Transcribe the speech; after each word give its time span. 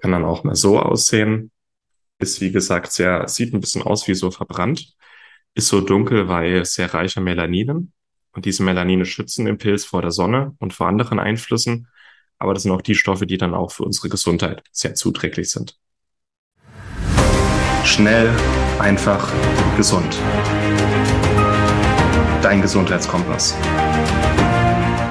Kann 0.00 0.12
dann 0.12 0.24
auch 0.24 0.44
mal 0.44 0.54
so 0.54 0.78
aussehen. 0.78 1.50
Ist 2.18 2.40
wie 2.40 2.52
gesagt 2.52 2.92
sehr, 2.92 3.28
sieht 3.28 3.52
ein 3.54 3.60
bisschen 3.60 3.82
aus 3.82 4.08
wie 4.08 4.14
so 4.14 4.30
verbrannt. 4.30 4.94
Ist 5.54 5.68
so 5.68 5.80
dunkel, 5.80 6.28
weil 6.28 6.64
sehr 6.64 6.92
reicher 6.92 7.20
Melaninen. 7.20 7.92
Und 8.32 8.44
diese 8.44 8.62
Melanine 8.62 9.04
schützen 9.04 9.46
den 9.46 9.58
Pilz 9.58 9.84
vor 9.84 10.02
der 10.02 10.12
Sonne 10.12 10.54
und 10.58 10.72
vor 10.72 10.86
anderen 10.86 11.18
Einflüssen. 11.18 11.88
Aber 12.38 12.54
das 12.54 12.62
sind 12.62 12.72
auch 12.72 12.82
die 12.82 12.94
Stoffe, 12.94 13.26
die 13.26 13.38
dann 13.38 13.54
auch 13.54 13.72
für 13.72 13.84
unsere 13.84 14.08
Gesundheit 14.08 14.62
sehr 14.72 14.94
zuträglich 14.94 15.50
sind. 15.50 15.76
Schnell, 17.84 18.30
einfach, 18.78 19.30
gesund. 19.76 20.18
Dein 22.42 22.62
Gesundheitskompass. 22.62 23.56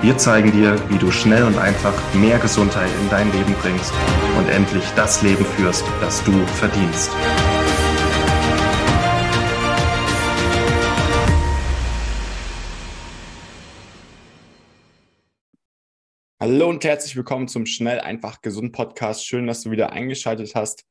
Wir 0.01 0.17
zeigen 0.17 0.53
dir, 0.53 0.79
wie 0.89 0.97
du 0.97 1.11
schnell 1.11 1.43
und 1.43 1.57
einfach 1.57 1.93
mehr 2.13 2.39
Gesundheit 2.39 2.89
in 3.01 3.09
dein 3.09 3.29
Leben 3.33 3.53
bringst 3.55 3.93
und 4.37 4.47
endlich 4.47 4.85
das 4.95 5.21
Leben 5.23 5.43
führst, 5.43 5.83
das 5.99 6.23
du 6.23 6.31
verdienst. 6.45 7.11
Hallo 16.39 16.69
und 16.69 16.85
herzlich 16.85 17.17
willkommen 17.17 17.49
zum 17.49 17.65
Schnell, 17.65 17.99
einfach, 17.99 18.41
gesund 18.41 18.71
Podcast. 18.71 19.27
Schön, 19.27 19.47
dass 19.47 19.63
du 19.63 19.71
wieder 19.71 19.91
eingeschaltet 19.91 20.55
hast. 20.55 20.85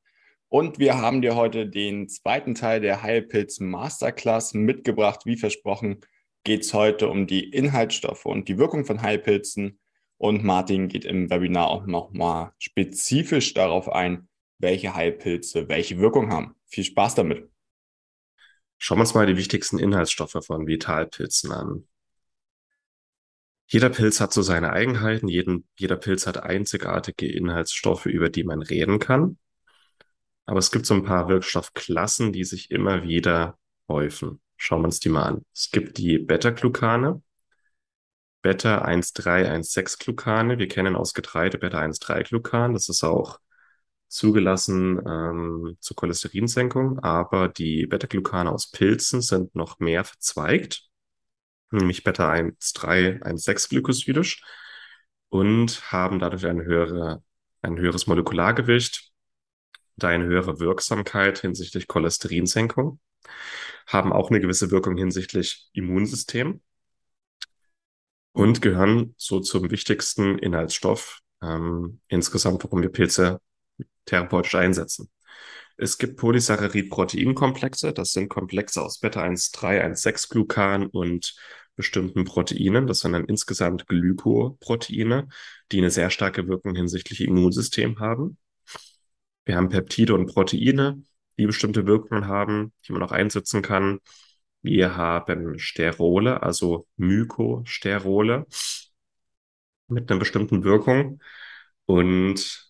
Und 0.49 0.79
wir 0.79 0.99
haben 0.99 1.23
dir 1.23 1.35
heute 1.35 1.67
den 1.67 2.11
zweiten 2.11 2.55
Teil 2.55 2.83
der 2.83 3.03
Heilpilz 3.03 3.59
Masterclass 3.59 4.53
mitgebracht, 4.53 5.23
wie 5.25 5.39
versprochen 5.39 6.01
geht 6.49 6.63
es 6.63 6.73
heute 6.73 7.09
um 7.09 7.27
die 7.27 7.51
Inhaltsstoffe 7.51 8.25
und 8.25 8.49
die 8.49 8.57
Wirkung 8.57 8.87
von 8.87 9.03
Heilpilzen. 9.03 9.79
Und 10.17 10.45
Martin 10.45 10.89
geht 10.89 11.05
im 11.05 11.29
Webinar 11.29 11.69
auch 11.69 11.85
nochmal 11.85 12.53
spezifisch 12.59 13.53
darauf 13.53 13.93
ein, 13.93 14.31
welche 14.57 14.95
Heilpilze 14.95 15.69
welche 15.69 15.99
Wirkung 15.99 16.33
haben. 16.33 16.55
Viel 16.65 16.85
Spaß 16.85 17.17
damit. 17.17 17.51
Schauen 18.79 18.97
wir 18.97 19.03
uns 19.03 19.13
mal 19.13 19.27
die 19.27 19.37
wichtigsten 19.37 19.79
Inhaltsstoffe 19.79 20.43
von 20.43 20.67
Vitalpilzen 20.67 21.53
an. 21.53 21.87
Jeder 23.67 23.91
Pilz 23.91 24.19
hat 24.19 24.33
so 24.33 24.41
seine 24.41 24.73
Eigenheiten, 24.73 25.29
jeden, 25.29 25.69
jeder 25.79 25.97
Pilz 25.97 26.27
hat 26.27 26.43
einzigartige 26.43 27.31
Inhaltsstoffe, 27.31 28.07
über 28.07 28.31
die 28.31 28.45
man 28.45 28.63
reden 28.63 28.99
kann. 28.99 29.37
Aber 30.47 30.61
es 30.61 30.71
gibt 30.71 30.87
so 30.87 30.95
ein 30.95 31.05
paar 31.05 31.29
Wirkstoffklassen, 31.29 32.33
die 32.33 32.45
sich 32.45 32.71
immer 32.71 33.03
wieder 33.03 33.59
häufen. 33.87 34.41
Schauen 34.61 34.83
wir 34.83 34.87
uns 34.87 34.99
die 35.01 35.09
mal 35.09 35.23
an. 35.23 35.47
Es 35.55 35.71
gibt 35.71 35.99
die 35.99 36.19
Beta-Glucane, 36.19 37.23
Beta-1,3,1,6-Glucane. 38.43 40.59
Wir 40.59 40.67
kennen 40.67 40.97
aus 40.97 41.15
Getreide 41.15 41.59
Beta-1,3-Glucan. 41.59 42.73
Das 42.75 42.89
ist 42.89 43.05
auch 43.05 43.39
zugelassen 44.09 45.01
ähm, 45.07 45.77
zur 45.79 45.97
Cholesterinsenkung. 45.97 46.99
Aber 46.99 47.47
die 47.49 47.87
Beta-Glucane 47.87 48.51
aus 48.51 48.73
Pilzen 48.73 49.23
sind 49.23 49.55
noch 49.55 49.79
mehr 49.79 50.03
verzweigt, 50.03 50.89
nämlich 51.71 52.03
Beta-1,3,1,6-Glykosidisch 52.03 54.43
und 55.29 55.93
haben 55.93 56.19
dadurch 56.19 56.47
eine 56.47 56.65
höhere, 56.65 57.23
ein 57.63 57.79
höheres 57.79 58.09
Molekulargewicht, 58.09 59.13
da 59.95 60.09
eine 60.09 60.25
höhere 60.25 60.59
Wirksamkeit 60.59 61.39
hinsichtlich 61.39 61.87
Cholesterinsenkung 61.87 62.99
haben 63.87 64.13
auch 64.13 64.31
eine 64.31 64.41
gewisse 64.41 64.71
Wirkung 64.71 64.97
hinsichtlich 64.97 65.69
Immunsystem 65.73 66.61
und 68.33 68.63
gehören 68.63 69.15
so 69.17 69.41
zum 69.41 69.71
wichtigsten 69.71 70.39
Inhaltsstoff 70.39 71.21
ähm, 71.43 72.01
insgesamt, 72.09 72.63
warum 72.65 72.83
wir 72.83 72.91
Pilze 72.91 73.41
therapeutisch 74.05 74.55
einsetzen. 74.55 75.11
Es 75.77 75.97
gibt 75.97 76.17
Polysaccharid-Proteinkomplexe. 76.19 77.93
Das 77.93 78.13
sind 78.13 78.29
Komplexe 78.29 78.83
aus 78.83 78.99
Beta-1,3-1,6-Glucan 78.99 80.87
und 80.87 81.37
bestimmten 81.77 82.25
Proteinen. 82.25 82.89
Das 82.89 83.01
sind 83.01 83.13
dann 83.13 83.27
insgesamt 83.27 83.87
Glykoproteine, 83.87 85.29
die 85.71 85.79
eine 85.79 85.91
sehr 85.91 86.11
starke 86.11 86.49
Wirkung 86.49 86.75
hinsichtlich 86.75 87.21
Immunsystem 87.21 88.01
haben. 88.01 88.39
Wir 89.45 89.57
haben 89.57 89.69
Peptide 89.69 90.15
und 90.15 90.27
Proteine, 90.27 91.03
die 91.39 91.47
bestimmte 91.47 91.87
Wirkungen 91.87 92.27
haben, 92.27 92.73
die 92.87 92.93
man 92.93 93.03
auch 93.03 93.13
einsetzen 93.13 93.63
kann. 93.63 94.01
Wir 94.63 94.97
haben 94.97 95.59
Sterole, 95.59 96.43
also 96.43 96.87
Mykosterole 96.97 98.47
mit 99.89 100.11
einer 100.11 100.19
bestimmten 100.19 100.65
Wirkung. 100.65 101.21
Und 101.87 102.69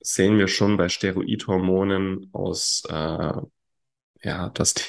sehen 0.00 0.38
wir 0.38 0.48
schon 0.48 0.76
bei 0.76 0.88
Steroidhormonen 0.88 2.30
aus, 2.32 2.84
äh, 2.88 3.32
ja, 4.22 4.48
dass 4.50 4.74
die, 4.74 4.82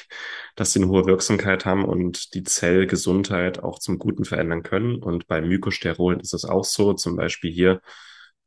dass 0.56 0.74
die 0.74 0.79
eine 0.79 0.90
hohe 0.90 1.06
Wirksamkeit 1.06 1.66
haben 1.66 1.85
und 1.85 2.34
die 2.34 2.44
Zellgesundheit 2.44 3.59
auch 3.64 3.79
zum 3.79 4.00
Guten 4.00 4.25
verändern 4.25 4.64
können. 4.64 5.02
Und 5.02 5.28
bei 5.28 5.41
Mykosterolen 5.41 6.19
ist 6.19 6.34
es 6.34 6.46
auch 6.46 6.64
so, 6.66 6.94
zum 6.94 7.16
Beispiel 7.16 7.52
hier 7.52 7.81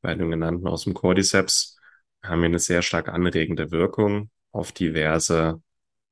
bei 0.01 0.15
dem 0.15 0.31
genannten 0.31 0.67
aus 0.67 0.85
dem 0.85 0.95
Cordyceps 0.95 1.80
haben 2.23 2.41
wir 2.41 2.47
eine 2.47 2.59
sehr 2.59 2.83
stark 2.83 3.09
anregende 3.09 3.71
Wirkung 3.71 4.31
auf 4.53 4.73
diverse 4.73 5.63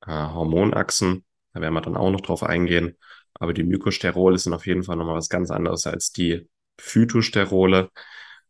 äh, 0.06 0.10
Hormonachsen. 0.10 1.24
Da 1.52 1.60
werden 1.60 1.74
wir 1.74 1.80
dann 1.80 1.96
auch 1.96 2.10
noch 2.10 2.20
drauf 2.20 2.42
eingehen. 2.42 2.96
Aber 3.34 3.52
die 3.52 3.64
Mykosterole 3.64 4.38
sind 4.38 4.54
auf 4.54 4.66
jeden 4.66 4.82
Fall 4.82 4.96
nochmal 4.96 5.16
was 5.16 5.28
ganz 5.28 5.50
anderes 5.50 5.86
als 5.86 6.12
die 6.12 6.48
Phytosterole. 6.78 7.90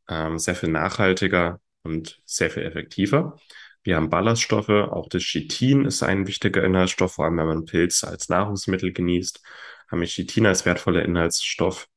Ähm, 0.08 0.38
sehr 0.38 0.54
viel 0.54 0.70
nachhaltiger 0.70 1.60
und 1.82 2.20
sehr 2.24 2.50
viel 2.50 2.62
effektiver. 2.64 3.38
Wir 3.82 3.96
haben 3.96 4.10
Ballaststoffe, 4.10 4.68
auch 4.68 5.08
das 5.08 5.22
Chitin 5.22 5.84
ist 5.84 6.02
ein 6.02 6.26
wichtiger 6.26 6.64
Inhaltsstoff, 6.64 7.14
vor 7.14 7.24
allem 7.24 7.38
wenn 7.38 7.46
man 7.46 7.64
Pilz 7.64 8.04
als 8.04 8.28
Nahrungsmittel 8.28 8.92
genießt, 8.92 9.42
haben 9.88 10.00
wir 10.00 10.08
Chitin 10.08 10.46
als 10.46 10.66
wertvoller 10.66 11.04
Inhaltsstoff. 11.04 11.88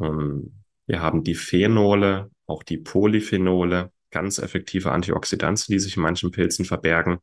Ähm, 0.00 0.62
wir 0.86 1.00
haben 1.00 1.24
die 1.24 1.34
Phenole, 1.34 2.30
auch 2.46 2.62
die 2.62 2.78
Polyphenole, 2.78 3.92
ganz 4.10 4.38
effektive 4.38 4.92
Antioxidantien, 4.92 5.72
die 5.72 5.78
sich 5.80 5.96
in 5.96 6.02
manchen 6.02 6.30
Pilzen 6.30 6.64
verbergen. 6.64 7.18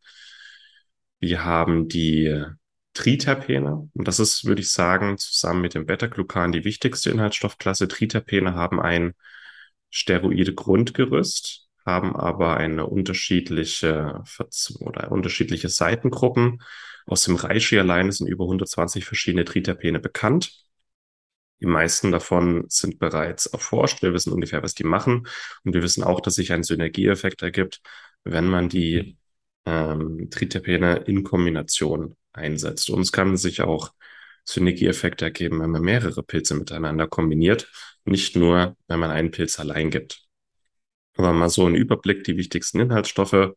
Wir 1.20 1.44
haben 1.44 1.88
die 1.88 2.46
Triterpene. 2.94 3.90
Und 3.94 4.08
das 4.08 4.20
ist, 4.20 4.46
würde 4.46 4.62
ich 4.62 4.72
sagen, 4.72 5.18
zusammen 5.20 5.62
mit 5.62 5.76
dem 5.76 5.86
Beta-Glucan 5.86 6.52
die 6.52 6.64
wichtigste 6.64 7.12
Inhaltsstoffklasse. 7.12 7.88
Triterpene 7.88 8.56
haben 8.56 8.82
ein 8.82 9.14
steroide 9.92 10.54
Grundgerüst, 10.54 11.68
haben 11.86 12.16
aber 12.16 12.58
eine 12.58 12.88
unterschiedliche 12.88 14.24
oder 14.80 15.12
unterschiedliche 15.12 15.70
Seitengruppen. 15.70 16.62
Aus 17.06 17.24
dem 17.24 17.36
Reishi 17.36 17.78
alleine 17.78 18.12
sind 18.12 18.28
über 18.28 18.46
120 18.46 19.06
verschiedene 19.06 19.46
Triterpene 19.46 20.00
bekannt. 20.00 20.67
Die 21.62 21.66
meisten 21.66 22.12
davon 22.12 22.66
sind 22.70 23.00
bereits 23.00 23.48
erforscht. 23.48 24.02
Wir 24.02 24.14
wissen 24.14 24.32
ungefähr, 24.32 24.64
was 24.64 24.76
die 24.76 24.84
machen. 24.84 25.28
Und 25.64 25.74
wir 25.74 25.82
wissen 25.82 26.04
auch, 26.04 26.22
dass 26.22 26.36
sich 26.36 26.54
ein 26.54 26.64
Synergieeffekt 26.64 27.42
ergibt, 27.42 27.82
wenn 28.24 28.48
man 28.48 28.70
die 28.70 29.18
ähm, 29.66 30.30
Triterpene 30.30 30.98
in 31.08 31.24
Kombination 31.24 32.16
einsetzt. 32.34 32.90
Und 32.90 33.02
es 33.02 33.12
kann 33.12 33.38
sich 33.38 33.62
auch 33.62 33.92
Synergieeffekte 34.46 35.26
ergeben, 35.26 35.60
wenn 35.60 35.72
man 35.72 35.82
mehrere 35.82 36.24
Pilze 36.24 36.56
miteinander 36.56 37.08
kombiniert, 37.08 37.70
nicht 38.06 38.36
nur, 38.36 38.78
wenn 38.88 39.00
man 39.00 39.12
einen 39.12 39.32
Pilz 39.32 39.60
allein 39.60 39.90
gibt. 39.90 40.24
Aber 41.18 41.34
mal 41.34 41.50
so 41.50 41.66
ein 41.66 41.76
Überblick, 41.76 42.24
die 42.24 42.38
wichtigsten 42.38 42.80
Inhaltsstoffe. 42.80 43.54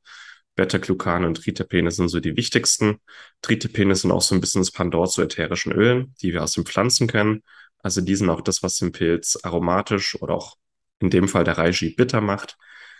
Beta-Glucan 0.56 1.24
und 1.24 1.42
Triterpene 1.42 1.90
sind 1.90 2.08
so 2.08 2.18
die 2.20 2.36
wichtigsten. 2.36 2.98
Triterpene 3.42 3.94
sind 3.94 4.10
auch 4.10 4.22
so 4.22 4.34
ein 4.34 4.40
bisschen 4.40 4.62
das 4.62 4.72
Pandor 4.72 5.08
zu 5.08 5.22
ätherischen 5.22 5.72
Ölen, 5.72 6.14
die 6.22 6.32
wir 6.32 6.42
aus 6.42 6.52
den 6.52 6.66
Pflanzen 6.66 7.06
kennen. 7.06 7.42
Also 7.82 8.00
die 8.00 8.16
sind 8.16 8.30
auch 8.30 8.41
das, 8.41 8.62
was 8.62 8.76
den 8.76 8.92
Pilz 8.92 9.38
aromatisch 9.42 10.20
oder 10.20 10.34
auch 10.34 10.56
in 11.00 11.10
dem 11.10 11.28
Fall 11.28 11.44
der 11.44 11.58
Reishi 11.58 11.94
bitter 11.94 12.20
macht, 12.20 12.58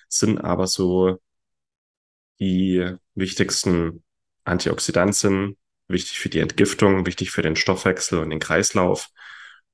sind 0.09 0.39
aber 0.39 0.67
so 0.67 1.19
die 2.41 2.95
wichtigsten 3.15 4.03
Antioxidantien, 4.45 5.57
wichtig 5.89 6.19
für 6.19 6.31
die 6.31 6.41
Entgiftung, 6.41 7.07
wichtig 7.07 7.31
für 7.31 7.43
den 7.43 7.57
Stoffwechsel 7.57 8.19
und 8.19 8.31
den 8.31 8.39
Kreislauf. 8.39 9.09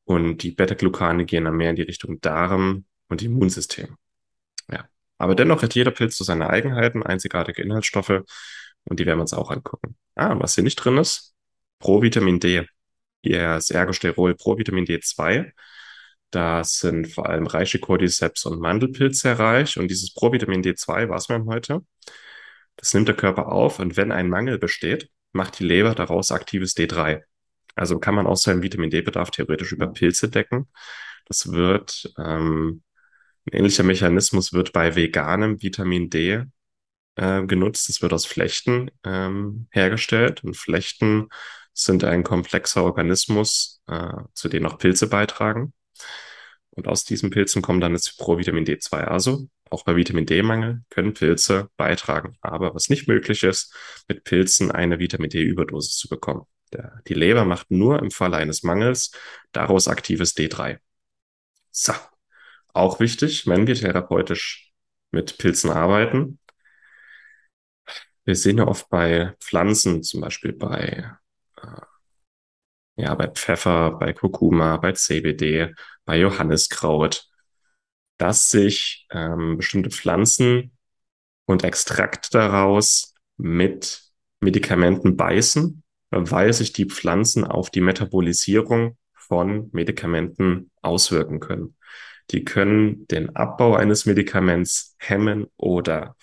Und 0.05 0.43
die 0.43 0.51
Beta-Glucane 0.51 1.25
gehen 1.25 1.45
dann 1.45 1.57
mehr 1.57 1.71
in 1.71 1.77
die 1.77 1.83
Richtung 1.83 2.21
Darm 2.21 2.85
und 3.09 3.23
Immunsystem. 3.23 3.97
Ja. 4.71 4.89
Aber 5.19 5.35
dennoch 5.35 5.63
hat 5.63 5.75
jeder 5.75 5.91
Pilz 5.93 6.17
so 6.17 6.25
seine 6.25 6.51
Eigenheiten, 6.51 7.03
einzigartige 7.03 7.63
Inhaltsstoffe 7.63 8.23
und 8.85 9.01
die 9.01 9.07
werden 9.07 9.19
wir 9.19 9.23
uns 9.23 9.33
auch 9.33 9.51
angucken. 9.51 9.97
Ah, 10.15 10.37
was 10.39 10.55
hier 10.55 10.65
nicht 10.65 10.77
drin 10.77 10.99
ist, 10.99 11.35
Provitamin 11.79 12.41
D 12.41 12.67
das 13.33 13.71
Ergosterol 13.71 14.35
Provitamin 14.35 14.85
D2. 14.85 15.53
Da 16.31 16.65
sind 16.65 17.13
vor 17.13 17.29
allem 17.29 17.47
reiche 17.47 17.79
Cordyceps 17.79 18.45
und 18.47 18.61
Mandelpilz 18.61 19.21
sehr 19.21 19.39
reich. 19.39 19.79
Und 19.79 19.89
dieses 19.91 20.13
Provitamin 20.13 20.63
D2, 20.63 21.09
was 21.09 21.29
wir 21.29 21.35
haben 21.37 21.47
heute, 21.47 21.83
das 22.77 22.93
nimmt 22.95 23.09
der 23.09 23.17
Körper 23.17 23.51
auf. 23.53 23.79
Und 23.79 23.97
wenn 23.97 24.13
ein 24.13 24.29
Mangel 24.29 24.59
besteht, 24.59 25.09
macht 25.33 25.59
die 25.59 25.65
Leber 25.65 25.95
daraus 25.95 26.33
aktives 26.33 26.77
D3. 26.77 27.23
Also 27.75 27.99
kann 27.99 28.15
man 28.15 28.27
auch 28.27 28.37
seinen 28.37 28.63
Vitamin 28.63 28.91
D-Bedarf 28.91 29.31
theoretisch 29.31 29.73
über 29.73 29.87
Pilze 29.89 30.29
decken. 30.31 30.69
Das 31.27 31.53
wird 31.53 32.13
ähm, 32.19 32.83
Ein 33.47 33.59
ähnlicher 33.59 33.83
Mechanismus 33.85 34.53
wird 34.53 34.73
bei 34.73 34.97
veganem 34.97 35.63
Vitamin 35.63 36.11
D 36.11 36.45
äh, 37.17 37.43
genutzt. 37.47 37.89
Es 37.91 38.03
wird 38.03 38.13
aus 38.13 38.27
Flechten 38.27 38.91
ähm, 39.05 39.69
hergestellt 39.71 40.45
und 40.45 40.57
Flechten 40.57 41.29
sind 41.77 42.05
ein 42.05 42.25
komplexer 42.25 42.83
Organismus, 42.83 43.83
äh, 43.87 44.15
zu 44.33 44.49
dem 44.49 44.67
auch 44.67 44.79
Pilze 44.79 45.09
beitragen. 45.09 45.75
Und 46.71 46.89
aus 46.89 47.05
diesen 47.05 47.31
Pilzen 47.31 47.63
kommt 47.63 47.83
dann 47.83 47.93
das 47.93 48.17
Provitamin 48.17 48.65
D2. 48.65 49.05
Also 49.05 49.49
auch 49.71 49.85
bei 49.85 49.97
Vitamin 49.97 50.27
D-Mangel 50.27 50.83
können 50.91 51.15
Pilze 51.15 51.71
beitragen. 51.77 52.37
Aber 52.41 52.75
was 52.75 52.89
nicht 52.89 53.09
möglich 53.09 53.43
ist, 53.43 53.75
mit 54.09 54.25
Pilzen 54.25 54.71
eine 54.71 54.99
Vitamin 54.99 55.31
D-Überdosis 55.31 55.97
zu 55.97 56.09
bekommen. 56.09 56.47
Der, 56.73 57.01
die 57.09 57.15
Leber 57.15 57.45
macht 57.45 57.71
nur 57.71 58.01
im 58.01 58.11
Falle 58.11 58.37
eines 58.39 58.63
Mangels 58.63 59.13
daraus 59.53 59.87
aktives 59.89 60.35
D3. 60.37 60.79
So. 61.71 61.93
Auch 62.73 63.01
wichtig, 63.01 63.47
wenn 63.47 63.67
wir 63.67 63.75
therapeutisch 63.75 64.73
mit 65.11 65.39
Pilzen 65.39 65.71
arbeiten. 65.71 66.39
Wir 68.25 68.35
sehen 68.35 68.59
ja 68.59 68.67
oft 68.67 68.89
bei 68.91 69.35
Pflanzen, 69.41 70.03
zum 70.03 70.21
Beispiel 70.21 70.53
bei, 70.53 71.11
ja, 72.97 73.15
bei 73.15 73.29
Pfeffer, 73.29 73.93
bei 73.93 74.13
Kurkuma, 74.13 74.79
bei 74.79 74.93
CBD, 74.93 75.75
bei 76.05 76.19
Johanniskraut, 76.19 77.29
dass 78.19 78.49
sich 78.49 79.07
ähm, 79.11 79.59
bestimmte 79.59 79.91
Pflanzen 79.91 80.77
und 81.45 81.65
Extrakt 81.65 82.35
daraus 82.35 83.15
mit 83.37 84.03
Medikamenten 84.41 85.17
beißen, 85.17 85.83
weil 86.11 86.53
sich 86.53 86.73
die 86.73 86.87
Pflanzen 86.87 87.45
auf 87.45 87.71
die 87.71 87.81
Metabolisierung 87.81 88.97
von 89.15 89.69
Medikamenten 89.73 90.71
auswirken 90.83 91.41
können. 91.41 91.77
Die 92.31 92.45
können 92.45 93.07
den 93.09 93.37
Abbau 93.37 93.77
eines 93.77 94.07
Medikaments 94.07 94.97
hemmen 94.99 95.47
oder 95.57 96.17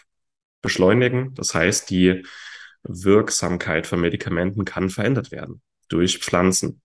beschleunigen. 0.61 1.33
Das 1.35 1.53
heißt, 1.53 1.89
die 1.89 2.25
Wirksamkeit 2.83 3.87
von 3.87 4.01
Medikamenten 4.01 4.65
kann 4.65 4.89
verändert 4.89 5.31
werden 5.31 5.61
durch 5.89 6.19
Pflanzen. 6.19 6.81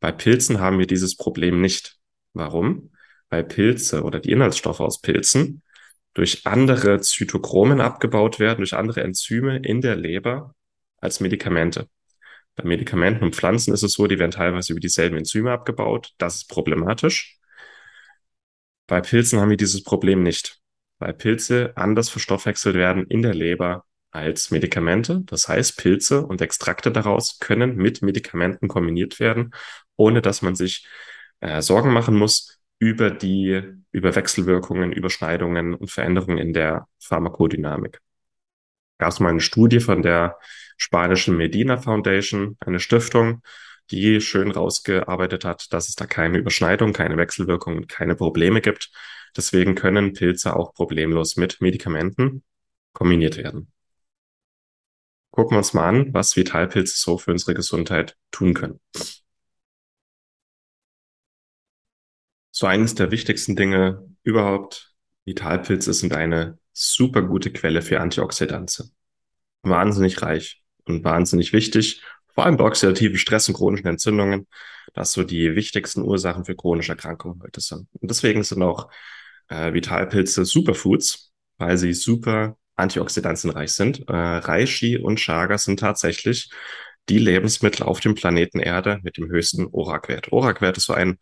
Bei 0.00 0.12
Pilzen 0.12 0.60
haben 0.60 0.78
wir 0.78 0.86
dieses 0.86 1.16
Problem 1.16 1.60
nicht. 1.60 1.96
Warum? 2.32 2.92
Weil 3.30 3.44
Pilze 3.44 4.04
oder 4.04 4.20
die 4.20 4.30
Inhaltsstoffe 4.30 4.80
aus 4.80 5.00
Pilzen 5.00 5.62
durch 6.14 6.46
andere 6.46 7.00
Zytochromen 7.00 7.80
abgebaut 7.80 8.38
werden, 8.38 8.58
durch 8.58 8.74
andere 8.74 9.02
Enzyme 9.02 9.58
in 9.58 9.80
der 9.80 9.96
Leber 9.96 10.54
als 10.96 11.20
Medikamente. 11.20 11.88
Bei 12.56 12.64
Medikamenten 12.64 13.24
und 13.24 13.36
Pflanzen 13.36 13.72
ist 13.72 13.84
es 13.84 13.92
so, 13.92 14.06
die 14.06 14.18
werden 14.18 14.32
teilweise 14.32 14.72
über 14.72 14.80
dieselben 14.80 15.16
Enzyme 15.16 15.52
abgebaut. 15.52 16.12
Das 16.18 16.36
ist 16.36 16.48
problematisch. 16.48 17.38
Bei 18.88 19.00
Pilzen 19.00 19.38
haben 19.38 19.50
wir 19.50 19.56
dieses 19.56 19.84
Problem 19.84 20.22
nicht, 20.22 20.58
weil 20.98 21.14
Pilze 21.14 21.72
anders 21.76 22.08
verstoffwechselt 22.08 22.74
werden 22.74 23.06
in 23.06 23.22
der 23.22 23.34
Leber 23.34 23.84
als 24.10 24.50
Medikamente. 24.50 25.22
Das 25.26 25.48
heißt, 25.48 25.78
Pilze 25.78 26.26
und 26.26 26.40
Extrakte 26.40 26.90
daraus 26.90 27.38
können 27.38 27.76
mit 27.76 28.02
Medikamenten 28.02 28.68
kombiniert 28.68 29.20
werden, 29.20 29.52
ohne 29.96 30.22
dass 30.22 30.42
man 30.42 30.54
sich 30.54 30.86
äh, 31.40 31.62
Sorgen 31.62 31.92
machen 31.92 32.16
muss 32.16 32.60
über 32.78 33.10
die, 33.10 33.62
über 33.90 34.14
Wechselwirkungen, 34.14 34.92
Überschneidungen 34.92 35.74
und 35.74 35.90
Veränderungen 35.90 36.38
in 36.38 36.52
der 36.52 36.86
Pharmakodynamik. 37.00 38.00
Gab 38.98 39.10
es 39.10 39.20
mal 39.20 39.30
eine 39.30 39.40
Studie 39.40 39.80
von 39.80 40.02
der 40.02 40.38
spanischen 40.76 41.36
Medina 41.36 41.76
Foundation, 41.76 42.56
eine 42.60 42.80
Stiftung, 42.80 43.42
die 43.90 44.20
schön 44.20 44.50
rausgearbeitet 44.50 45.44
hat, 45.44 45.72
dass 45.72 45.88
es 45.88 45.94
da 45.94 46.06
keine 46.06 46.38
Überschneidung, 46.38 46.92
keine 46.92 47.16
Wechselwirkung, 47.16 47.86
keine 47.86 48.14
Probleme 48.16 48.60
gibt. 48.60 48.90
Deswegen 49.36 49.74
können 49.74 50.12
Pilze 50.12 50.56
auch 50.56 50.74
problemlos 50.74 51.36
mit 51.36 51.60
Medikamenten 51.60 52.42
kombiniert 52.92 53.36
werden. 53.36 53.72
Gucken 55.38 55.54
wir 55.54 55.58
uns 55.58 55.72
mal 55.72 55.88
an, 55.88 56.12
was 56.12 56.34
Vitalpilze 56.34 56.96
so 56.96 57.16
für 57.16 57.30
unsere 57.30 57.54
Gesundheit 57.54 58.16
tun 58.32 58.54
können. 58.54 58.80
So 62.50 62.66
eines 62.66 62.96
der 62.96 63.12
wichtigsten 63.12 63.54
Dinge 63.54 64.04
überhaupt, 64.24 64.96
Vitalpilze 65.26 65.92
sind 65.92 66.12
eine 66.12 66.58
super 66.72 67.22
gute 67.22 67.52
Quelle 67.52 67.82
für 67.82 68.00
Antioxidantien. 68.00 68.90
Wahnsinnig 69.62 70.20
reich 70.22 70.60
und 70.86 71.04
wahnsinnig 71.04 71.52
wichtig, 71.52 72.02
vor 72.34 72.44
allem 72.44 72.56
bei 72.56 72.64
oxidativen 72.64 73.16
Stress 73.16 73.46
und 73.48 73.54
chronischen 73.54 73.86
Entzündungen, 73.86 74.48
das 74.92 75.12
so 75.12 75.22
die 75.22 75.54
wichtigsten 75.54 76.02
Ursachen 76.02 76.46
für 76.46 76.56
chronische 76.56 76.90
Erkrankungen 76.90 77.40
heute 77.44 77.60
sind. 77.60 77.86
Und 77.92 78.10
deswegen 78.10 78.42
sind 78.42 78.64
auch 78.64 78.90
äh, 79.46 79.72
Vitalpilze 79.72 80.44
Superfoods, 80.44 81.32
weil 81.58 81.78
sie 81.78 81.92
super 81.92 82.58
antioxidantienreich 82.78 83.72
sind. 83.72 84.08
Äh, 84.08 84.12
Reishi 84.12 84.98
und 84.98 85.16
Chaga 85.18 85.58
sind 85.58 85.80
tatsächlich 85.80 86.50
die 87.08 87.18
Lebensmittel 87.18 87.84
auf 87.84 88.00
dem 88.00 88.14
Planeten 88.14 88.60
Erde 88.60 89.00
mit 89.02 89.16
dem 89.16 89.28
höchsten 89.30 89.66
ORAC-Wert. 89.66 90.32
ORAC-Wert 90.32 90.76
ist 90.76 90.84
so 90.84 90.92
ein 90.92 91.18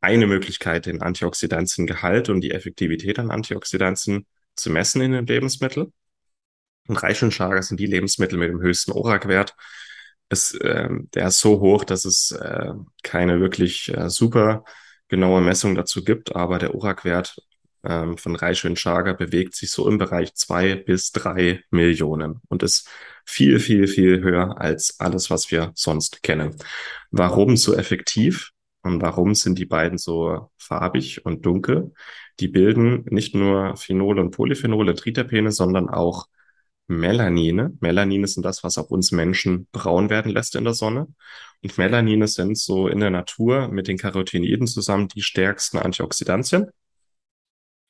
eine 0.00 0.26
Möglichkeit, 0.26 0.86
den 0.86 1.02
Antioxidantiengehalt 1.02 2.28
und 2.28 2.40
die 2.40 2.52
Effektivität 2.52 3.18
an 3.18 3.30
Antioxidantien 3.30 4.26
zu 4.54 4.70
messen 4.70 5.02
in 5.02 5.12
den 5.12 5.26
Lebensmitteln. 5.26 5.92
Und 6.86 6.96
Reich 7.02 7.22
und 7.22 7.32
Chaga 7.32 7.62
sind 7.62 7.80
die 7.80 7.86
Lebensmittel 7.86 8.38
mit 8.38 8.48
dem 8.50 8.60
höchsten 8.60 8.92
ORAC-Wert. 8.92 9.54
äh, 10.30 10.88
der 11.14 11.28
ist 11.28 11.40
so 11.40 11.60
hoch, 11.60 11.84
dass 11.84 12.04
es 12.04 12.30
äh, 12.32 12.72
keine 13.02 13.40
wirklich 13.40 13.92
äh, 13.94 14.08
super 14.08 14.64
genaue 15.08 15.40
Messung 15.40 15.74
dazu 15.74 16.04
gibt, 16.04 16.36
aber 16.36 16.58
der 16.58 16.74
ORAC-Wert 16.74 17.38
ähm, 17.88 18.18
von 18.18 18.36
Reich 18.36 18.64
und 18.64 18.76
Chaga 18.76 19.14
bewegt 19.14 19.54
sich 19.56 19.70
so 19.70 19.88
im 19.88 19.98
Bereich 19.98 20.34
zwei 20.34 20.76
bis 20.76 21.10
drei 21.10 21.62
Millionen 21.70 22.40
und 22.48 22.62
ist 22.62 22.88
viel, 23.24 23.58
viel, 23.58 23.88
viel 23.88 24.20
höher 24.22 24.60
als 24.60 25.00
alles, 25.00 25.30
was 25.30 25.50
wir 25.50 25.72
sonst 25.74 26.22
kennen. 26.22 26.56
Warum 27.10 27.56
so 27.56 27.74
effektiv? 27.74 28.52
Und 28.82 29.02
warum 29.02 29.34
sind 29.34 29.58
die 29.58 29.66
beiden 29.66 29.98
so 29.98 30.50
farbig 30.56 31.26
und 31.26 31.44
dunkel? 31.44 31.92
Die 32.40 32.48
bilden 32.48 33.04
nicht 33.10 33.34
nur 33.34 33.76
Phenole 33.76 34.20
und 34.20 34.30
Polyphenole, 34.30 34.94
Triterpene, 34.94 35.50
sondern 35.50 35.88
auch 35.88 36.26
Melanine. 36.86 37.76
Melanine 37.80 38.26
sind 38.26 38.44
das, 38.44 38.64
was 38.64 38.78
auch 38.78 38.90
uns 38.90 39.12
Menschen 39.12 39.66
braun 39.72 40.10
werden 40.10 40.32
lässt 40.32 40.54
in 40.56 40.64
der 40.64 40.74
Sonne. 40.74 41.08
Und 41.62 41.76
Melanine 41.76 42.28
sind 42.28 42.56
so 42.56 42.88
in 42.88 43.00
der 43.00 43.10
Natur 43.10 43.68
mit 43.68 43.88
den 43.88 43.98
Carotinoiden 43.98 44.66
zusammen 44.66 45.08
die 45.08 45.22
stärksten 45.22 45.78
Antioxidantien. 45.78 46.68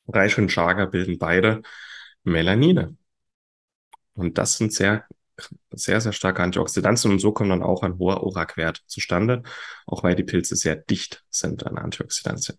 Reich 0.09 0.39
und 0.39 0.49
Chaga 0.49 0.87
bilden 0.87 1.19
beide 1.19 1.63
Melanine. 2.25 2.97
Und 4.15 4.39
das 4.39 4.57
sind 4.57 4.73
sehr 4.73 5.05
sehr, 5.71 6.01
sehr 6.01 6.13
starke 6.13 6.43
Antioxidantien 6.43 7.13
und 7.13 7.19
so 7.21 7.33
kommt 7.33 7.51
dann 7.51 7.63
auch 7.63 7.83
ein 7.83 7.99
hoher 7.99 8.23
ORAC-Wert 8.23 8.83
zustande, 8.87 9.43
auch 9.87 10.03
weil 10.03 10.15
die 10.15 10.25
Pilze 10.25 10.57
sehr 10.57 10.77
dicht 10.77 11.25
sind 11.31 11.67
an 11.67 11.79
Antioxidantien. 11.79 12.59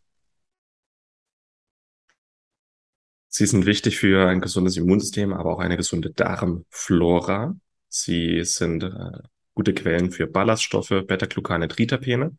Sie 3.28 3.46
sind 3.46 3.66
wichtig 3.66 4.00
für 4.00 4.28
ein 4.28 4.42
gesundes 4.42 4.76
Immunsystem, 4.78 5.34
aber 5.34 5.54
auch 5.54 5.60
eine 5.60 5.78
gesunde 5.78 6.12
Darmflora. 6.12 7.56
Sie 7.88 8.44
sind 8.44 8.84
äh, 8.84 9.20
gute 9.54 9.74
Quellen 9.74 10.12
für 10.12 10.26
Ballaststoffe, 10.26 10.90
Beta-Glucane, 10.90 11.68
Tritapene, 11.68 12.36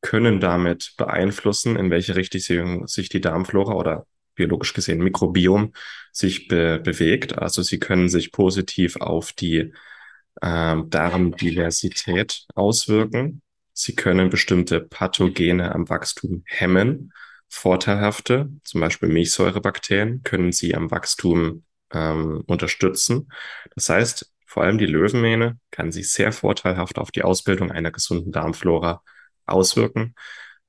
können 0.00 0.40
damit 0.40 0.94
beeinflussen, 0.96 1.76
in 1.76 1.90
welche 1.90 2.16
Richtung 2.16 2.88
sich 2.88 3.08
die 3.08 3.20
Darmflora 3.20 3.74
oder 3.74 4.06
biologisch 4.36 4.72
gesehen 4.72 5.02
Mikrobiom 5.02 5.72
sich 6.12 6.48
be 6.48 6.78
bewegt. 6.78 7.38
Also 7.38 7.62
sie 7.62 7.78
können 7.78 8.08
sich 8.08 8.32
positiv 8.32 8.96
auf 8.96 9.32
die 9.32 9.72
äh, 10.40 10.76
Darmdiversität 10.86 12.46
auswirken. 12.54 13.42
Sie 13.72 13.94
können 13.94 14.30
bestimmte 14.30 14.80
Pathogene 14.80 15.74
am 15.74 15.88
Wachstum 15.88 16.44
hemmen. 16.46 17.12
Vorteilhafte, 17.48 18.50
zum 18.64 18.80
Beispiel 18.80 19.08
Milchsäurebakterien, 19.08 20.22
können 20.22 20.52
sie 20.52 20.74
am 20.74 20.90
Wachstum 20.90 21.64
ähm, 21.92 22.42
unterstützen. 22.46 23.28
Das 23.74 23.88
heißt, 23.88 24.32
vor 24.46 24.64
allem 24.64 24.78
die 24.78 24.86
Löwenmähne 24.86 25.58
kann 25.70 25.92
sich 25.92 26.10
sehr 26.10 26.32
vorteilhaft 26.32 26.98
auf 26.98 27.10
die 27.10 27.22
Ausbildung 27.22 27.70
einer 27.70 27.90
gesunden 27.90 28.32
Darmflora 28.32 29.02
auswirken. 29.44 30.14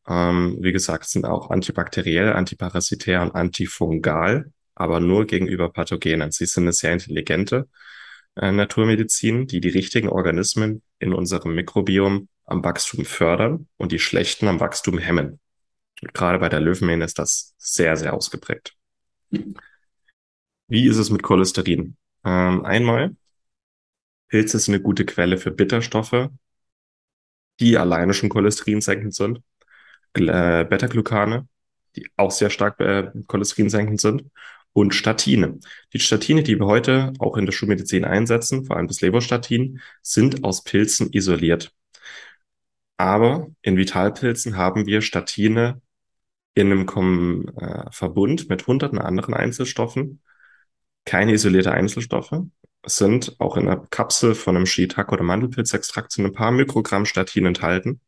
Ähm, 0.08 0.58
wie 0.62 0.72
gesagt, 0.72 1.06
sind 1.06 1.26
auch 1.26 1.50
antibakteriell, 1.50 2.34
antiparasitär 2.34 3.22
und 3.22 3.36
antifungal, 3.36 4.52
aber 4.76 5.00
nur 5.00 5.26
gegenüber 5.26 5.72
Pathogenen. 5.72 6.32
Sie 6.32 6.46
sind 6.46 6.64
eine 6.64 6.74
sehr 6.74 6.94
intelligente 6.94 7.68
äh, 8.36 8.52
Naturmedizin, 8.52 9.48
die 9.48 9.60
die 9.60 9.70
richtigen 9.70 10.10
Organismen 10.10 10.82
in 11.00 11.14
unserem 11.14 11.56
Mikrobiom 11.56 12.30
am 12.46 12.64
Wachstum 12.64 13.04
fördern 13.06 13.68
und 13.78 13.92
die 13.92 14.00
schlechten 14.00 14.48
am 14.48 14.60
Wachstum 14.60 14.98
hemmen. 14.98 15.40
Und 16.02 16.14
gerade 16.14 16.40
bei 16.40 16.50
der 16.50 16.62
Löwenmähne 16.62 17.06
ist 17.06 17.20
das 17.20 17.54
sehr, 17.58 17.98
sehr 17.98 18.14
ausgeprägt. 18.14 18.76
Wie 20.68 20.88
ist 20.88 20.98
es 20.98 21.10
mit 21.10 21.24
Cholesterin? 21.24 21.98
Ähm, 22.24 22.66
einmal, 22.66 23.16
Pilze 24.30 24.60
sind 24.60 24.76
eine 24.76 24.84
gute 24.84 25.06
Quelle 25.06 25.38
für 25.38 25.52
Bitterstoffe, 25.52 26.30
die 27.60 27.78
alleine 27.78 28.14
schon 28.14 28.30
cholesterinsenkend 28.30 29.16
sind. 29.16 29.42
Äh, 30.18 30.66
Beta-Glucane, 30.70 31.48
die 31.96 32.10
auch 32.16 32.32
sehr 32.32 32.50
stark 32.50 32.80
äh, 32.80 33.12
cholesterinsenkend 33.28 34.00
sind, 34.00 34.24
und 34.78 34.94
Statine. 34.94 35.60
Die 35.94 36.00
Statine, 36.00 36.44
die 36.44 36.60
wir 36.60 36.68
heute 36.68 37.12
auch 37.18 37.36
in 37.36 37.48
der 37.48 37.52
Schulmedizin 37.52 38.06
einsetzen, 38.06 38.64
vor 38.64 38.78
allem 38.78 38.88
das 38.88 39.02
Leberstatin, 39.02 39.82
sind 40.04 40.44
aus 40.44 40.64
Pilzen 40.64 41.12
isoliert. 41.12 41.74
Aber 42.98 43.48
in 43.64 43.76
Vitalpilzen 43.76 44.56
haben 44.56 44.86
wir 44.86 45.02
Statine 45.02 45.82
in 46.54 46.72
einem 46.72 46.86
Kom 46.86 47.48
äh, 47.58 47.92
Verbund 47.92 48.50
mit 48.50 48.68
hunderten 48.68 49.00
anderen 49.00 49.34
Einzelstoffen, 49.34 50.22
keine 51.06 51.34
isolierte 51.34 51.72
Einzelstoffe. 51.72 52.34
Es 52.84 52.98
sind 52.98 53.36
auch 53.40 53.58
in 53.58 53.68
einer 53.68 53.88
Kapsel 53.90 54.36
von 54.36 54.56
einem 54.56 54.68
Shiitake 54.68 55.12
oder 55.12 55.24
Mandelpilzextrakt 55.24 56.12
sind 56.12 56.26
ein 56.26 56.34
paar 56.34 56.52
Mikrogramm 56.52 57.06
Statin 57.06 57.48
enthalten, 57.48 58.00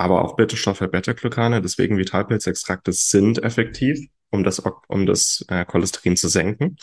aber 0.00 0.24
auch 0.24 0.34
Bitterstoffe, 0.34 0.78
Beta-Glucane. 0.80 1.60
Deswegen 1.60 1.98
Vitalpilzextrakte 1.98 2.90
sind 2.90 3.42
effektiv, 3.42 4.08
um 4.30 4.42
das, 4.44 4.62
um 4.88 5.04
das 5.04 5.44
äh, 5.48 5.66
Cholesterin 5.66 6.16
zu 6.16 6.28
senken. 6.28 6.76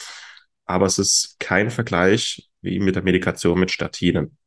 Aber 0.65 0.85
es 0.85 0.99
ist 0.99 1.35
kein 1.39 1.71
Vergleich 1.71 2.47
wie 2.61 2.77
mit 2.79 2.95
der 2.95 3.01
Medikation 3.01 3.59
mit 3.59 3.71
Statinen. 3.71 4.37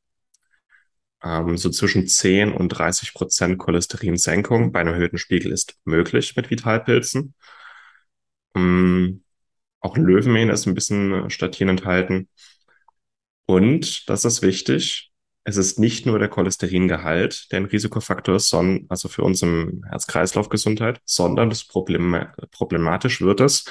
Ähm, 1.20 1.56
so 1.56 1.68
zwischen 1.70 2.06
10 2.06 2.52
und 2.52 2.68
30 2.68 3.12
Prozent 3.12 3.58
Cholesterinsenkung 3.58 4.70
bei 4.70 4.80
einem 4.80 4.94
erhöhten 4.94 5.18
Spiegel 5.18 5.50
ist 5.50 5.76
möglich 5.84 6.36
mit 6.36 6.48
Vitalpilzen. 6.48 7.34
Ähm, 8.54 9.24
auch 9.80 9.96
Löwenmähen 9.96 10.48
ist 10.48 10.66
ein 10.66 10.74
bisschen 10.74 11.28
Statin 11.28 11.70
enthalten. 11.70 12.28
Und, 13.46 14.08
das 14.08 14.24
ist 14.24 14.42
wichtig, 14.42 15.09
es 15.44 15.56
ist 15.56 15.78
nicht 15.78 16.06
nur 16.06 16.18
der 16.18 16.28
Cholesteringehalt, 16.28 17.50
der 17.50 17.60
ein 17.60 17.64
Risikofaktor 17.66 18.36
ist, 18.36 18.48
sondern, 18.50 18.86
also 18.88 19.08
für 19.08 19.22
uns 19.22 19.42
im 19.42 19.84
Herz-Kreislauf-Gesundheit, 19.88 21.00
sondern 21.04 21.48
das 21.48 21.64
Problem, 21.64 22.26
problematisch 22.50 23.20
wird 23.20 23.40
es, 23.40 23.64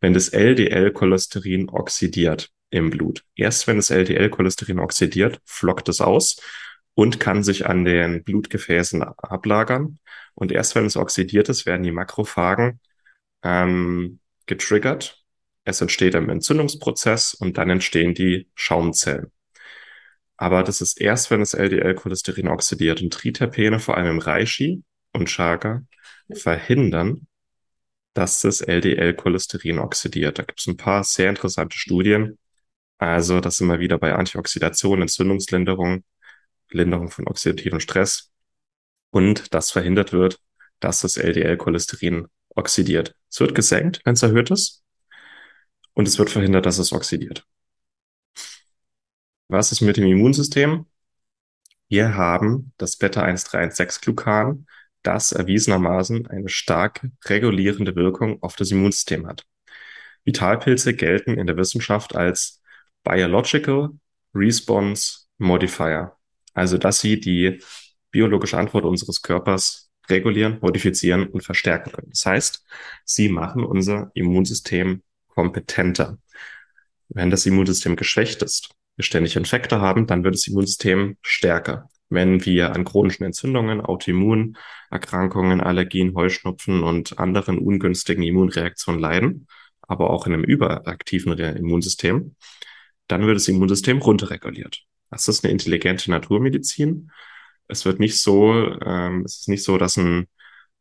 wenn 0.00 0.12
das 0.12 0.28
LDL-Cholesterin 0.28 1.68
oxidiert 1.68 2.50
im 2.70 2.90
Blut. 2.90 3.24
Erst 3.36 3.66
wenn 3.66 3.76
das 3.76 3.90
LDL-Cholesterin 3.90 4.80
oxidiert, 4.80 5.40
flockt 5.44 5.88
es 5.88 6.00
aus 6.00 6.36
und 6.94 7.20
kann 7.20 7.44
sich 7.44 7.66
an 7.66 7.84
den 7.84 8.24
Blutgefäßen 8.24 9.02
ablagern. 9.02 9.98
Und 10.34 10.50
erst 10.50 10.74
wenn 10.74 10.84
es 10.84 10.96
oxidiert 10.96 11.48
ist, 11.48 11.64
werden 11.64 11.84
die 11.84 11.92
Makrophagen 11.92 12.80
ähm, 13.42 14.18
getriggert. 14.46 15.22
Es 15.64 15.80
entsteht 15.80 16.16
ein 16.16 16.28
Entzündungsprozess 16.28 17.34
und 17.34 17.56
dann 17.56 17.70
entstehen 17.70 18.14
die 18.14 18.48
Schaumzellen. 18.54 19.30
Aber 20.44 20.62
das 20.62 20.82
ist 20.82 21.00
erst, 21.00 21.30
wenn 21.30 21.40
das 21.40 21.54
LDL-Cholesterin 21.54 22.48
oxidiert. 22.48 23.00
Und 23.00 23.14
Triterpene, 23.14 23.80
vor 23.80 23.96
allem 23.96 24.08
im 24.08 24.18
Reishi 24.18 24.82
und 25.14 25.30
Chaga, 25.30 25.80
verhindern, 26.30 27.26
dass 28.12 28.42
das 28.42 28.60
LDL-Cholesterin 28.60 29.78
oxidiert. 29.78 30.38
Da 30.38 30.42
gibt 30.42 30.60
es 30.60 30.66
ein 30.66 30.76
paar 30.76 31.02
sehr 31.02 31.30
interessante 31.30 31.78
Studien. 31.78 32.36
Also, 32.98 33.40
das 33.40 33.56
sind 33.56 33.68
wir 33.68 33.80
wieder 33.80 33.96
bei 33.96 34.14
Antioxidation, 34.14 35.00
Entzündungslinderung, 35.00 36.04
Linderung 36.68 37.10
von 37.10 37.26
oxidativen 37.26 37.80
Stress 37.80 38.30
und 39.08 39.54
das 39.54 39.70
verhindert 39.70 40.12
wird, 40.12 40.40
dass 40.78 41.00
das 41.00 41.16
LDL-Cholesterin 41.16 42.26
oxidiert. 42.50 43.16
Es 43.30 43.40
wird 43.40 43.54
gesenkt, 43.54 44.02
wenn 44.04 44.12
es 44.12 44.22
erhöht 44.22 44.50
ist 44.50 44.82
und 45.94 46.06
es 46.06 46.18
wird 46.18 46.28
verhindert, 46.28 46.66
dass 46.66 46.76
es 46.76 46.92
oxidiert. 46.92 47.46
Was 49.48 49.72
ist 49.72 49.82
mit 49.82 49.96
dem 49.96 50.06
Immunsystem? 50.06 50.86
Wir 51.88 52.14
haben 52.14 52.72
das 52.78 52.96
Beta-136-Glucan, 52.96 54.66
das 55.02 55.32
erwiesenermaßen 55.32 56.26
eine 56.28 56.48
stark 56.48 57.06
regulierende 57.26 57.94
Wirkung 57.94 58.42
auf 58.42 58.56
das 58.56 58.70
Immunsystem 58.70 59.26
hat. 59.26 59.44
Vitalpilze 60.24 60.94
gelten 60.94 61.38
in 61.38 61.46
der 61.46 61.56
Wissenschaft 61.58 62.16
als 62.16 62.62
Biological 63.02 63.90
Response 64.34 65.26
Modifier. 65.36 66.16
Also, 66.54 66.78
dass 66.78 67.00
sie 67.00 67.20
die 67.20 67.60
biologische 68.10 68.56
Antwort 68.56 68.84
unseres 68.84 69.20
Körpers 69.20 69.90
regulieren, 70.08 70.58
modifizieren 70.62 71.28
und 71.28 71.42
verstärken 71.42 71.92
können. 71.92 72.10
Das 72.10 72.24
heißt, 72.24 72.64
sie 73.04 73.28
machen 73.28 73.64
unser 73.64 74.10
Immunsystem 74.14 75.02
kompetenter. 75.28 76.18
Wenn 77.08 77.30
das 77.30 77.44
Immunsystem 77.44 77.96
geschwächt 77.96 78.42
ist, 78.42 78.74
wir 78.96 79.04
ständig 79.04 79.36
Infekte 79.36 79.80
haben, 79.80 80.06
dann 80.06 80.24
wird 80.24 80.34
das 80.34 80.46
Immunsystem 80.46 81.16
stärker. 81.22 81.88
Wenn 82.10 82.44
wir 82.44 82.74
an 82.74 82.84
chronischen 82.84 83.24
Entzündungen, 83.24 83.80
Autoimmunerkrankungen, 83.80 85.60
Allergien, 85.60 86.14
Heuschnupfen 86.14 86.82
und 86.82 87.18
anderen 87.18 87.58
ungünstigen 87.58 88.22
Immunreaktionen 88.22 89.00
leiden, 89.00 89.48
aber 89.82 90.10
auch 90.10 90.26
in 90.26 90.34
einem 90.34 90.44
überaktiven 90.44 91.32
Immunsystem, 91.38 92.36
dann 93.08 93.26
wird 93.26 93.36
das 93.36 93.48
Immunsystem 93.48 93.98
runterreguliert. 93.98 94.82
Das 95.10 95.28
ist 95.28 95.44
eine 95.44 95.52
intelligente 95.52 96.10
Naturmedizin. 96.10 97.10
Es 97.68 97.84
wird 97.84 98.00
nicht 98.00 98.20
so, 98.20 98.78
ähm, 98.84 99.22
es 99.24 99.40
ist 99.40 99.48
nicht 99.48 99.64
so, 99.64 99.78
dass 99.78 99.96
ein 99.96 100.26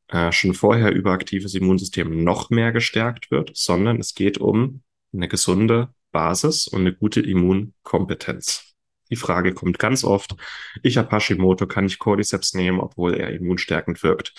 äh, 0.08 0.32
schon 0.32 0.54
vorher 0.54 0.94
überaktives 0.94 1.56
Immunsystem 1.56 2.24
noch 2.24 2.50
mehr 2.50 2.72
gestärkt 2.72 3.32
wird, 3.32 3.52
sondern 3.56 4.00
es 4.00 4.14
geht 4.14 4.38
um 4.38 4.84
eine 5.14 5.28
gesunde 5.28 5.94
Basis 6.14 6.68
und 6.68 6.82
eine 6.82 6.94
gute 6.94 7.20
Immunkompetenz. 7.20 8.74
Die 9.10 9.18
Frage 9.18 9.54
kommt 9.54 9.78
ganz 9.80 10.06
oft, 10.06 10.36
ich 10.82 10.98
habe 10.98 11.12
Hashimoto, 11.12 11.68
kann 11.68 11.86
ich 11.86 12.00
Cordyceps 12.00 12.54
nehmen, 12.54 12.80
obwohl 12.80 13.16
er 13.16 13.32
immunstärkend 13.32 14.02
wirkt? 14.04 14.34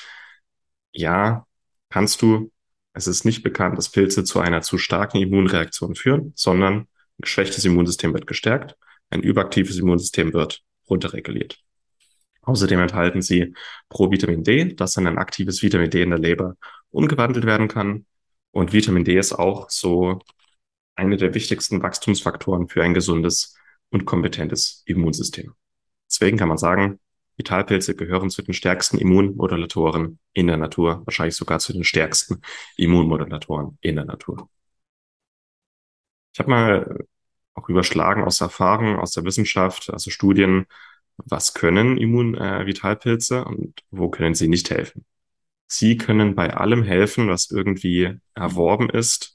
Ja, 0.92 1.46
kannst 1.90 2.22
du. 2.22 2.50
Es 2.94 3.06
ist 3.06 3.24
nicht 3.24 3.42
bekannt, 3.42 3.76
dass 3.76 3.90
Pilze 3.90 4.24
zu 4.24 4.40
einer 4.40 4.62
zu 4.62 4.78
starken 4.78 5.18
Immunreaktion 5.18 5.94
führen, 5.94 6.32
sondern 6.36 6.74
ein 6.74 6.86
geschwächtes 7.18 7.64
Immunsystem 7.66 8.14
wird 8.14 8.26
gestärkt 8.26 8.76
ein 9.14 9.22
überaktives 9.22 9.78
Immunsystem 9.78 10.32
wird 10.32 10.62
runterreguliert. 10.88 11.58
Außerdem 12.42 12.80
enthalten 12.80 13.22
sie 13.22 13.54
Provitamin 13.88 14.44
D, 14.44 14.74
das 14.74 14.96
in 14.96 15.06
ein 15.06 15.18
aktives 15.18 15.62
Vitamin 15.62 15.88
D 15.88 16.02
in 16.02 16.10
der 16.10 16.18
Leber 16.18 16.56
umgewandelt 16.90 17.46
werden 17.46 17.68
kann. 17.68 18.06
Und 18.50 18.72
Vitamin 18.72 19.04
D 19.04 19.18
ist 19.18 19.32
auch 19.32 19.70
so 19.70 20.20
eine 20.96 21.16
der 21.16 21.34
wichtigsten 21.34 21.82
Wachstumsfaktoren 21.82 22.68
für 22.68 22.82
ein 22.82 22.94
gesundes 22.94 23.56
und 23.90 24.04
kompetentes 24.04 24.82
Immunsystem. 24.86 25.54
Deswegen 26.08 26.36
kann 26.36 26.48
man 26.48 26.58
sagen, 26.58 27.00
Vitalpilze 27.36 27.96
gehören 27.96 28.30
zu 28.30 28.42
den 28.42 28.54
stärksten 28.54 28.98
Immunmodulatoren 28.98 30.18
in 30.32 30.46
der 30.46 30.56
Natur, 30.56 31.02
wahrscheinlich 31.04 31.34
sogar 31.34 31.58
zu 31.58 31.72
den 31.72 31.84
stärksten 31.84 32.40
Immunmodulatoren 32.76 33.78
in 33.80 33.96
der 33.96 34.04
Natur. 34.04 34.48
Ich 36.32 36.38
habe 36.38 36.50
mal 36.50 36.98
auch 37.54 37.68
überschlagen 37.68 38.24
aus 38.24 38.40
Erfahrung, 38.40 38.98
aus 38.98 39.12
der 39.12 39.24
Wissenschaft, 39.24 39.90
also 39.90 40.10
Studien, 40.10 40.66
was 41.16 41.54
können 41.54 41.96
Immunvitalpilze 41.96 43.38
äh, 43.38 43.42
und 43.42 43.80
wo 43.90 44.08
können 44.10 44.34
sie 44.34 44.48
nicht 44.48 44.70
helfen. 44.70 45.04
Sie 45.66 45.96
können 45.96 46.34
bei 46.34 46.54
allem 46.54 46.82
helfen, 46.82 47.28
was 47.28 47.50
irgendwie 47.50 48.18
erworben 48.34 48.90
ist 48.90 49.33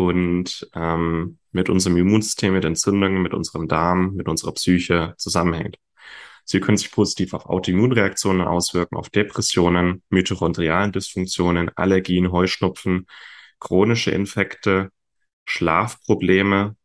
und 0.00 0.66
ähm, 0.74 1.38
mit 1.52 1.68
unserem 1.68 1.98
Immunsystem, 1.98 2.54
mit 2.54 2.64
Entzündungen, 2.64 3.20
mit 3.20 3.34
unserem 3.34 3.68
Darm, 3.68 4.14
mit 4.14 4.28
unserer 4.28 4.52
Psyche 4.52 5.12
zusammenhängt. 5.18 5.76
Sie 6.46 6.58
können 6.58 6.78
sich 6.78 6.90
positiv 6.90 7.34
auf 7.34 7.44
Autoimmunreaktionen 7.44 8.40
auswirken, 8.40 8.96
auf 8.96 9.10
Depressionen, 9.10 10.02
mitochondrialen 10.08 10.92
Dysfunktionen, 10.92 11.70
Allergien, 11.76 12.32
Heuschnupfen, 12.32 13.06
chronische 13.58 14.10
Infekte, 14.10 14.88
Schlafprobleme, 15.44 16.76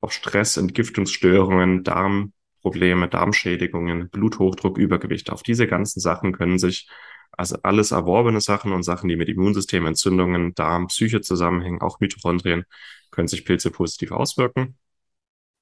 auf 0.00 0.12
Stress, 0.12 0.56
Entgiftungsstörungen, 0.56 1.84
Darmprobleme, 1.84 3.08
Darmschädigungen, 3.08 4.08
Bluthochdruck, 4.08 4.78
Übergewicht. 4.78 5.28
Auf 5.28 5.42
diese 5.42 5.66
ganzen 5.66 6.00
Sachen 6.00 6.32
können 6.32 6.58
sich 6.58 6.88
also 7.32 7.56
alles 7.62 7.90
erworbene 7.90 8.40
Sachen 8.40 8.72
und 8.72 8.82
Sachen, 8.82 9.08
die 9.08 9.16
mit 9.16 9.28
Immunsystem, 9.28 9.86
Entzündungen, 9.86 10.54
Darm, 10.54 10.88
Psyche 10.88 11.20
zusammenhängen, 11.20 11.80
auch 11.80 12.00
Mitochondrien, 12.00 12.64
können 13.10 13.28
sich 13.28 13.44
Pilze 13.44 13.70
positiv 13.70 14.12
auswirken, 14.12 14.78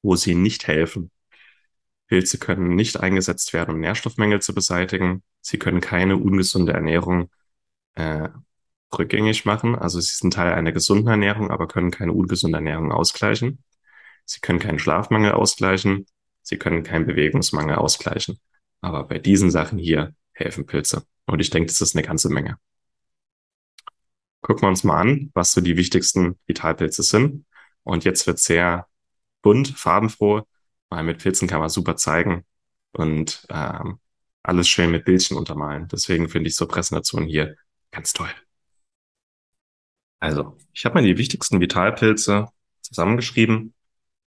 wo 0.02 0.16
sie 0.16 0.34
nicht 0.34 0.66
helfen. 0.66 1.10
Pilze 2.08 2.38
können 2.38 2.74
nicht 2.74 2.98
eingesetzt 3.00 3.52
werden, 3.52 3.74
um 3.74 3.80
Nährstoffmängel 3.80 4.42
zu 4.42 4.54
beseitigen. 4.54 5.22
Sie 5.40 5.58
können 5.58 5.80
keine 5.80 6.16
ungesunde 6.16 6.72
Ernährung 6.72 7.30
äh, 7.94 8.28
rückgängig 8.96 9.44
machen. 9.44 9.76
Also 9.76 10.00
sie 10.00 10.14
sind 10.14 10.34
Teil 10.34 10.52
einer 10.52 10.72
gesunden 10.72 11.08
Ernährung, 11.08 11.50
aber 11.50 11.68
können 11.68 11.90
keine 11.90 12.12
ungesunde 12.12 12.58
Ernährung 12.58 12.92
ausgleichen. 12.92 13.62
Sie 14.24 14.40
können 14.40 14.58
keinen 14.58 14.78
Schlafmangel 14.78 15.32
ausgleichen. 15.32 16.06
Sie 16.42 16.56
können 16.58 16.82
keinen 16.82 17.06
Bewegungsmangel 17.06 17.76
ausgleichen. 17.76 18.40
Aber 18.80 19.04
bei 19.04 19.18
diesen 19.18 19.50
Sachen 19.50 19.78
hier 19.78 20.14
helfen 20.40 20.66
Pilze. 20.66 21.04
Und 21.26 21.40
ich 21.40 21.50
denke, 21.50 21.68
das 21.68 21.80
ist 21.80 21.94
eine 21.94 22.06
ganze 22.06 22.28
Menge. 22.30 22.58
Gucken 24.40 24.62
wir 24.62 24.68
uns 24.68 24.84
mal 24.84 25.00
an, 25.00 25.30
was 25.34 25.52
so 25.52 25.60
die 25.60 25.76
wichtigsten 25.76 26.38
Vitalpilze 26.46 27.02
sind. 27.02 27.44
Und 27.84 28.04
jetzt 28.04 28.26
wird 28.26 28.38
sehr 28.38 28.86
bunt, 29.42 29.68
farbenfroh, 29.68 30.42
weil 30.88 31.04
mit 31.04 31.22
Pilzen 31.22 31.48
kann 31.48 31.60
man 31.60 31.68
super 31.68 31.96
zeigen 31.96 32.44
und 32.92 33.46
ähm, 33.50 34.00
alles 34.42 34.68
schön 34.68 34.90
mit 34.90 35.04
Bildchen 35.04 35.36
untermalen. 35.36 35.88
Deswegen 35.88 36.28
finde 36.28 36.48
ich 36.48 36.56
so 36.56 36.66
Präsentationen 36.66 37.28
hier 37.28 37.56
ganz 37.90 38.12
toll. 38.12 38.30
Also, 40.18 40.56
ich 40.72 40.84
habe 40.84 40.96
mal 40.96 41.04
die 41.04 41.16
wichtigsten 41.16 41.60
Vitalpilze 41.60 42.48
zusammengeschrieben 42.82 43.74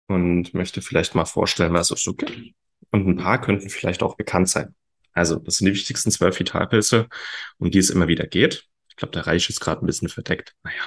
und 0.06 0.54
möchte 0.54 0.82
vielleicht 0.82 1.14
mal 1.14 1.24
vorstellen, 1.24 1.74
was 1.74 1.90
es 1.90 2.02
so 2.02 2.14
gibt. 2.14 2.54
Und 2.90 3.06
ein 3.06 3.16
paar 3.16 3.40
könnten 3.40 3.68
vielleicht 3.68 4.02
auch 4.02 4.16
bekannt 4.16 4.48
sein. 4.48 4.74
Also, 5.14 5.36
das 5.36 5.58
sind 5.58 5.66
die 5.66 5.74
wichtigsten 5.74 6.10
zwölf 6.10 6.38
Vitalpilze, 6.38 7.08
um 7.58 7.70
die 7.70 7.78
es 7.78 7.90
immer 7.90 8.08
wieder 8.08 8.26
geht. 8.26 8.66
Ich 8.88 8.96
glaube, 8.96 9.12
der 9.12 9.26
Reich 9.26 9.48
ist 9.48 9.60
gerade 9.60 9.84
ein 9.84 9.86
bisschen 9.86 10.08
verdeckt. 10.08 10.54
Naja. 10.62 10.82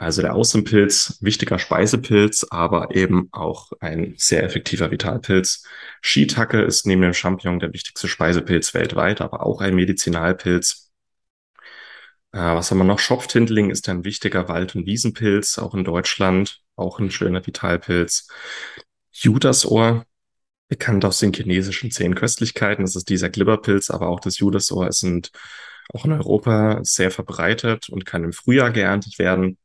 Also 0.00 0.22
der 0.22 0.34
Außenpilz, 0.34 1.18
wichtiger 1.22 1.58
Speisepilz, 1.58 2.46
aber 2.50 2.94
eben 2.94 3.28
auch 3.32 3.72
ein 3.80 4.14
sehr 4.16 4.44
effektiver 4.44 4.92
Vitalpilz. 4.92 5.64
Shiitake 6.02 6.62
ist 6.62 6.86
neben 6.86 7.02
dem 7.02 7.14
Champignon 7.14 7.58
der 7.58 7.72
wichtigste 7.72 8.06
Speisepilz 8.06 8.74
weltweit, 8.74 9.20
aber 9.20 9.44
auch 9.44 9.60
ein 9.60 9.74
Medizinalpilz. 9.74 10.92
Äh, 12.32 12.38
was 12.38 12.70
haben 12.70 12.78
wir 12.78 12.84
noch? 12.84 13.00
Schopftindling 13.00 13.70
ist 13.70 13.88
ein 13.88 14.04
wichtiger 14.04 14.48
Wald- 14.48 14.76
und 14.76 14.86
Wiesenpilz, 14.86 15.58
auch 15.58 15.74
in 15.74 15.82
Deutschland, 15.82 16.60
auch 16.76 17.00
ein 17.00 17.10
schöner 17.10 17.44
Vitalpilz. 17.44 18.28
Judasohr, 19.10 20.06
bekannt 20.68 21.04
aus 21.04 21.18
den 21.18 21.32
chinesischen 21.32 21.90
zehn 21.90 22.14
Köstlichkeiten, 22.14 22.84
das 22.84 22.96
ist 22.96 23.08
dieser 23.08 23.30
Glibberpilz, 23.30 23.90
aber 23.90 24.08
auch 24.08 24.20
das 24.20 24.38
Judasohr 24.38 24.92
sind 24.92 25.30
auch 25.92 26.04
in 26.04 26.12
Europa 26.12 26.80
sehr 26.82 27.10
verbreitet 27.10 27.88
und 27.88 28.04
kann 28.04 28.24
im 28.24 28.32
Frühjahr 28.32 28.70
geerntet 28.70 29.18
werden. 29.18 29.58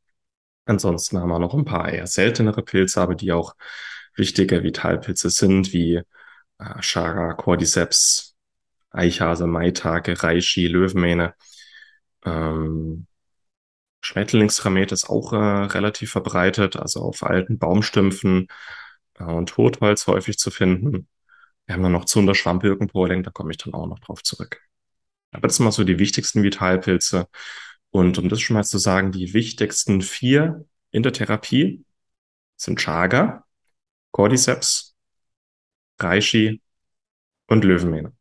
Ansonsten 0.64 1.18
haben 1.18 1.28
wir 1.28 1.38
noch 1.38 1.54
ein 1.54 1.66
paar 1.66 1.90
eher 1.92 2.06
seltenere 2.06 2.62
Pilze, 2.62 3.00
aber 3.00 3.14
die 3.14 3.32
auch 3.32 3.54
wichtige 4.16 4.62
Vitalpilze 4.62 5.28
sind, 5.28 5.72
wie 5.72 6.00
äh, 6.58 6.80
Chaga, 6.80 7.34
Cordyceps, 7.34 8.34
Eichhase, 8.90 9.46
Maitake, 9.46 10.22
Reishi, 10.22 10.66
Löwenmähne. 10.66 11.34
Ähm, 12.24 13.06
Schmetterlingsramet 14.00 14.92
ist 14.92 15.08
auch 15.10 15.32
äh, 15.32 15.36
relativ 15.36 16.12
verbreitet, 16.12 16.76
also 16.76 17.00
auf 17.00 17.22
alten 17.22 17.58
Baumstümpfen 17.58 18.48
und 19.18 19.48
Totholz 19.48 20.06
häufig 20.06 20.38
zu 20.38 20.50
finden. 20.50 21.08
Wir 21.66 21.74
haben 21.74 21.82
dann 21.82 21.92
noch 21.92 22.04
Zunder, 22.04 22.34
Schwammwirkenpoling, 22.34 23.22
da 23.22 23.30
komme 23.30 23.50
ich 23.52 23.58
dann 23.58 23.74
auch 23.74 23.86
noch 23.86 23.98
drauf 24.00 24.22
zurück. 24.22 24.60
Aber 25.32 25.48
das 25.48 25.56
sind 25.56 25.64
mal 25.64 25.72
so 25.72 25.84
die 25.84 25.98
wichtigsten 25.98 26.42
Vitalpilze. 26.42 27.28
Und 27.90 28.18
um 28.18 28.28
das 28.28 28.40
schon 28.40 28.54
mal 28.54 28.64
zu 28.64 28.78
sagen, 28.78 29.12
die 29.12 29.34
wichtigsten 29.34 30.02
vier 30.02 30.64
in 30.90 31.02
der 31.02 31.12
Therapie 31.12 31.84
sind 32.56 32.78
Chaga, 32.78 33.44
Cordyceps, 34.12 34.96
Reishi 35.98 36.60
und 37.46 37.64
Löwenmähne. 37.64 38.12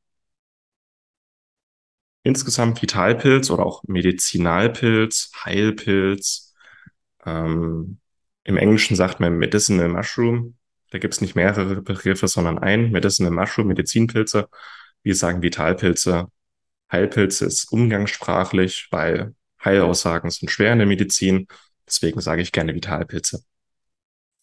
Insgesamt 2.23 2.81
Vitalpilz 2.81 3.49
oder 3.51 3.65
auch 3.65 3.83
Medizinalpilz, 3.83 5.31
Heilpilz. 5.43 6.55
Ähm, 7.25 7.99
Im 8.43 8.57
Englischen 8.57 8.95
sagt 8.95 9.19
man 9.19 9.37
Medicinal 9.37 9.89
Mushroom. 9.89 10.55
Da 10.93 10.99
gibt 10.99 11.15
es 11.15 11.21
nicht 11.21 11.33
mehrere 11.33 11.81
Begriffe, 11.81 12.27
sondern 12.27 12.59
ein 12.59 12.91
Medicinal 12.91 13.31
Mushroom, 13.31 13.65
Medizinpilze. 13.65 14.47
Wir 15.01 15.15
sagen 15.15 15.41
Vitalpilze. 15.41 16.27
Heilpilze 16.91 17.47
ist 17.47 17.71
umgangssprachlich, 17.71 18.89
weil 18.91 19.33
Heilaussagen 19.65 20.29
sind 20.29 20.51
schwer 20.51 20.71
in 20.71 20.77
der 20.77 20.87
Medizin. 20.87 21.47
Deswegen 21.87 22.21
sage 22.21 22.43
ich 22.43 22.51
gerne 22.51 22.75
Vitalpilze. 22.75 23.43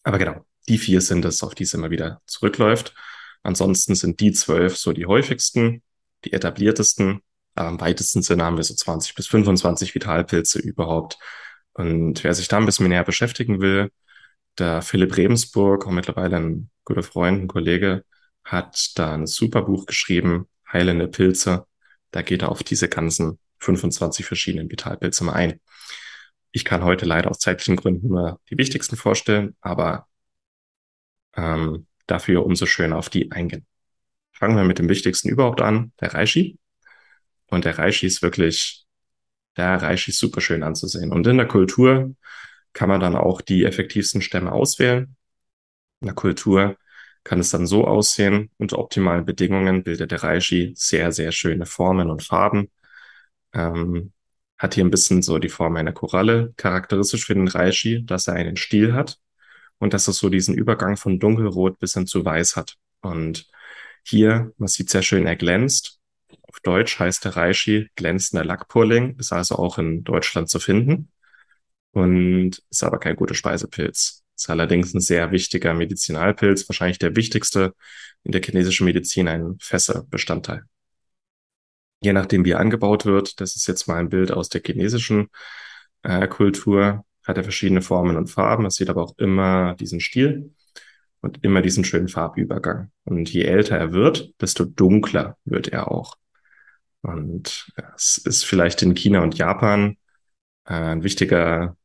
Aber 0.03 0.17
genau, 0.17 0.45
die 0.67 0.77
vier 0.77 0.99
sind 0.99 1.23
es, 1.23 1.41
auf 1.41 1.55
die 1.55 1.63
es 1.63 1.73
immer 1.73 1.89
wieder 1.89 2.21
zurückläuft. 2.25 2.95
Ansonsten 3.43 3.95
sind 3.95 4.19
die 4.19 4.33
zwölf 4.33 4.75
so 4.75 4.91
die 4.91 5.05
häufigsten, 5.05 5.81
die 6.25 6.33
etabliertesten. 6.33 7.21
Aber 7.55 7.69
im 7.69 7.79
weitesten 7.79 8.23
Sinne 8.23 8.43
haben 8.43 8.57
wir 8.57 8.65
so 8.65 8.73
20 8.73 9.15
bis 9.15 9.27
25 9.27 9.95
Vitalpilze 9.95 10.59
überhaupt. 10.59 11.17
Und 11.71 12.25
wer 12.25 12.33
sich 12.33 12.49
da 12.49 12.57
ein 12.57 12.65
bisschen 12.65 12.89
näher 12.89 13.05
beschäftigen 13.05 13.61
will, 13.61 13.89
der 14.57 14.81
Philipp 14.81 15.17
Rebensburg, 15.17 15.87
auch 15.87 15.91
mittlerweile 15.91 16.37
ein 16.37 16.69
guter 16.83 17.03
Freund, 17.03 17.43
ein 17.43 17.47
Kollege, 17.47 18.03
hat 18.43 18.91
da 18.95 19.13
ein 19.13 19.27
super 19.27 19.63
Buch 19.63 19.85
geschrieben, 19.85 20.47
Heilende 20.71 21.07
Pilze. 21.07 21.65
Da 22.11 22.21
geht 22.21 22.41
er 22.41 22.49
auf 22.49 22.63
diese 22.63 22.89
ganzen 22.89 23.39
25 23.59 24.25
verschiedenen 24.25 24.69
Vitalpilze 24.69 25.23
mal 25.23 25.33
ein. 25.33 25.59
Ich 26.51 26.65
kann 26.65 26.83
heute 26.83 27.05
leider 27.05 27.29
aus 27.29 27.39
zeitlichen 27.39 27.77
Gründen 27.77 28.09
nur 28.09 28.39
die 28.49 28.57
wichtigsten 28.57 28.97
vorstellen, 28.97 29.55
aber 29.61 30.07
ähm, 31.35 31.87
dafür 32.07 32.45
umso 32.45 32.65
schöner 32.65 32.97
auf 32.97 33.09
die 33.09 33.31
eingehen. 33.31 33.65
Fangen 34.33 34.57
wir 34.57 34.63
mit 34.63 34.79
dem 34.79 34.89
wichtigsten 34.89 35.29
überhaupt 35.29 35.61
an, 35.61 35.93
der 36.01 36.13
Reishi. 36.13 36.57
Und 37.47 37.65
der 37.65 37.77
Reishi 37.77 38.07
ist 38.07 38.21
wirklich, 38.21 38.85
der 39.55 39.81
Reishi 39.81 40.11
ist 40.11 40.19
super 40.19 40.41
schön 40.41 40.63
anzusehen. 40.63 41.11
Und 41.11 41.27
in 41.27 41.37
der 41.37 41.47
Kultur 41.47 42.15
kann 42.73 42.89
man 42.89 42.99
dann 42.99 43.15
auch 43.15 43.41
die 43.41 43.65
effektivsten 43.65 44.21
Stämme 44.21 44.51
auswählen. 44.51 45.15
In 45.99 46.07
der 46.07 46.15
Kultur 46.15 46.77
kann 47.23 47.39
es 47.39 47.51
dann 47.51 47.67
so 47.67 47.85
aussehen, 47.85 48.49
unter 48.57 48.79
optimalen 48.79 49.25
Bedingungen 49.25 49.83
bildet 49.83 50.11
der 50.11 50.23
Reishi 50.23 50.73
sehr, 50.75 51.11
sehr 51.11 51.31
schöne 51.31 51.65
Formen 51.65 52.09
und 52.09 52.23
Farben. 52.23 52.71
Ähm, 53.53 54.13
hat 54.57 54.75
hier 54.75 54.85
ein 54.85 54.91
bisschen 54.91 55.21
so 55.21 55.39
die 55.39 55.49
Form 55.49 55.75
einer 55.75 55.91
Koralle, 55.93 56.53
charakteristisch 56.57 57.25
für 57.25 57.33
den 57.35 57.47
Reishi, 57.47 58.05
dass 58.05 58.27
er 58.27 58.35
einen 58.35 58.57
Stiel 58.57 58.93
hat 58.93 59.19
und 59.79 59.93
dass 59.93 60.07
es 60.07 60.17
so 60.17 60.29
diesen 60.29 60.55
Übergang 60.55 60.97
von 60.97 61.19
dunkelrot 61.19 61.79
bis 61.79 61.93
hin 61.93 62.07
zu 62.07 62.23
weiß 62.23 62.55
hat. 62.55 62.77
Und 63.01 63.47
hier, 64.03 64.53
man 64.57 64.67
sieht 64.67 64.89
sehr 64.89 65.01
schön, 65.03 65.25
er 65.27 65.35
glänzt. 65.35 65.99
Auf 66.43 66.59
Deutsch 66.61 66.99
heißt 66.99 67.25
der 67.25 67.35
Reishi 67.35 67.89
glänzender 67.95 68.45
Lackpurling, 68.45 69.17
ist 69.19 69.33
also 69.33 69.55
auch 69.55 69.77
in 69.77 70.03
Deutschland 70.03 70.49
zu 70.49 70.59
finden 70.59 71.11
und 71.91 72.61
ist 72.69 72.83
aber 72.83 72.99
kein 72.99 73.15
guter 73.15 73.35
Speisepilz. 73.35 74.23
Ist 74.35 74.49
allerdings 74.49 74.93
ein 74.93 75.01
sehr 75.01 75.31
wichtiger 75.31 75.73
Medizinalpilz, 75.73 76.67
wahrscheinlich 76.67 76.99
der 76.99 77.15
wichtigste 77.15 77.73
in 78.23 78.31
der 78.31 78.41
chinesischen 78.41 78.85
Medizin, 78.85 79.27
ein 79.27 79.57
fester 79.59 80.03
Bestandteil 80.09 80.63
je 82.01 82.13
nachdem, 82.13 82.43
wie 82.45 82.51
er 82.51 82.59
angebaut 82.59 83.05
wird. 83.05 83.39
Das 83.39 83.55
ist 83.55 83.67
jetzt 83.67 83.87
mal 83.87 83.97
ein 83.97 84.09
Bild 84.09 84.31
aus 84.31 84.49
der 84.49 84.61
chinesischen 84.65 85.29
äh, 86.03 86.27
Kultur. 86.27 87.05
Hat 87.25 87.37
er 87.37 87.43
verschiedene 87.43 87.81
Formen 87.81 88.17
und 88.17 88.27
Farben. 88.27 88.65
Es 88.65 88.75
sieht 88.75 88.89
aber 88.89 89.03
auch 89.03 89.17
immer 89.17 89.75
diesen 89.75 89.99
Stil 89.99 90.53
und 91.21 91.43
immer 91.43 91.61
diesen 91.61 91.85
schönen 91.85 92.07
Farbübergang. 92.07 92.91
Und 93.05 93.31
je 93.31 93.43
älter 93.43 93.77
er 93.77 93.93
wird, 93.93 94.33
desto 94.41 94.65
dunkler 94.65 95.37
wird 95.45 95.67
er 95.67 95.91
auch. 95.91 96.15
Und 97.01 97.71
es 97.95 98.17
ist 98.17 98.45
vielleicht 98.45 98.81
in 98.81 98.95
China 98.95 99.21
und 99.21 99.37
Japan 99.37 99.97
äh, 100.65 100.73
ein 100.73 101.03
wichtiger, 101.03 101.77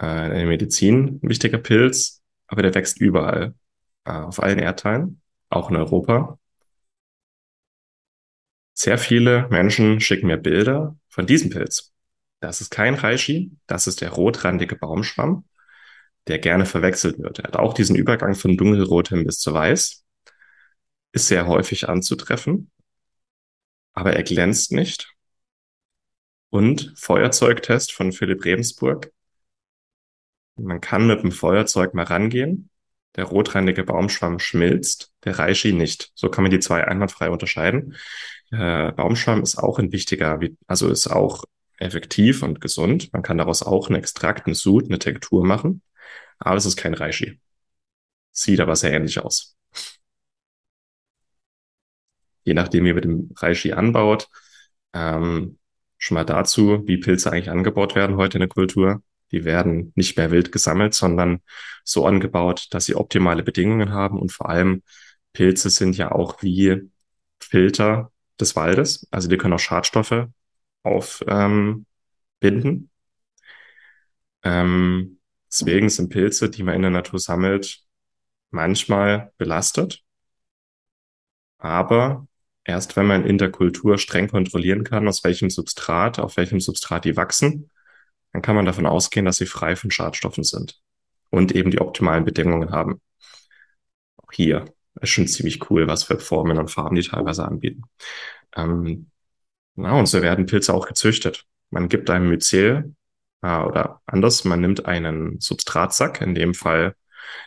äh, 0.00 0.26
in 0.26 0.34
der 0.34 0.46
Medizin 0.46 1.20
ein 1.22 1.28
wichtiger 1.28 1.58
Pilz, 1.58 2.22
aber 2.46 2.62
der 2.62 2.74
wächst 2.74 3.00
überall, 3.00 3.54
äh, 4.04 4.12
auf 4.12 4.42
allen 4.42 4.58
Erdteilen, 4.58 5.20
auch 5.48 5.70
in 5.70 5.76
Europa. 5.76 6.38
Sehr 8.74 8.98
viele 8.98 9.48
Menschen 9.48 10.00
schicken 10.00 10.26
mir 10.26 10.38
Bilder 10.38 10.96
von 11.08 11.26
diesem 11.26 11.50
Pilz. 11.50 11.92
Das 12.40 12.60
ist 12.60 12.70
kein 12.70 12.94
Reishi, 12.94 13.52
das 13.66 13.86
ist 13.86 14.00
der 14.00 14.10
rotrandige 14.10 14.76
Baumschwamm, 14.76 15.44
der 16.26 16.38
gerne 16.38 16.66
verwechselt 16.66 17.18
wird. 17.18 17.38
Er 17.38 17.44
hat 17.44 17.56
auch 17.56 17.74
diesen 17.74 17.96
Übergang 17.96 18.34
von 18.34 18.56
dunkelrot 18.56 19.10
hin 19.10 19.24
bis 19.24 19.38
zu 19.38 19.52
weiß, 19.52 20.04
ist 21.12 21.28
sehr 21.28 21.46
häufig 21.46 21.88
anzutreffen, 21.88 22.70
aber 23.92 24.14
er 24.14 24.22
glänzt 24.22 24.72
nicht. 24.72 25.14
Und 26.50 26.92
Feuerzeugtest 26.96 27.92
von 27.92 28.12
Philipp 28.12 28.44
Rebensburg. 28.44 29.12
Man 30.56 30.80
kann 30.80 31.06
mit 31.06 31.22
dem 31.22 31.32
Feuerzeug 31.32 31.94
mal 31.94 32.04
rangehen. 32.04 32.70
Der 33.16 33.24
rotrandige 33.24 33.84
Baumschwamm 33.84 34.38
schmilzt, 34.38 35.12
der 35.24 35.38
Reishi 35.38 35.72
nicht. 35.72 36.12
So 36.14 36.30
kann 36.30 36.44
man 36.44 36.50
die 36.50 36.60
zwei 36.60 36.84
einwandfrei 36.86 37.28
unterscheiden. 37.30 37.96
Äh, 38.50 38.92
Baumschwamm 38.92 39.42
ist 39.42 39.58
auch 39.58 39.78
ein 39.78 39.92
wichtiger, 39.92 40.40
also 40.66 40.88
ist 40.88 41.08
auch 41.08 41.44
effektiv 41.78 42.42
und 42.42 42.60
gesund. 42.60 43.12
Man 43.12 43.22
kann 43.22 43.38
daraus 43.38 43.62
auch 43.62 43.88
einen 43.88 43.96
Extrakt, 43.96 44.46
einen 44.46 44.54
Sud, 44.54 44.86
eine 44.86 44.98
Tektur 44.98 45.44
machen. 45.44 45.82
Aber 46.38 46.56
es 46.56 46.66
ist 46.66 46.76
kein 46.76 46.94
Reishi. 46.94 47.40
Sieht 48.32 48.60
aber 48.60 48.76
sehr 48.76 48.92
ähnlich 48.92 49.18
aus. 49.20 49.56
Je 52.44 52.54
nachdem, 52.54 52.84
wie 52.84 52.92
man 52.92 53.02
den 53.02 53.30
Reishi 53.36 53.72
anbaut, 53.72 54.28
ähm, 54.92 55.58
schon 55.98 56.14
mal 56.16 56.24
dazu, 56.24 56.82
wie 56.86 56.98
Pilze 56.98 57.30
eigentlich 57.30 57.50
angebaut 57.50 57.94
werden 57.94 58.16
heute 58.16 58.38
in 58.38 58.40
der 58.40 58.48
Kultur. 58.48 59.02
Die 59.32 59.44
werden 59.44 59.92
nicht 59.96 60.16
mehr 60.16 60.30
wild 60.30 60.52
gesammelt, 60.52 60.94
sondern 60.94 61.40
so 61.84 62.06
angebaut, 62.06 62.68
dass 62.70 62.84
sie 62.84 62.94
optimale 62.94 63.42
Bedingungen 63.42 63.92
haben. 63.92 64.18
Und 64.18 64.30
vor 64.32 64.48
allem 64.48 64.82
Pilze 65.32 65.70
sind 65.70 65.96
ja 65.96 66.12
auch 66.12 66.42
wie 66.42 66.90
Filter 67.40 68.12
des 68.38 68.56
Waldes. 68.56 69.06
Also 69.10 69.28
die 69.28 69.36
können 69.38 69.54
auch 69.54 69.58
Schadstoffe 69.58 70.26
aufbinden. 70.82 71.84
Ähm, 72.42 72.88
ähm, 74.44 75.18
deswegen 75.50 75.88
sind 75.88 76.10
Pilze, 76.10 76.50
die 76.50 76.62
man 76.62 76.74
in 76.74 76.82
der 76.82 76.90
Natur 76.90 77.18
sammelt, 77.18 77.82
manchmal 78.50 79.32
belastet. 79.38 80.02
Aber 81.58 82.26
erst 82.64 82.96
wenn 82.96 83.06
man 83.06 83.24
in 83.24 83.38
der 83.38 83.50
Kultur 83.50 83.98
streng 83.98 84.28
kontrollieren 84.28 84.84
kann, 84.84 85.08
aus 85.08 85.24
welchem 85.24 85.50
Substrat, 85.50 86.18
auf 86.18 86.36
welchem 86.36 86.60
Substrat 86.60 87.04
die 87.04 87.16
wachsen, 87.16 87.70
dann 88.32 88.42
kann 88.42 88.56
man 88.56 88.66
davon 88.66 88.86
ausgehen, 88.86 89.26
dass 89.26 89.36
sie 89.36 89.46
frei 89.46 89.76
von 89.76 89.90
Schadstoffen 89.90 90.44
sind 90.44 90.80
und 91.30 91.52
eben 91.52 91.70
die 91.70 91.80
optimalen 91.80 92.24
Bedingungen 92.24 92.70
haben. 92.70 93.00
Auch 94.16 94.32
hier 94.32 94.64
ist 95.00 95.10
schon 95.10 95.26
ziemlich 95.26 95.70
cool, 95.70 95.86
was 95.86 96.04
für 96.04 96.18
Formen 96.18 96.58
und 96.58 96.70
Farben 96.70 96.96
die 96.96 97.02
teilweise 97.02 97.44
anbieten. 97.44 97.82
Ähm, 98.56 99.10
na, 99.74 99.92
und 99.98 100.06
so 100.06 100.22
werden 100.22 100.46
Pilze 100.46 100.74
auch 100.74 100.86
gezüchtet. 100.86 101.46
Man 101.70 101.88
gibt 101.88 102.10
einem 102.10 102.28
Myzel 102.28 102.94
äh, 103.42 103.58
oder 103.58 104.02
anders, 104.06 104.44
man 104.44 104.60
nimmt 104.60 104.86
einen 104.86 105.40
Substratsack, 105.40 106.20
in 106.20 106.34
dem 106.34 106.54
Fall 106.54 106.94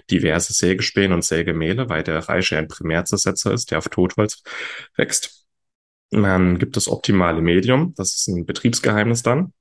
diverse 0.09 0.53
Sägespäne 0.53 1.13
und 1.13 1.23
Sägemehle, 1.23 1.89
weil 1.89 2.03
der 2.03 2.19
Reiche 2.27 2.57
ein 2.57 2.67
Primärzersetzer 2.67 3.53
ist, 3.53 3.71
der 3.71 3.79
auf 3.79 3.89
Totholz 3.89 4.43
wächst. 4.95 5.45
Man 6.11 6.59
gibt 6.59 6.75
das 6.77 6.87
optimale 6.87 7.41
Medium, 7.41 7.93
das 7.95 8.15
ist 8.15 8.27
ein 8.27 8.45
Betriebsgeheimnis 8.45 9.23
dann. 9.23 9.53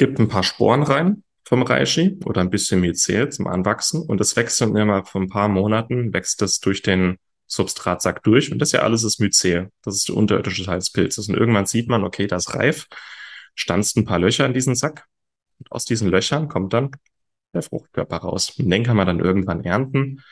Gibt 0.00 0.18
ein 0.18 0.28
paar 0.28 0.44
Sporen 0.44 0.82
rein 0.82 1.24
vom 1.44 1.62
Reishi 1.62 2.18
oder 2.24 2.40
ein 2.40 2.48
bisschen 2.48 2.80
Myzel 2.80 3.28
zum 3.28 3.46
Anwachsen 3.46 4.00
und 4.00 4.18
es 4.18 4.34
wächst 4.34 4.58
dann 4.62 4.74
immer 4.74 5.04
vor 5.04 5.20
ein 5.20 5.28
paar 5.28 5.48
Monaten, 5.48 6.14
wächst 6.14 6.40
das 6.40 6.58
durch 6.58 6.80
den 6.80 7.18
Substratsack 7.46 8.22
durch 8.22 8.50
und 8.50 8.60
das 8.60 8.72
ja 8.72 8.80
alles 8.80 9.04
ist 9.04 9.20
Myzel. 9.20 9.70
Das 9.82 9.96
ist 9.96 10.08
der 10.08 10.16
unterirdische 10.16 10.64
Teil 10.64 10.78
des 10.78 10.90
Pilzes. 10.90 11.28
Und 11.28 11.34
irgendwann 11.34 11.66
sieht 11.66 11.90
man, 11.90 12.02
okay, 12.02 12.26
das 12.26 12.46
ist 12.46 12.54
reif, 12.54 12.86
stanzt 13.54 13.98
ein 13.98 14.06
paar 14.06 14.18
Löcher 14.18 14.46
in 14.46 14.54
diesen 14.54 14.74
Sack 14.74 15.04
und 15.58 15.70
aus 15.70 15.84
diesen 15.84 16.08
Löchern 16.08 16.48
kommt 16.48 16.72
dann 16.72 16.92
der 17.52 17.60
Fruchtkörper 17.60 18.16
raus. 18.16 18.54
Und 18.58 18.70
den 18.70 18.84
kann 18.84 18.96
man 18.96 19.06
dann 19.06 19.20
irgendwann 19.20 19.62
ernten. 19.64 20.22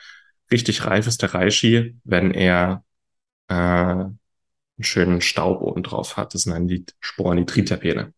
Richtig 0.51 0.83
reif 0.85 1.05
ist 1.05 1.21
der 1.21 1.35
Reishi, 1.35 1.95
wenn 2.03 2.31
er 2.31 2.83
äh, 3.49 3.53
einen 3.53 4.19
schönen 4.79 5.21
Staub 5.21 5.61
oben 5.61 5.83
drauf 5.83 6.17
hat. 6.17 6.33
Das 6.33 6.41
sind 6.41 6.53
dann 6.53 6.67
die 6.67 6.85
Sporenitritterpene. 7.01 8.15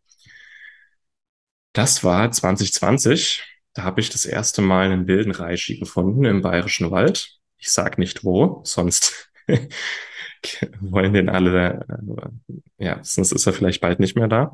Das 1.74 2.04
war 2.04 2.32
2020. 2.32 3.44
Da 3.74 3.84
habe 3.84 4.02
ich 4.02 4.10
das 4.10 4.26
erste 4.26 4.62
Mal 4.62 4.92
einen 4.92 5.08
wilden 5.08 5.32
Reishi 5.32 5.78
gefunden 5.78 6.26
im 6.26 6.42
Bayerischen 6.42 6.92
Wald. 6.92 7.40
Ich 7.58 7.72
sag 7.72 7.98
nicht 7.98 8.24
wo, 8.26 8.62
sonst 8.66 9.32
wollen 10.82 11.14
den 11.14 11.30
alle, 11.30 11.86
äh, 12.78 12.86
ja, 12.86 13.00
sonst 13.04 13.32
ist 13.32 13.46
er 13.46 13.54
vielleicht 13.54 13.82
bald 13.82 14.00
nicht 14.00 14.16
mehr 14.18 14.28
da. 14.28 14.52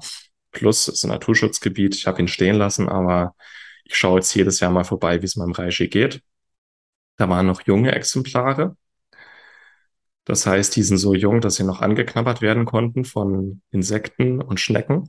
Plus, 0.51 0.87
es 0.87 0.95
ist 0.95 1.05
ein 1.05 1.09
Naturschutzgebiet. 1.09 1.95
Ich 1.95 2.07
habe 2.07 2.21
ihn 2.21 2.27
stehen 2.27 2.55
lassen, 2.55 2.89
aber 2.89 3.35
ich 3.83 3.95
schaue 3.95 4.19
jetzt 4.19 4.33
jedes 4.35 4.59
Jahr 4.59 4.71
mal 4.71 4.83
vorbei, 4.83 5.21
wie 5.21 5.25
es 5.25 5.35
meinem 5.35 5.53
Reishi 5.53 5.87
geht. 5.87 6.21
Da 7.17 7.29
waren 7.29 7.47
noch 7.47 7.61
junge 7.61 7.93
Exemplare. 7.93 8.75
Das 10.25 10.45
heißt, 10.45 10.75
die 10.75 10.83
sind 10.83 10.97
so 10.97 11.13
jung, 11.15 11.41
dass 11.41 11.55
sie 11.55 11.63
noch 11.63 11.81
angeknabbert 11.81 12.41
werden 12.41 12.65
konnten 12.65 13.05
von 13.05 13.61
Insekten 13.71 14.41
und 14.41 14.59
Schnecken. 14.59 15.07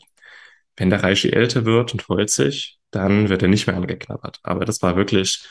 Wenn 0.79 0.91
der 0.91 1.03
Reishi 1.03 1.31
älter 1.31 1.65
wird 1.67 1.93
und 1.93 2.09
holzig, 2.09 2.79
dann 2.91 3.29
wird 3.29 3.43
er 3.43 3.49
nicht 3.49 3.67
mehr 3.67 3.77
angeknabbert. 3.77 4.41
Aber 4.45 4.65
das 4.65 4.83
war 4.83 4.97
wirklich, 4.97 5.47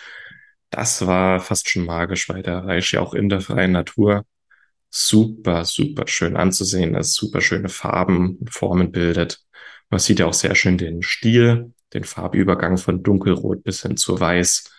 das 0.69 1.05
war 1.05 1.39
fast 1.41 1.69
schon 1.69 1.85
magisch, 1.85 2.29
weil 2.29 2.43
der 2.43 2.65
Reishi 2.65 2.97
auch 2.97 3.13
in 3.13 3.29
der 3.29 3.41
freien 3.41 3.73
Natur 3.73 4.25
super, 4.89 5.65
super 5.65 6.07
schön 6.07 6.37
anzusehen 6.37 6.95
ist, 6.95 7.13
super 7.13 7.41
schöne 7.41 7.69
Farben 7.69 8.37
und 8.37 8.51
Formen 8.53 8.91
bildet. 8.91 9.43
Man 9.89 9.99
sieht 9.99 10.19
ja 10.19 10.27
auch 10.27 10.33
sehr 10.33 10.55
schön 10.55 10.77
den 10.77 11.03
Stiel, 11.03 11.73
den 11.93 12.03
Farbübergang 12.05 12.77
von 12.77 13.03
dunkelrot 13.03 13.63
bis 13.63 13.81
hin 13.83 13.97
zu 13.97 14.19
weiß. 14.19 14.71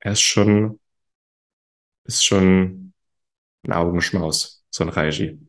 Er 0.00 0.12
ist 0.12 0.20
schon, 0.20 0.78
ist 2.04 2.24
schon 2.24 2.92
ein 3.64 3.72
Augenschmaus, 3.72 4.64
so 4.70 4.84
ein 4.84 4.90
Reishi. 4.90 5.40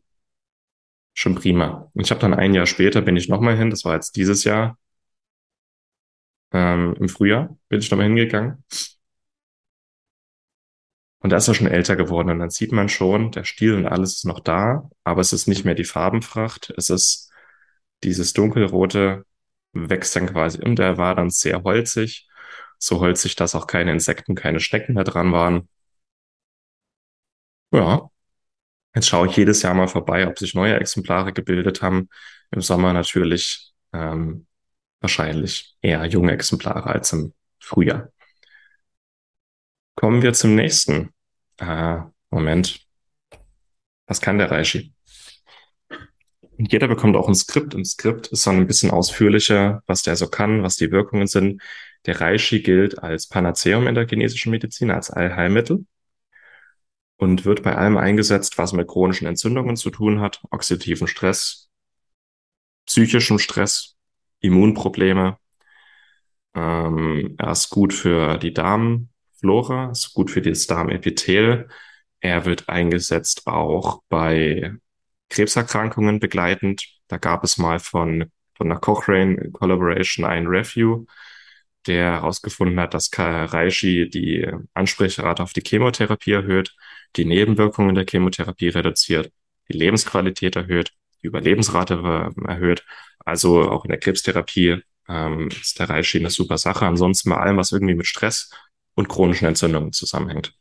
Schon 1.14 1.34
prima. 1.34 1.90
Ich 1.94 2.10
habe 2.10 2.20
dann 2.20 2.34
ein 2.34 2.54
Jahr 2.54 2.66
später 2.66 3.00
bin 3.02 3.16
ich 3.16 3.28
nochmal 3.28 3.56
hin, 3.56 3.70
das 3.70 3.84
war 3.84 3.94
jetzt 3.94 4.16
dieses 4.16 4.44
Jahr, 4.44 4.78
ähm, 6.52 6.94
im 6.98 7.08
Frühjahr 7.08 7.56
bin 7.68 7.80
ich 7.80 7.90
nochmal 7.90 8.06
hingegangen. 8.06 8.64
Und 11.20 11.30
da 11.30 11.36
ist 11.36 11.46
er 11.48 11.54
schon 11.54 11.68
älter 11.68 11.94
geworden 11.96 12.30
und 12.30 12.40
dann 12.40 12.50
sieht 12.50 12.72
man 12.72 12.88
schon, 12.88 13.30
der 13.30 13.44
Stiel 13.44 13.74
und 13.74 13.86
alles 13.86 14.16
ist 14.16 14.24
noch 14.26 14.40
da, 14.40 14.90
aber 15.04 15.20
es 15.20 15.32
ist 15.32 15.46
nicht 15.46 15.64
mehr 15.64 15.74
die 15.76 15.84
Farbenfracht, 15.84 16.72
es 16.76 16.90
ist 16.90 17.30
dieses 18.04 18.32
dunkelrote 18.32 19.24
wächst 19.72 20.16
dann 20.16 20.26
quasi 20.28 20.62
und 20.62 20.78
der 20.78 20.98
war 20.98 21.14
dann 21.14 21.30
sehr 21.30 21.62
holzig, 21.64 22.28
so 22.78 23.00
holzig, 23.00 23.36
dass 23.36 23.54
auch 23.54 23.66
keine 23.68 23.92
Insekten, 23.92 24.34
keine 24.34 24.60
Schnecken 24.60 24.94
mehr 24.94 25.04
dran 25.04 25.32
waren. 25.32 25.68
Ja, 27.70 28.10
jetzt 28.94 29.08
schaue 29.08 29.28
ich 29.28 29.36
jedes 29.36 29.62
Jahr 29.62 29.74
mal 29.74 29.88
vorbei, 29.88 30.26
ob 30.26 30.38
sich 30.38 30.54
neue 30.54 30.78
Exemplare 30.78 31.32
gebildet 31.32 31.82
haben. 31.82 32.08
Im 32.50 32.60
Sommer 32.60 32.92
natürlich 32.92 33.72
ähm, 33.92 34.46
wahrscheinlich 35.00 35.76
eher 35.80 36.04
junge 36.06 36.32
Exemplare 36.32 36.86
als 36.90 37.12
im 37.12 37.32
Frühjahr. 37.58 38.08
Kommen 39.94 40.22
wir 40.22 40.32
zum 40.32 40.54
nächsten. 40.54 41.10
Äh, 41.58 41.98
Moment. 42.30 42.80
Was 44.06 44.20
kann 44.20 44.38
der 44.38 44.50
Reishi? 44.50 44.92
Und 46.58 46.72
jeder 46.72 46.88
bekommt 46.88 47.16
auch 47.16 47.28
ein 47.28 47.34
Skript. 47.34 47.74
Ein 47.74 47.84
Skript 47.84 48.28
ist 48.28 48.46
dann 48.46 48.56
ein 48.56 48.66
bisschen 48.66 48.90
ausführlicher, 48.90 49.82
was 49.86 50.02
der 50.02 50.16
so 50.16 50.28
kann, 50.28 50.62
was 50.62 50.76
die 50.76 50.90
Wirkungen 50.90 51.26
sind. 51.26 51.62
Der 52.06 52.20
Reishi 52.20 52.60
gilt 52.60 53.02
als 53.02 53.28
Panaceum 53.28 53.86
in 53.86 53.94
der 53.94 54.06
chinesischen 54.06 54.50
Medizin, 54.50 54.90
als 54.90 55.10
Allheilmittel 55.10 55.86
und 57.22 57.44
wird 57.44 57.62
bei 57.62 57.76
allem 57.76 57.96
eingesetzt, 57.98 58.58
was 58.58 58.72
mit 58.72 58.88
chronischen 58.88 59.28
Entzündungen 59.28 59.76
zu 59.76 59.90
tun 59.90 60.20
hat, 60.20 60.42
oxidativen 60.50 61.06
Stress, 61.06 61.70
psychischem 62.84 63.38
Stress, 63.38 63.96
Immunprobleme. 64.40 65.38
Ähm, 66.56 67.36
er 67.38 67.52
ist 67.52 67.70
gut 67.70 67.94
für 67.94 68.38
die 68.38 68.52
Darmflora, 68.52 69.92
ist 69.92 70.14
gut 70.14 70.32
für 70.32 70.42
das 70.42 70.66
Darmepithel. 70.66 71.68
Er 72.18 72.44
wird 72.44 72.68
eingesetzt 72.68 73.46
auch 73.46 74.02
bei 74.08 74.72
Krebserkrankungen 75.28 76.18
begleitend. 76.18 76.84
Da 77.06 77.18
gab 77.18 77.44
es 77.44 77.56
mal 77.56 77.78
von, 77.78 78.32
von 78.56 78.68
der 78.68 78.78
Cochrane 78.78 79.52
Collaboration 79.52 80.26
ein 80.26 80.48
Review, 80.48 81.06
der 81.86 82.12
herausgefunden 82.12 82.78
hat, 82.80 82.94
dass 82.94 83.10
Reishi 83.16 84.08
die 84.08 84.48
Ansprechrate 84.74 85.42
auf 85.42 85.52
die 85.52 85.62
Chemotherapie 85.66 86.32
erhöht, 86.32 86.74
die 87.16 87.24
Nebenwirkungen 87.24 87.94
der 87.94 88.06
Chemotherapie 88.08 88.68
reduziert, 88.68 89.32
die 89.68 89.76
Lebensqualität 89.76 90.56
erhöht, 90.56 90.92
die 91.22 91.26
Überlebensrate 91.26 92.32
erhöht. 92.46 92.84
Also 93.24 93.70
auch 93.70 93.84
in 93.84 93.90
der 93.90 94.00
Krebstherapie 94.00 94.82
ähm, 95.08 95.48
ist 95.48 95.78
der 95.78 95.88
Reishi 95.88 96.18
eine 96.18 96.30
super 96.30 96.58
Sache. 96.58 96.86
Ansonsten 96.86 97.30
bei 97.30 97.36
allem, 97.36 97.56
was 97.56 97.72
irgendwie 97.72 97.94
mit 97.94 98.06
Stress 98.06 98.50
und 98.94 99.08
chronischen 99.08 99.48
Entzündungen 99.48 99.92
zusammenhängt. 99.92 100.54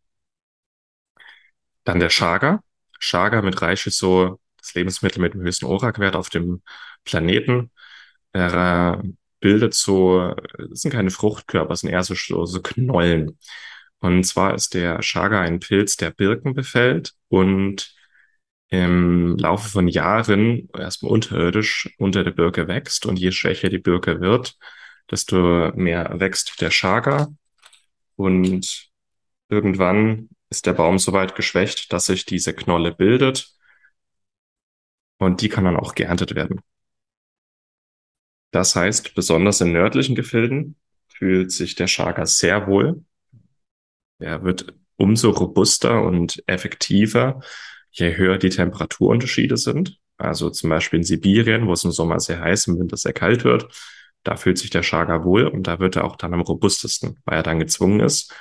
Dann 1.83 1.99
der 1.99 2.09
Chaga. 2.09 2.63
Chaga 2.99 3.41
mit 3.41 3.61
Reishi 3.61 3.89
so 3.89 4.39
das 4.57 4.73
Lebensmittel 4.75 5.21
mit 5.21 5.33
dem 5.33 5.41
höchsten 5.41 5.65
ORAC-Wert 5.65 6.15
auf 6.15 6.29
dem 6.29 6.61
Planeten. 7.03 7.71
Er 8.31 9.01
bildet 9.41 9.73
so, 9.73 10.33
das 10.57 10.81
sind 10.81 10.91
keine 10.91 11.11
Fruchtkörper, 11.11 11.73
es 11.73 11.81
sind 11.81 11.89
eher 11.89 12.03
so, 12.03 12.15
so 12.45 12.61
Knollen. 12.61 13.37
Und 13.99 14.23
zwar 14.25 14.55
ist 14.55 14.73
der 14.73 14.99
Chaga 15.01 15.41
ein 15.41 15.59
Pilz, 15.59 15.97
der 15.97 16.11
Birken 16.11 16.53
befällt 16.53 17.13
und 17.29 17.93
im 18.69 19.37
Laufe 19.37 19.69
von 19.69 19.87
Jahren 19.89 20.69
erstmal 20.77 21.11
unterirdisch 21.11 21.93
unter 21.97 22.23
der 22.23 22.31
Birke 22.31 22.67
wächst. 22.67 23.05
Und 23.05 23.19
je 23.19 23.31
schwächer 23.31 23.69
die 23.69 23.79
Birke 23.79 24.21
wird, 24.21 24.57
desto 25.11 25.71
mehr 25.75 26.19
wächst 26.19 26.61
der 26.61 26.69
Chaga. 26.69 27.27
Und 28.15 28.89
irgendwann 29.49 30.29
ist 30.49 30.65
der 30.65 30.73
Baum 30.73 30.99
so 30.99 31.13
weit 31.13 31.35
geschwächt, 31.35 31.91
dass 31.93 32.05
sich 32.07 32.25
diese 32.25 32.53
Knolle 32.53 32.93
bildet 32.93 33.53
und 35.17 35.41
die 35.41 35.49
kann 35.49 35.65
dann 35.65 35.77
auch 35.77 35.93
geerntet 35.95 36.33
werden. 36.35 36.61
Das 38.51 38.75
heißt, 38.75 39.15
besonders 39.15 39.61
in 39.61 39.71
nördlichen 39.71 40.15
Gefilden 40.15 40.75
fühlt 41.07 41.51
sich 41.51 41.75
der 41.75 41.87
Chaga 41.87 42.25
sehr 42.25 42.67
wohl. 42.67 43.03
Er 44.19 44.43
wird 44.43 44.73
umso 44.97 45.31
robuster 45.31 46.03
und 46.03 46.43
effektiver, 46.47 47.41
je 47.91 48.15
höher 48.15 48.37
die 48.37 48.49
Temperaturunterschiede 48.49 49.57
sind. 49.57 49.99
Also 50.17 50.49
zum 50.49 50.69
Beispiel 50.69 50.99
in 50.99 51.03
Sibirien, 51.03 51.67
wo 51.67 51.73
es 51.73 51.83
im 51.83 51.91
Sommer 51.91 52.19
sehr 52.19 52.39
heiß, 52.39 52.67
im 52.67 52.79
Winter 52.79 52.97
sehr 52.97 53.13
kalt 53.13 53.43
wird. 53.43 53.73
Da 54.23 54.35
fühlt 54.35 54.59
sich 54.59 54.69
der 54.69 54.83
Chaga 54.83 55.23
wohl 55.23 55.47
und 55.47 55.63
da 55.63 55.79
wird 55.79 55.95
er 55.95 56.03
auch 56.03 56.15
dann 56.15 56.33
am 56.33 56.41
robustesten, 56.41 57.19
weil 57.25 57.37
er 57.37 57.43
dann 57.43 57.59
gezwungen 57.59 58.01
ist, 58.01 58.33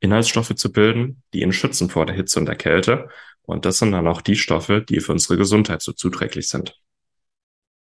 Inhaltsstoffe 0.00 0.54
zu 0.54 0.72
bilden, 0.72 1.22
die 1.32 1.42
ihn 1.42 1.52
schützen 1.52 1.90
vor 1.90 2.06
der 2.06 2.16
Hitze 2.16 2.40
und 2.40 2.46
der 2.46 2.56
Kälte 2.56 3.08
und 3.48 3.64
das 3.64 3.78
sind 3.78 3.92
dann 3.92 4.06
auch 4.06 4.20
die 4.20 4.36
Stoffe, 4.36 4.84
die 4.86 5.00
für 5.00 5.12
unsere 5.12 5.38
Gesundheit 5.38 5.80
so 5.80 5.92
zuträglich 5.92 6.48
sind. 6.48 6.78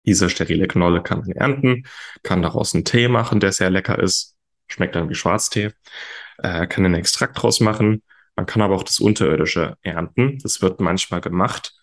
Diese 0.07 0.29
sterile 0.31 0.67
Knolle 0.67 1.03
kann 1.03 1.19
man 1.21 1.31
ernten, 1.33 1.85
kann 2.23 2.41
daraus 2.41 2.73
einen 2.75 2.85
Tee 2.85 3.09
machen, 3.09 3.39
der 3.41 3.51
sehr 3.53 3.69
lecker 3.71 3.99
ist, 3.99 4.37
schmeckt 4.67 4.95
dann 4.95 5.09
wie 5.09 5.15
Schwarztee, 5.15 5.73
äh, 6.39 6.67
kann 6.67 6.85
einen 6.85 6.95
Extrakt 6.95 7.41
draus 7.41 7.59
machen. 7.61 8.03
Man 8.35 8.45
kann 8.47 8.61
aber 8.63 8.75
auch 8.75 8.83
das 8.83 8.99
Unterirdische 8.99 9.77
ernten. 9.83 10.39
Das 10.43 10.61
wird 10.61 10.79
manchmal 10.81 11.21
gemacht 11.21 11.73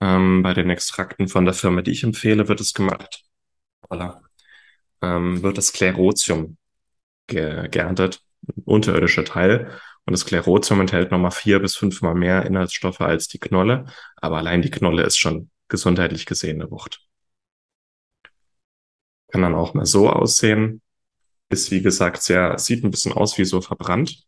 Ähm, 0.00 0.42
bei 0.42 0.54
den 0.54 0.70
Extrakten 0.70 1.28
von 1.28 1.46
der 1.46 1.54
Firma, 1.54 1.82
die 1.82 1.92
ich 1.92 2.04
empfehle, 2.04 2.48
wird 2.48 2.60
es 2.60 2.74
gemacht. 2.74 3.24
Voilà. 3.88 4.22
Ähm, 5.02 5.42
wird 5.42 5.58
das 5.58 5.72
Klerotium 5.72 6.56
ge 7.28 7.68
geerntet, 7.68 8.22
unterirdischer 8.64 9.24
Teil. 9.24 9.70
Und 10.06 10.12
das 10.12 10.26
Klerotium 10.26 10.80
enthält 10.82 11.10
nochmal 11.12 11.30
vier 11.32 11.60
bis 11.60 11.76
fünfmal 11.76 12.14
mehr 12.14 12.46
Inhaltsstoffe 12.46 13.00
als 13.00 13.28
die 13.28 13.38
Knolle. 13.40 13.86
Aber 14.16 14.38
allein 14.38 14.62
die 14.62 14.70
Knolle 14.70 15.04
ist 15.04 15.18
schon 15.18 15.50
gesundheitlich 15.68 16.26
gesehen 16.26 16.60
eine 16.62 16.70
Wucht. 16.70 17.00
Kann 19.34 19.42
dann 19.42 19.56
auch 19.56 19.74
mal 19.74 19.84
so 19.84 20.08
aussehen. 20.08 20.80
Ist 21.48 21.72
wie 21.72 21.82
gesagt 21.82 22.22
sehr, 22.22 22.56
sieht 22.56 22.84
ein 22.84 22.92
bisschen 22.92 23.12
aus 23.12 23.36
wie 23.36 23.44
so 23.44 23.60
verbrannt. 23.60 24.22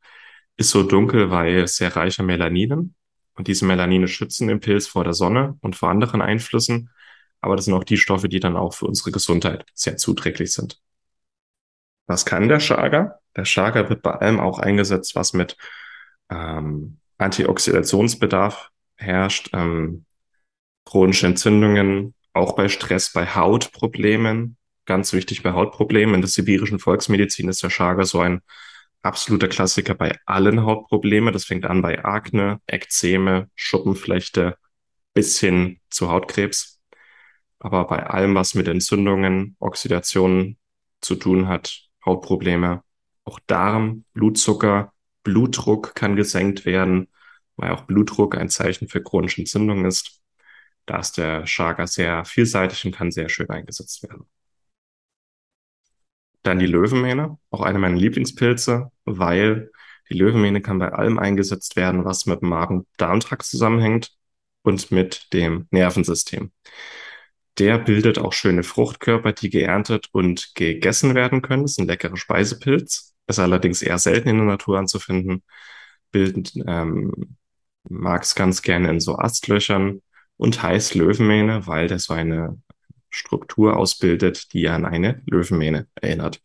Ist 0.56 0.70
so 0.70 0.82
dunkel, 0.82 1.30
weil 1.30 1.68
sehr 1.68 1.94
reicher 1.94 2.24
Melaninen. 2.24 2.96
Und 3.34 3.46
diese 3.46 3.66
Melanine 3.66 4.08
schützen 4.08 4.48
den 4.48 4.58
Pilz 4.58 4.88
vor 4.88 5.04
der 5.04 5.12
Sonne 5.12 5.58
und 5.60 5.76
vor 5.76 5.90
anderen 5.90 6.22
Einflüssen. 6.22 6.90
Aber 7.40 7.54
das 7.54 7.66
sind 7.66 7.74
auch 7.74 7.84
die 7.84 7.98
Stoffe, 7.98 8.28
die 8.28 8.40
dann 8.40 8.56
auch 8.56 8.74
für 8.74 8.86
unsere 8.86 9.12
Gesundheit 9.12 9.64
sehr 9.74 9.96
zuträglich 9.96 10.52
sind. 10.52 10.80
Was 12.08 12.26
kann 12.26 12.48
der 12.48 12.58
Chaga? 12.58 13.20
Der 13.36 13.44
Chaga 13.44 13.88
wird 13.88 14.02
bei 14.02 14.10
allem 14.10 14.40
auch 14.40 14.58
eingesetzt, 14.58 15.14
was 15.14 15.34
mit 15.34 15.56
ähm, 16.30 16.98
Antioxidationsbedarf 17.18 18.70
herrscht, 18.96 19.50
ähm, 19.52 20.04
chronische 20.84 21.28
Entzündungen, 21.28 22.12
auch 22.32 22.56
bei 22.56 22.68
Stress, 22.68 23.12
bei 23.12 23.24
Hautproblemen. 23.24 24.56
Ganz 24.86 25.12
wichtig 25.12 25.42
bei 25.42 25.52
Hautproblemen. 25.52 26.14
In 26.14 26.20
der 26.22 26.30
sibirischen 26.30 26.78
Volksmedizin 26.78 27.48
ist 27.48 27.62
der 27.62 27.70
Chaga 27.70 28.04
so 28.04 28.20
ein 28.20 28.40
absoluter 29.02 29.48
Klassiker 29.48 29.94
bei 29.94 30.18
allen 30.26 30.62
Hautproblemen. 30.62 31.32
Das 31.32 31.44
fängt 31.44 31.66
an 31.66 31.82
bei 31.82 32.04
Akne, 32.04 32.60
Ekzeme, 32.66 33.50
Schuppenflechte 33.56 34.56
bis 35.12 35.40
hin 35.40 35.80
zu 35.90 36.10
Hautkrebs. 36.10 36.80
Aber 37.58 37.86
bei 37.86 38.06
allem, 38.06 38.34
was 38.34 38.54
mit 38.54 38.68
Entzündungen, 38.68 39.56
Oxidationen 39.58 40.58
zu 41.00 41.16
tun 41.16 41.48
hat, 41.48 41.88
Hautprobleme, 42.04 42.82
auch 43.24 43.40
Darm, 43.46 44.04
Blutzucker, 44.12 44.92
Blutdruck 45.24 45.96
kann 45.96 46.14
gesenkt 46.14 46.64
werden, 46.64 47.08
weil 47.56 47.72
auch 47.72 47.82
Blutdruck 47.82 48.36
ein 48.36 48.50
Zeichen 48.50 48.88
für 48.88 49.02
chronische 49.02 49.40
Entzündung 49.40 49.84
ist. 49.84 50.20
Da 50.84 51.00
ist 51.00 51.14
der 51.18 51.44
Chaga 51.44 51.88
sehr 51.88 52.24
vielseitig 52.24 52.84
und 52.84 52.94
kann 52.94 53.10
sehr 53.10 53.28
schön 53.28 53.50
eingesetzt 53.50 54.04
werden. 54.04 54.26
Dann 56.46 56.60
die 56.60 56.66
Löwenmähne, 56.66 57.38
auch 57.50 57.62
eine 57.62 57.80
meiner 57.80 57.96
Lieblingspilze, 57.96 58.92
weil 59.04 59.72
die 60.08 60.14
Löwenmähne 60.14 60.60
kann 60.60 60.78
bei 60.78 60.92
allem 60.92 61.18
eingesetzt 61.18 61.74
werden, 61.74 62.04
was 62.04 62.26
mit 62.26 62.40
dem 62.40 62.50
Magen-Darm-Trakt 62.50 63.42
zusammenhängt 63.42 64.12
und 64.62 64.92
mit 64.92 65.32
dem 65.32 65.66
Nervensystem. 65.72 66.52
Der 67.58 67.78
bildet 67.78 68.20
auch 68.20 68.32
schöne 68.32 68.62
Fruchtkörper, 68.62 69.32
die 69.32 69.50
geerntet 69.50 70.08
und 70.12 70.54
gegessen 70.54 71.16
werden 71.16 71.42
können. 71.42 71.62
Das 71.62 71.72
ist 71.72 71.80
ein 71.80 71.88
leckerer 71.88 72.16
Speisepilz. 72.16 73.16
Ist 73.26 73.40
allerdings 73.40 73.82
eher 73.82 73.98
selten 73.98 74.28
in 74.28 74.36
der 74.36 74.46
Natur 74.46 74.78
anzufinden. 74.78 75.42
Bildet, 76.12 76.52
ähm, 76.64 77.36
mag 77.88 78.22
es 78.22 78.36
ganz 78.36 78.62
gerne 78.62 78.90
in 78.90 79.00
so 79.00 79.18
Astlöchern 79.18 80.00
und 80.36 80.62
heißt 80.62 80.94
Löwenmähne, 80.94 81.66
weil 81.66 81.88
der 81.88 81.98
so 81.98 82.12
eine 82.14 82.56
Struktur 83.16 83.76
ausbildet, 83.76 84.52
die 84.52 84.68
an 84.68 84.84
eine 84.84 85.22
Löwenmähne 85.26 85.88
erinnert. 85.94 86.40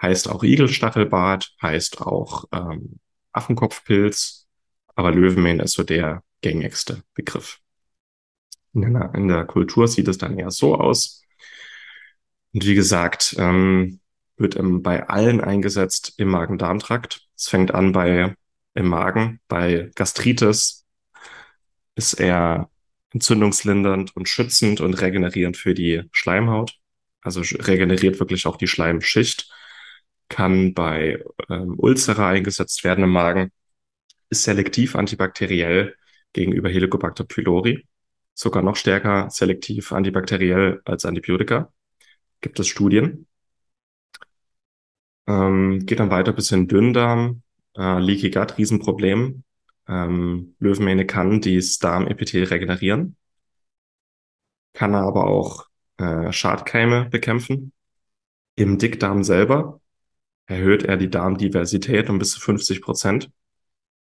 Heißt 0.00 0.28
auch 0.28 0.42
Igelstachelbart, 0.42 1.54
heißt 1.62 2.00
auch 2.00 2.44
ähm, 2.52 2.98
Affenkopfpilz, 3.32 4.48
aber 4.94 5.12
Löwenmähne 5.12 5.62
ist 5.62 5.74
so 5.74 5.84
der 5.84 6.22
gängigste 6.40 7.02
Begriff. 7.14 7.60
In 8.74 8.92
der, 8.92 9.14
in 9.14 9.28
der 9.28 9.44
Kultur 9.44 9.86
sieht 9.86 10.08
es 10.08 10.18
dann 10.18 10.38
eher 10.38 10.50
so 10.50 10.74
aus. 10.74 11.22
Und 12.52 12.66
wie 12.66 12.74
gesagt, 12.74 13.36
ähm, 13.38 14.00
wird 14.36 14.56
im, 14.56 14.82
bei 14.82 15.08
allen 15.08 15.40
eingesetzt 15.40 16.14
im 16.16 16.28
Magen-Darm-Trakt. 16.28 17.26
Es 17.36 17.48
fängt 17.48 17.72
an 17.72 17.92
bei 17.92 18.34
im 18.74 18.88
Magen, 18.88 19.40
bei 19.48 19.90
Gastritis 19.94 20.86
ist 21.94 22.14
er 22.14 22.70
entzündungslindernd 23.12 24.16
und 24.16 24.28
schützend 24.28 24.80
und 24.80 24.94
regenerierend 24.94 25.56
für 25.56 25.74
die 25.74 26.02
Schleimhaut. 26.12 26.78
Also 27.20 27.40
regeneriert 27.40 28.18
wirklich 28.20 28.46
auch 28.46 28.56
die 28.56 28.66
Schleimschicht. 28.66 29.50
Kann 30.28 30.74
bei 30.74 31.22
ähm, 31.48 31.74
Ulcera 31.78 32.28
eingesetzt 32.30 32.84
werden 32.84 33.04
im 33.04 33.10
Magen. 33.10 33.50
Ist 34.30 34.44
selektiv 34.44 34.96
antibakteriell 34.96 35.94
gegenüber 36.32 36.68
Helicobacter 36.68 37.24
pylori. 37.24 37.86
Sogar 38.34 38.62
noch 38.62 38.76
stärker 38.76 39.28
selektiv 39.30 39.92
antibakteriell 39.92 40.80
als 40.84 41.04
Antibiotika. 41.04 41.72
Gibt 42.40 42.58
es 42.58 42.66
Studien. 42.66 43.26
Ähm, 45.26 45.84
geht 45.86 46.00
dann 46.00 46.10
weiter 46.10 46.32
bis 46.32 46.50
in 46.50 46.66
Dünndarm, 46.66 47.42
äh, 47.76 48.00
Leaky 48.00 48.30
Gut, 48.30 48.58
Riesenproblem. 48.58 49.44
Ähm, 49.92 50.56
Löwenmähne 50.58 51.06
kann 51.06 51.42
das 51.42 51.78
Darmepithel 51.78 52.44
regenerieren, 52.44 53.16
kann 54.72 54.94
aber 54.94 55.26
auch 55.26 55.66
äh, 55.98 56.32
Schadkeime 56.32 57.10
bekämpfen. 57.10 57.72
Im 58.56 58.78
Dickdarm 58.78 59.22
selber 59.22 59.80
erhöht 60.46 60.84
er 60.84 60.96
die 60.96 61.10
Darmdiversität 61.10 62.08
um 62.08 62.18
bis 62.18 62.32
zu 62.32 62.40
50 62.40 62.80
Prozent. 62.80 63.30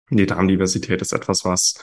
Die 0.09 0.25
Darmdiversität 0.25 1.01
ist 1.01 1.13
etwas, 1.13 1.45
was 1.45 1.75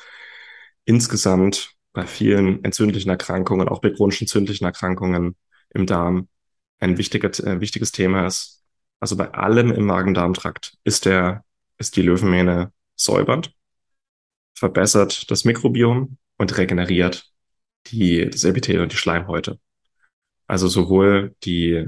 insgesamt 0.84 1.74
bei 1.94 2.06
vielen 2.06 2.62
entzündlichen 2.64 3.10
Erkrankungen, 3.10 3.68
auch 3.68 3.80
bei 3.80 3.90
chronischen 3.90 4.24
entzündlichen 4.24 4.66
Erkrankungen 4.66 5.36
im 5.70 5.86
Darm, 5.86 6.28
ein 6.78 6.98
wichtiger, 6.98 7.28
äh, 7.46 7.60
wichtiges 7.60 7.92
Thema 7.92 8.26
ist. 8.26 8.62
Also 9.00 9.16
bei 9.16 9.32
allem 9.32 9.72
im 9.72 9.86
Magen-Darm-Trakt 9.86 10.76
ist 10.84 11.06
der, 11.06 11.44
ist 11.78 11.96
die 11.96 12.02
Löwenmähne 12.02 12.72
säubernd 12.96 13.54
verbessert 14.54 15.30
das 15.30 15.44
Mikrobiom 15.44 16.16
und 16.36 16.56
regeneriert 16.58 17.30
die, 17.88 18.28
das 18.28 18.44
Epithel 18.44 18.80
und 18.80 18.92
die 18.92 18.96
Schleimhäute. 18.96 19.58
Also 20.46 20.68
sowohl 20.68 21.34
die, 21.44 21.86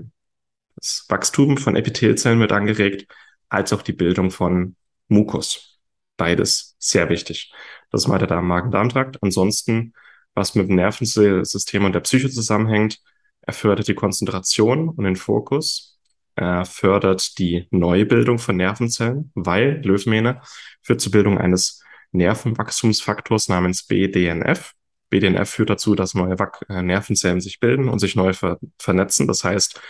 das 0.76 1.04
Wachstum 1.08 1.58
von 1.58 1.76
Epithelzellen 1.76 2.40
wird 2.40 2.52
angeregt, 2.52 3.06
als 3.48 3.72
auch 3.72 3.82
die 3.82 3.92
Bildung 3.92 4.30
von 4.30 4.76
Mukus. 5.08 5.78
Beides 6.16 6.76
sehr 6.78 7.08
wichtig. 7.08 7.52
Das 7.90 8.02
ist 8.02 8.08
mal 8.08 8.18
der 8.18 8.40
Magen-Darm-Trakt. 8.40 9.22
Ansonsten, 9.22 9.92
was 10.34 10.54
mit 10.54 10.68
dem 10.68 10.76
Nervensystem 10.76 11.84
und 11.84 11.92
der 11.92 12.00
Psyche 12.00 12.30
zusammenhängt, 12.30 13.00
er 13.42 13.52
fördert 13.52 13.88
die 13.88 13.94
Konzentration 13.94 14.88
und 14.88 15.04
den 15.04 15.16
Fokus. 15.16 15.98
Er 16.34 16.64
fördert 16.64 17.38
die 17.38 17.66
Neubildung 17.70 18.38
von 18.38 18.56
Nervenzellen, 18.56 19.30
weil 19.34 19.80
Löwenmähne 19.84 20.42
führt 20.82 21.00
zur 21.00 21.12
Bildung 21.12 21.38
eines 21.38 21.82
Nervenwachstumsfaktors 22.16 23.48
namens 23.48 23.84
BDNF. 23.84 24.72
BDNF 25.10 25.48
führt 25.48 25.70
dazu, 25.70 25.94
dass 25.94 26.14
neue 26.14 26.36
äh, 26.68 26.82
Nervenzellen 26.82 27.40
sich 27.40 27.60
bilden 27.60 27.88
und 27.88 27.98
sich 27.98 28.16
neu 28.16 28.32
ver 28.32 28.58
vernetzen. 28.78 29.26
Das 29.26 29.44
heißt, 29.44 29.80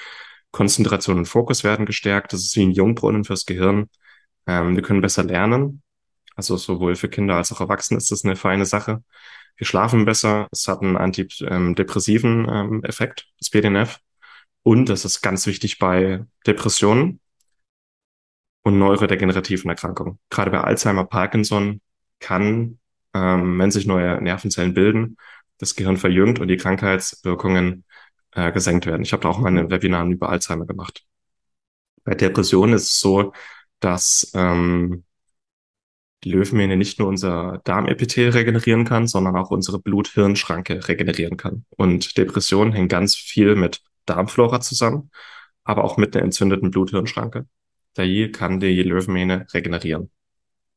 Konzentration 0.50 1.18
und 1.18 1.26
Fokus 1.26 1.64
werden 1.64 1.86
gestärkt. 1.86 2.32
Das 2.32 2.40
ist 2.40 2.56
wie 2.56 2.66
ein 2.66 2.70
Jungbrunnen 2.70 3.24
fürs 3.24 3.46
Gehirn. 3.46 3.88
Ähm, 4.46 4.76
wir 4.76 4.82
können 4.82 5.00
besser 5.00 5.24
lernen. 5.24 5.82
Also 6.36 6.56
sowohl 6.56 6.96
für 6.96 7.08
Kinder 7.08 7.36
als 7.36 7.52
auch 7.52 7.60
Erwachsene 7.60 7.98
ist 7.98 8.10
das 8.10 8.24
eine 8.24 8.36
feine 8.36 8.66
Sache. 8.66 9.02
Wir 9.56 9.66
schlafen 9.66 10.04
besser. 10.04 10.48
Es 10.52 10.68
hat 10.68 10.82
einen 10.82 10.96
antidepressiven 10.96 12.46
ähm, 12.48 12.84
Effekt, 12.84 13.28
das 13.38 13.50
BDNF. 13.50 13.98
Und 14.62 14.88
das 14.88 15.04
ist 15.04 15.22
ganz 15.22 15.46
wichtig 15.46 15.78
bei 15.78 16.24
Depressionen 16.46 17.20
und 18.64 18.78
neurodegenerativen 18.78 19.70
Erkrankungen. 19.70 20.18
Gerade 20.28 20.50
bei 20.50 20.60
Alzheimer, 20.60 21.04
Parkinson 21.04 21.80
kann, 22.20 22.78
ähm, 23.14 23.58
wenn 23.58 23.70
sich 23.70 23.86
neue 23.86 24.20
Nervenzellen 24.22 24.74
bilden, 24.74 25.16
das 25.58 25.74
Gehirn 25.74 25.96
verjüngt 25.96 26.38
und 26.38 26.48
die 26.48 26.56
Krankheitswirkungen 26.56 27.84
äh, 28.32 28.52
gesenkt 28.52 28.86
werden. 28.86 29.02
Ich 29.02 29.12
habe 29.12 29.22
da 29.22 29.28
auch 29.30 29.38
mal 29.38 29.56
ein 29.56 29.70
Webinar 29.70 30.06
über 30.06 30.28
Alzheimer 30.28 30.66
gemacht. 30.66 31.04
Bei 32.04 32.14
Depressionen 32.14 32.74
ist 32.74 32.84
es 32.84 33.00
so, 33.00 33.32
dass 33.80 34.30
ähm, 34.34 35.04
die 36.24 36.30
Löwenmähne 36.30 36.76
nicht 36.76 36.98
nur 36.98 37.08
unser 37.08 37.60
Darmepithel 37.64 38.30
regenerieren 38.30 38.84
kann, 38.84 39.06
sondern 39.06 39.36
auch 39.36 39.50
unsere 39.50 39.78
Blut-Hirn-Schranke 39.78 40.88
regenerieren 40.88 41.36
kann. 41.36 41.64
Und 41.70 42.16
Depressionen 42.16 42.72
hängen 42.72 42.88
ganz 42.88 43.16
viel 43.16 43.54
mit 43.54 43.82
Darmflora 44.06 44.60
zusammen, 44.60 45.10
aber 45.64 45.84
auch 45.84 45.96
mit 45.96 46.16
einer 46.16 46.24
entzündeten 46.24 46.70
Blut-Hirn-Schranke. 46.70 47.46
Da 47.94 48.04
kann 48.32 48.60
die 48.60 48.82
Löwenmähne 48.82 49.46
regenerieren. 49.52 50.10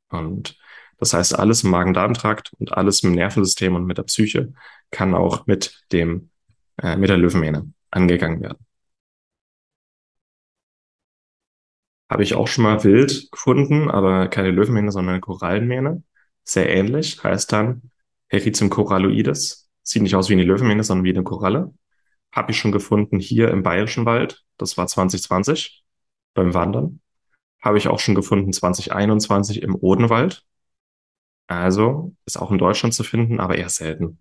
Und 0.10 0.58
das 1.00 1.14
heißt, 1.14 1.38
alles 1.38 1.64
im 1.64 1.72
Magen-Darm-Trakt 1.72 2.54
und 2.60 2.74
alles 2.74 3.04
im 3.04 3.14
Nervensystem 3.14 3.76
und 3.76 3.86
mit 3.86 3.98
der 3.98 4.04
Psyche 4.04 4.54
kann 4.92 5.14
auch 5.14 5.48
mit 5.48 5.84
dem, 5.92 6.30
äh, 6.82 6.98
mit 6.98 7.10
der 7.10 7.18
Löwenmähne 7.18 7.72
angegangen 7.90 8.42
werden. 8.42 8.66
Habe 12.10 12.24
ich 12.24 12.34
auch 12.34 12.48
schon 12.48 12.64
mal 12.64 12.84
wild 12.84 13.32
gefunden, 13.32 13.90
aber 13.90 14.28
keine 14.28 14.52
Löwenmähne, 14.52 14.92
sondern 14.92 15.14
eine 15.16 15.22
Korallenmähne. 15.22 16.04
Sehr 16.44 16.70
ähnlich, 16.70 17.24
heißt 17.24 17.52
dann 17.52 17.92
Heritium 18.28 18.70
coralloides. 18.70 19.70
Sieht 19.84 20.02
nicht 20.02 20.16
aus 20.16 20.30
wie 20.30 20.34
eine 20.34 20.44
Löwenmähne, 20.44 20.84
sondern 20.84 21.06
wie 21.06 21.14
eine 21.14 21.24
Koralle. 21.24 21.74
Habe 22.32 22.52
ich 22.52 22.58
schon 22.58 22.72
gefunden 22.72 23.20
hier 23.20 23.50
im 23.52 23.64
Bayerischen 23.64 24.06
Wald. 24.06 24.44
Das 24.58 24.78
war 24.78 24.88
2020 24.88 25.84
beim 26.34 26.54
Wandern. 26.54 27.02
Habe 27.62 27.78
ich 27.78 27.88
auch 27.88 28.00
schon 28.00 28.16
gefunden 28.16 28.54
2021 28.54 29.62
im 29.62 29.76
Odenwald. 29.76 30.46
Also 31.50 32.16
ist 32.28 32.38
auch 32.38 32.52
in 32.52 32.60
Deutschland 32.60 32.94
zu 32.94 33.04
finden, 33.04 33.40
aber 33.40 33.58
eher 33.58 33.70
selten. 33.70 34.20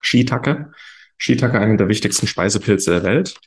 Shiitake. 0.00 0.72
Shiitake, 1.16 1.58
einer 1.58 1.78
der 1.78 1.88
wichtigsten 1.88 2.26
Speisepilze 2.26 2.90
der 2.90 3.02
Welt. 3.02 3.40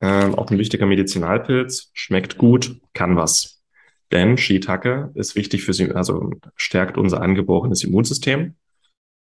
Ähm, 0.00 0.34
auch 0.34 0.50
ein 0.50 0.58
wichtiger 0.58 0.86
Medizinalpilz. 0.86 1.90
Schmeckt 1.92 2.36
gut, 2.36 2.80
kann 2.94 3.16
was. 3.16 3.62
Denn 4.10 4.36
Shiitake 4.36 5.12
ist 5.14 5.36
wichtig 5.36 5.62
für 5.64 5.72
sie, 5.72 5.92
also 5.92 6.32
stärkt 6.56 6.98
unser 6.98 7.22
angeborenes 7.22 7.84
Immunsystem. 7.84 8.56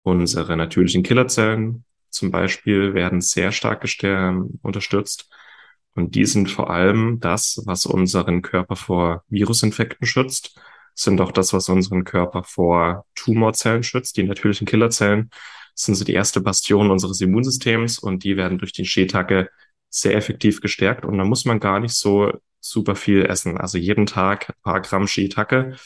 Unsere 0.03 0.59
natürlichen 0.59 1.03
Killerzellen 1.03 1.85
zum 2.11 2.31
Beispiel 2.31 2.93
werden 2.93 3.23
sehr 3.23 3.51
stark 3.51 3.87
unterstützt. 4.63 5.31
Und 5.95 6.15
die 6.15 6.27
sind 6.27 6.51
vor 6.51 6.69
allem 6.69 7.19
das, 7.21 7.63
was 7.65 7.87
unseren 7.87 8.43
Körper 8.43 8.77
vor 8.77 9.25
Virusinfekten 9.29 10.07
schützt, 10.07 10.59
sind 10.99 11.21
auch 11.21 11.31
das, 11.31 11.53
was 11.53 11.69
unseren 11.69 12.05
Körper 12.05 12.43
vor 12.43 13.07
Tumorzellen 13.15 13.85
schützt. 13.85 14.17
Die 14.17 14.25
natürlichen 14.25 14.67
Killerzellen 14.67 15.31
sind 15.75 15.95
so 15.95 16.05
die 16.05 16.15
erste 16.15 16.41
Bastion 16.41 16.91
unseres 16.91 17.21
Immunsystems 17.21 18.01
und 18.01 18.25
die 18.25 18.37
werden 18.37 18.59
durch 18.59 18.73
die 18.73 18.85
Shiitake 18.85 19.49
sehr 19.91 20.17
effektiv 20.17 20.61
gestärkt. 20.61 21.05
Und 21.05 21.17
da 21.19 21.25
muss 21.25 21.45
man 21.45 21.61
gar 21.61 21.79
nicht 21.79 21.95
so 21.95 22.33
super 22.61 22.97
viel 22.97 23.25
essen. 23.25 23.59
Also 23.59 23.79
jeden 23.79 24.07
Tag 24.07 24.51
ein 24.51 24.63
paar 24.63 24.81
Gramm 24.81 25.07
Shiitake 25.07 25.77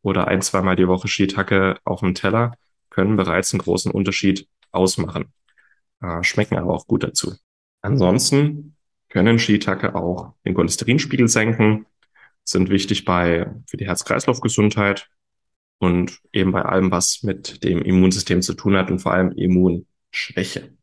oder 0.00 0.28
ein, 0.28 0.40
zweimal 0.40 0.74
die 0.74 0.88
Woche 0.88 1.06
Shiitake 1.06 1.78
auf 1.84 2.00
dem 2.00 2.14
Teller 2.14 2.54
können 2.88 3.16
bereits 3.16 3.52
einen 3.52 3.60
großen 3.60 3.92
Unterschied 3.92 4.48
ausmachen. 4.70 5.32
Äh, 6.00 6.22
schmecken 6.22 6.56
aber 6.56 6.72
auch 6.72 6.86
gut 6.86 7.04
dazu. 7.04 7.34
Ansonsten 7.82 8.76
können 9.10 9.38
Shiitake 9.38 9.94
auch 9.94 10.32
den 10.46 10.54
Cholesterinspiegel 10.54 11.28
senken, 11.28 11.84
sind 12.44 12.70
wichtig 12.70 13.04
bei, 13.04 13.50
für 13.66 13.76
die 13.76 13.86
Herz-Kreislauf-Gesundheit 13.86 15.08
und 15.78 16.20
eben 16.32 16.52
bei 16.52 16.62
allem, 16.62 16.90
was 16.90 17.22
mit 17.22 17.64
dem 17.64 17.82
Immunsystem 17.82 18.42
zu 18.42 18.54
tun 18.54 18.76
hat 18.76 18.90
und 18.90 19.00
vor 19.00 19.12
allem 19.12 19.32
Immunschwäche. 19.32 20.76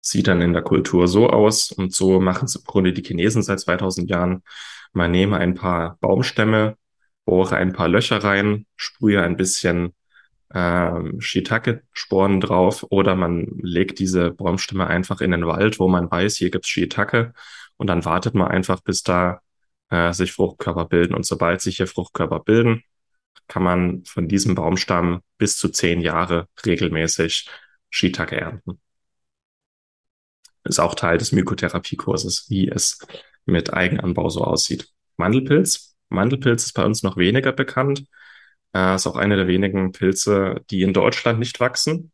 Sieht 0.00 0.26
dann 0.26 0.40
in 0.40 0.52
der 0.52 0.62
Kultur 0.62 1.06
so 1.06 1.28
aus 1.30 1.70
und 1.70 1.94
so 1.94 2.20
machen 2.20 2.46
es 2.46 2.56
im 2.56 2.64
Grunde 2.64 2.92
die 2.92 3.02
Chinesen 3.02 3.42
seit 3.42 3.60
2000 3.60 4.10
Jahren. 4.10 4.42
Man 4.92 5.10
nehme 5.12 5.38
ein 5.38 5.54
paar 5.54 5.96
Baumstämme, 6.00 6.76
bohre 7.24 7.56
ein 7.56 7.72
paar 7.72 7.88
Löcher 7.88 8.22
rein, 8.22 8.66
sprühe 8.76 9.22
ein 9.22 9.36
bisschen 9.36 9.94
ähm, 10.54 11.20
Shiitake-Sporen 11.20 12.40
drauf 12.40 12.84
oder 12.90 13.14
man 13.14 13.46
legt 13.62 13.98
diese 14.00 14.32
Baumstämme 14.32 14.86
einfach 14.86 15.20
in 15.20 15.30
den 15.30 15.46
Wald, 15.46 15.78
wo 15.78 15.88
man 15.88 16.10
weiß, 16.10 16.36
hier 16.36 16.50
gibt's 16.50 16.68
Shiitake 16.68 17.32
und 17.82 17.88
dann 17.88 18.04
wartet 18.04 18.34
man 18.34 18.46
einfach, 18.46 18.80
bis 18.80 19.02
da 19.02 19.40
äh, 19.90 20.12
sich 20.12 20.30
Fruchtkörper 20.30 20.84
bilden. 20.84 21.16
Und 21.16 21.26
sobald 21.26 21.60
sich 21.60 21.78
hier 21.78 21.88
Fruchtkörper 21.88 22.38
bilden, 22.38 22.84
kann 23.48 23.64
man 23.64 24.04
von 24.04 24.28
diesem 24.28 24.54
Baumstamm 24.54 25.22
bis 25.36 25.56
zu 25.56 25.68
zehn 25.68 26.00
Jahre 26.00 26.46
regelmäßig 26.64 27.50
Shiitake 27.90 28.40
ernten. 28.40 28.80
Ist 30.62 30.78
auch 30.78 30.94
Teil 30.94 31.18
des 31.18 31.32
Mykotherapiekurses, 31.32 32.46
wie 32.50 32.68
es 32.68 33.00
mit 33.46 33.74
Eigenanbau 33.74 34.30
so 34.30 34.44
aussieht. 34.44 34.88
Mandelpilz. 35.16 35.96
Mandelpilz 36.08 36.66
ist 36.66 36.74
bei 36.74 36.84
uns 36.84 37.02
noch 37.02 37.16
weniger 37.16 37.50
bekannt. 37.50 38.04
Äh, 38.72 38.94
ist 38.94 39.08
auch 39.08 39.16
eine 39.16 39.34
der 39.34 39.48
wenigen 39.48 39.90
Pilze, 39.90 40.60
die 40.70 40.82
in 40.82 40.92
Deutschland 40.92 41.40
nicht 41.40 41.58
wachsen. 41.58 42.12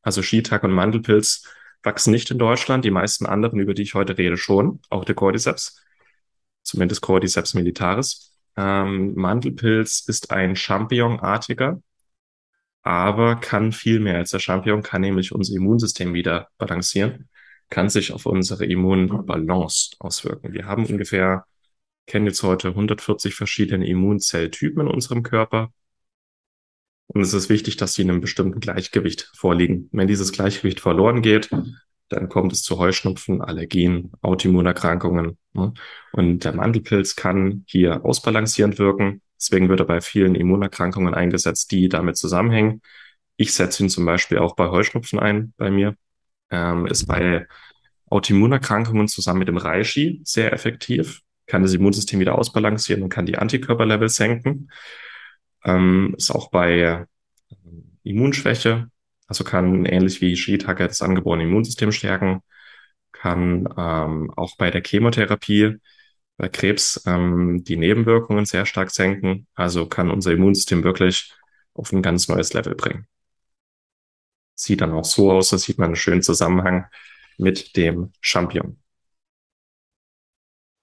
Also 0.00 0.22
Shiitake 0.22 0.66
und 0.66 0.72
Mandelpilz 0.72 1.46
wachsen 1.82 2.10
nicht 2.10 2.30
in 2.30 2.38
Deutschland. 2.38 2.84
Die 2.84 2.90
meisten 2.90 3.26
anderen, 3.26 3.60
über 3.60 3.74
die 3.74 3.82
ich 3.82 3.94
heute 3.94 4.18
rede, 4.18 4.36
schon. 4.36 4.80
Auch 4.90 5.04
der 5.04 5.14
Cordyceps. 5.14 5.80
Zumindest 6.62 7.00
Cordyceps 7.00 7.54
militaris. 7.54 8.30
Ähm, 8.56 9.14
Mandelpilz 9.14 10.04
ist 10.06 10.30
ein 10.30 10.56
Champignonartiger, 10.56 11.80
aber 12.82 13.36
kann 13.36 13.72
viel 13.72 14.00
mehr 14.00 14.16
als 14.16 14.30
der 14.30 14.38
Champignon, 14.38 14.82
kann 14.82 15.02
nämlich 15.02 15.32
unser 15.32 15.54
Immunsystem 15.54 16.14
wieder 16.14 16.48
balancieren, 16.58 17.28
kann 17.68 17.88
sich 17.88 18.12
auf 18.12 18.26
unsere 18.26 18.66
Immunbalance 18.66 19.90
auswirken. 19.98 20.52
Wir 20.52 20.66
haben 20.66 20.86
ungefähr, 20.86 21.44
kennen 22.06 22.26
jetzt 22.26 22.42
heute 22.42 22.68
140 22.68 23.34
verschiedene 23.34 23.86
Immunzelltypen 23.86 24.82
in 24.82 24.92
unserem 24.92 25.22
Körper. 25.22 25.72
Und 27.12 27.22
es 27.22 27.34
ist 27.34 27.48
wichtig, 27.48 27.76
dass 27.76 27.94
sie 27.94 28.02
in 28.02 28.10
einem 28.10 28.20
bestimmten 28.20 28.60
Gleichgewicht 28.60 29.32
vorliegen. 29.34 29.88
Wenn 29.90 30.06
dieses 30.06 30.30
Gleichgewicht 30.30 30.78
verloren 30.78 31.22
geht, 31.22 31.50
dann 32.08 32.28
kommt 32.28 32.52
es 32.52 32.62
zu 32.62 32.78
Heuschnupfen, 32.78 33.42
Allergien, 33.42 34.12
Autoimmunerkrankungen. 34.22 35.36
Ne? 35.52 35.74
Und 36.12 36.44
der 36.44 36.52
Mandelpilz 36.54 37.16
kann 37.16 37.64
hier 37.66 38.04
ausbalancierend 38.04 38.78
wirken. 38.78 39.22
Deswegen 39.36 39.68
wird 39.68 39.80
er 39.80 39.86
bei 39.86 40.00
vielen 40.00 40.36
Immunerkrankungen 40.36 41.12
eingesetzt, 41.12 41.72
die 41.72 41.88
damit 41.88 42.16
zusammenhängen. 42.16 42.80
Ich 43.36 43.54
setze 43.54 43.82
ihn 43.82 43.88
zum 43.88 44.04
Beispiel 44.04 44.38
auch 44.38 44.54
bei 44.54 44.68
Heuschnupfen 44.68 45.18
ein, 45.18 45.52
bei 45.56 45.72
mir. 45.72 45.96
Ähm, 46.50 46.86
ist 46.86 47.06
bei 47.06 47.48
Autoimmunerkrankungen 48.08 49.08
zusammen 49.08 49.40
mit 49.40 49.48
dem 49.48 49.56
Reishi 49.56 50.20
sehr 50.22 50.52
effektiv, 50.52 51.22
kann 51.46 51.62
das 51.62 51.74
Immunsystem 51.74 52.20
wieder 52.20 52.38
ausbalancieren 52.38 53.02
und 53.02 53.08
kann 53.08 53.26
die 53.26 53.38
Antikörperlevel 53.38 54.08
senken. 54.08 54.70
Ähm, 55.64 56.14
ist 56.16 56.30
auch 56.30 56.50
bei 56.50 56.80
äh, 56.80 57.06
Immunschwäche, 58.02 58.90
also 59.26 59.44
kann 59.44 59.84
ähnlich 59.84 60.20
wie 60.20 60.36
Shiitake 60.36 60.86
das 60.86 61.02
angeborene 61.02 61.44
Immunsystem 61.44 61.92
stärken, 61.92 62.42
kann 63.12 63.68
ähm, 63.76 64.32
auch 64.36 64.56
bei 64.56 64.70
der 64.70 64.82
Chemotherapie 64.82 65.78
bei 66.40 66.48
Krebs 66.48 67.02
ähm, 67.06 67.64
die 67.64 67.76
Nebenwirkungen 67.76 68.46
sehr 68.46 68.64
stark 68.64 68.90
senken. 68.90 69.46
Also 69.54 69.86
kann 69.86 70.10
unser 70.10 70.32
Immunsystem 70.32 70.82
wirklich 70.82 71.32
auf 71.74 71.92
ein 71.92 72.00
ganz 72.02 72.28
neues 72.28 72.54
Level 72.54 72.74
bringen. 72.74 73.06
Sieht 74.54 74.80
dann 74.80 74.92
auch 74.92 75.04
so 75.04 75.30
aus, 75.30 75.50
da 75.50 75.58
sieht 75.58 75.78
man 75.78 75.88
einen 75.88 75.96
schönen 75.96 76.22
Zusammenhang 76.22 76.86
mit 77.36 77.76
dem 77.76 78.12
Champignon. 78.22 78.78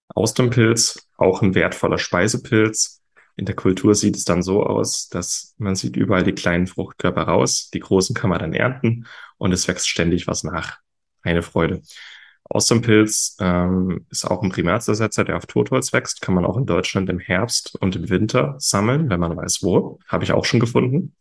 Austernpilz, 0.09 1.07
auch 1.17 1.41
ein 1.41 1.55
wertvoller 1.55 1.97
Speisepilz, 1.97 3.01
in 3.37 3.45
der 3.45 3.55
Kultur 3.55 3.95
sieht 3.95 4.15
es 4.15 4.25
dann 4.25 4.41
so 4.41 4.63
aus, 4.63 5.09
dass 5.09 5.55
man 5.57 5.75
sieht 5.75 5.95
überall 5.95 6.23
die 6.23 6.33
kleinen 6.33 6.67
Fruchtkörper 6.67 7.21
raus, 7.23 7.69
die 7.71 7.79
großen 7.79 8.15
kann 8.15 8.31
man 8.31 8.39
dann 8.39 8.53
ernten 8.53 9.05
und 9.37 9.51
es 9.51 9.67
wächst 9.67 9.87
ständig 9.87 10.27
was 10.27 10.43
nach. 10.43 10.79
Eine 11.21 11.43
Freude. 11.43 11.81
Austernpilz 12.49 13.37
ähm, 13.39 14.07
ist 14.09 14.25
auch 14.25 14.41
ein 14.41 14.49
Primärsersetzer, 14.49 15.23
der 15.23 15.37
auf 15.37 15.45
Totholz 15.45 15.93
wächst, 15.93 16.21
kann 16.21 16.33
man 16.33 16.45
auch 16.45 16.57
in 16.57 16.65
Deutschland 16.65 17.09
im 17.09 17.19
Herbst 17.19 17.75
und 17.79 17.95
im 17.95 18.09
Winter 18.09 18.55
sammeln, 18.57 19.09
wenn 19.09 19.19
man 19.19 19.35
weiß 19.37 19.61
wo. 19.61 19.99
Habe 20.07 20.23
ich 20.23 20.31
auch 20.31 20.45
schon 20.45 20.59
gefunden. 20.59 21.15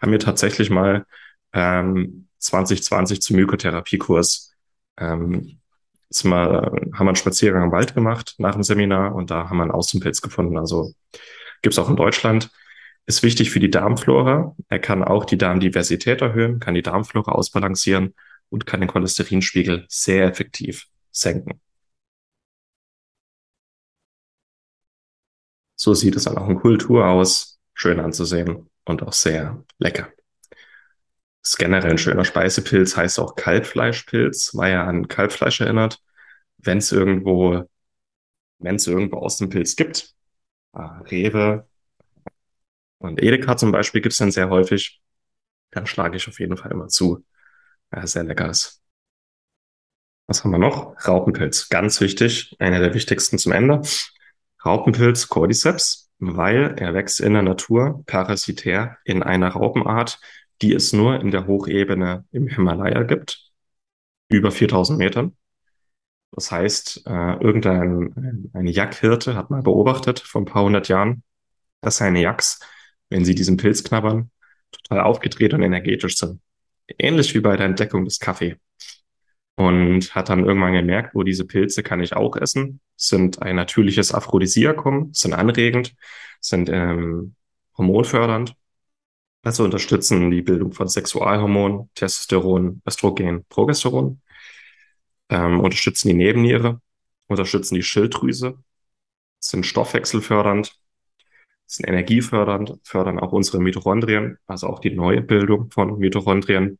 Haben 0.00 0.12
wir 0.12 0.18
tatsächlich 0.20 0.70
mal 0.70 1.06
ähm, 1.52 2.28
2020 2.38 3.20
zum 3.20 3.36
Mykotherapiekurs 3.36 4.54
ähm, 4.98 5.58
ist 6.10 6.24
mal, 6.24 6.70
haben 6.94 7.06
wir 7.06 7.08
einen 7.08 7.16
Spaziergang 7.16 7.64
im 7.64 7.72
Wald 7.72 7.94
gemacht 7.94 8.34
nach 8.38 8.54
dem 8.54 8.62
Seminar 8.62 9.14
und 9.14 9.30
da 9.30 9.48
haben 9.48 9.58
wir 9.58 9.64
einen 9.64 9.72
Austernpilz 9.72 10.20
gefunden. 10.20 10.56
Also 10.56 10.92
Gibt 11.62 11.74
es 11.74 11.78
auch 11.78 11.90
in 11.90 11.96
Deutschland. 11.96 12.50
Ist 13.06 13.22
wichtig 13.22 13.50
für 13.50 13.60
die 13.60 13.70
Darmflora. 13.70 14.54
Er 14.68 14.78
kann 14.78 15.02
auch 15.02 15.24
die 15.24 15.38
Darmdiversität 15.38 16.20
erhöhen, 16.20 16.60
kann 16.60 16.74
die 16.74 16.82
Darmflora 16.82 17.32
ausbalancieren 17.32 18.14
und 18.50 18.66
kann 18.66 18.80
den 18.80 18.88
Cholesterinspiegel 18.88 19.86
sehr 19.88 20.26
effektiv 20.26 20.86
senken. 21.10 21.60
So 25.76 25.94
sieht 25.94 26.16
es 26.16 26.24
dann 26.24 26.36
auch 26.36 26.48
in 26.48 26.56
Kultur 26.56 27.06
aus. 27.06 27.58
Schön 27.72 28.00
anzusehen 28.00 28.68
und 28.84 29.02
auch 29.02 29.12
sehr 29.12 29.64
lecker. 29.78 30.12
ist 31.42 31.58
generell 31.58 31.92
ein 31.92 31.98
schöner 31.98 32.24
Speisepilz, 32.24 32.96
heißt 32.96 33.18
auch 33.20 33.34
Kalbfleischpilz, 33.36 34.54
weil 34.54 34.72
er 34.72 34.84
an 34.86 35.08
Kalbfleisch 35.08 35.60
erinnert. 35.60 36.02
Wenn 36.58 36.78
es 36.78 36.92
irgendwo, 36.92 37.64
wenn 38.58 38.76
es 38.76 38.86
irgendwo 38.86 39.18
aus 39.18 39.38
dem 39.38 39.48
Pilz 39.48 39.76
gibt, 39.76 40.14
Rewe 40.78 41.66
und 42.98 43.22
Edeka 43.22 43.56
zum 43.56 43.72
Beispiel 43.72 44.00
gibt 44.00 44.12
es 44.12 44.18
dann 44.18 44.30
sehr 44.30 44.50
häufig. 44.50 45.00
Dann 45.70 45.86
schlage 45.86 46.16
ich 46.16 46.28
auf 46.28 46.40
jeden 46.40 46.56
Fall 46.56 46.72
immer 46.72 46.88
zu. 46.88 47.24
Ja, 47.92 48.06
sehr 48.06 48.24
lecker 48.24 48.50
ist. 48.50 48.82
Was 50.26 50.44
haben 50.44 50.50
wir 50.50 50.58
noch? 50.58 50.94
Raupenpilz. 51.06 51.68
Ganz 51.68 52.00
wichtig. 52.00 52.54
Einer 52.58 52.80
der 52.80 52.94
wichtigsten 52.94 53.38
zum 53.38 53.52
Ende. 53.52 53.80
Raupenpilz 54.64 55.28
Cordyceps, 55.28 56.10
weil 56.18 56.74
er 56.78 56.92
wächst 56.94 57.20
in 57.20 57.32
der 57.32 57.42
Natur 57.42 58.02
parasitär 58.06 58.98
in 59.04 59.22
einer 59.22 59.48
Raupenart, 59.48 60.20
die 60.60 60.74
es 60.74 60.92
nur 60.92 61.20
in 61.20 61.30
der 61.30 61.46
Hochebene 61.46 62.26
im 62.32 62.48
Himalaya 62.48 63.04
gibt. 63.04 63.50
Über 64.28 64.50
4000 64.50 64.98
Metern. 64.98 65.36
Das 66.32 66.50
heißt, 66.50 67.06
äh, 67.06 67.32
irgendein 67.42 68.50
eine 68.52 68.70
Jackhirte 68.70 69.34
hat 69.34 69.50
mal 69.50 69.62
beobachtet 69.62 70.20
vor 70.20 70.42
ein 70.42 70.44
paar 70.44 70.64
hundert 70.64 70.88
Jahren, 70.88 71.22
dass 71.80 71.98
seine 71.98 72.20
Jacks, 72.20 72.60
wenn 73.08 73.24
sie 73.24 73.34
diesen 73.34 73.56
Pilz 73.56 73.82
knabbern, 73.84 74.30
total 74.70 75.00
aufgedreht 75.00 75.54
und 75.54 75.62
energetisch 75.62 76.16
sind. 76.18 76.40
Ähnlich 76.98 77.34
wie 77.34 77.40
bei 77.40 77.56
der 77.56 77.66
Entdeckung 77.66 78.04
des 78.04 78.18
Kaffee. 78.18 78.56
Und 79.56 80.14
hat 80.14 80.28
dann 80.28 80.44
irgendwann 80.44 80.72
gemerkt, 80.74 81.14
wo 81.14 81.20
oh, 81.20 81.22
diese 81.24 81.44
Pilze 81.44 81.82
kann 81.82 82.00
ich 82.00 82.14
auch 82.14 82.36
essen, 82.36 82.80
sind 82.94 83.42
ein 83.42 83.56
natürliches 83.56 84.14
Aphrodisiakum, 84.14 85.12
sind 85.12 85.32
anregend, 85.32 85.96
sind 86.40 86.68
ähm, 86.68 87.34
hormonfördernd, 87.76 88.54
also 89.42 89.64
unterstützen 89.64 90.30
die 90.30 90.42
Bildung 90.42 90.72
von 90.72 90.88
Sexualhormonen, 90.88 91.90
Testosteron, 91.94 92.82
Östrogen, 92.86 93.44
Progesteron, 93.48 94.20
ähm, 95.28 95.60
unterstützen 95.60 96.08
die 96.08 96.14
Nebenniere, 96.14 96.80
unterstützen 97.26 97.74
die 97.74 97.82
Schilddrüse, 97.82 98.58
sind 99.40 99.66
stoffwechselfördernd, 99.66 100.78
sind 101.66 101.88
energiefördernd, 101.88 102.78
fördern 102.82 103.18
auch 103.18 103.32
unsere 103.32 103.60
Mitochondrien, 103.60 104.38
also 104.46 104.68
auch 104.68 104.78
die 104.80 104.90
neue 104.90 105.20
Bildung 105.20 105.70
von 105.70 105.98
Mitochondrien, 105.98 106.78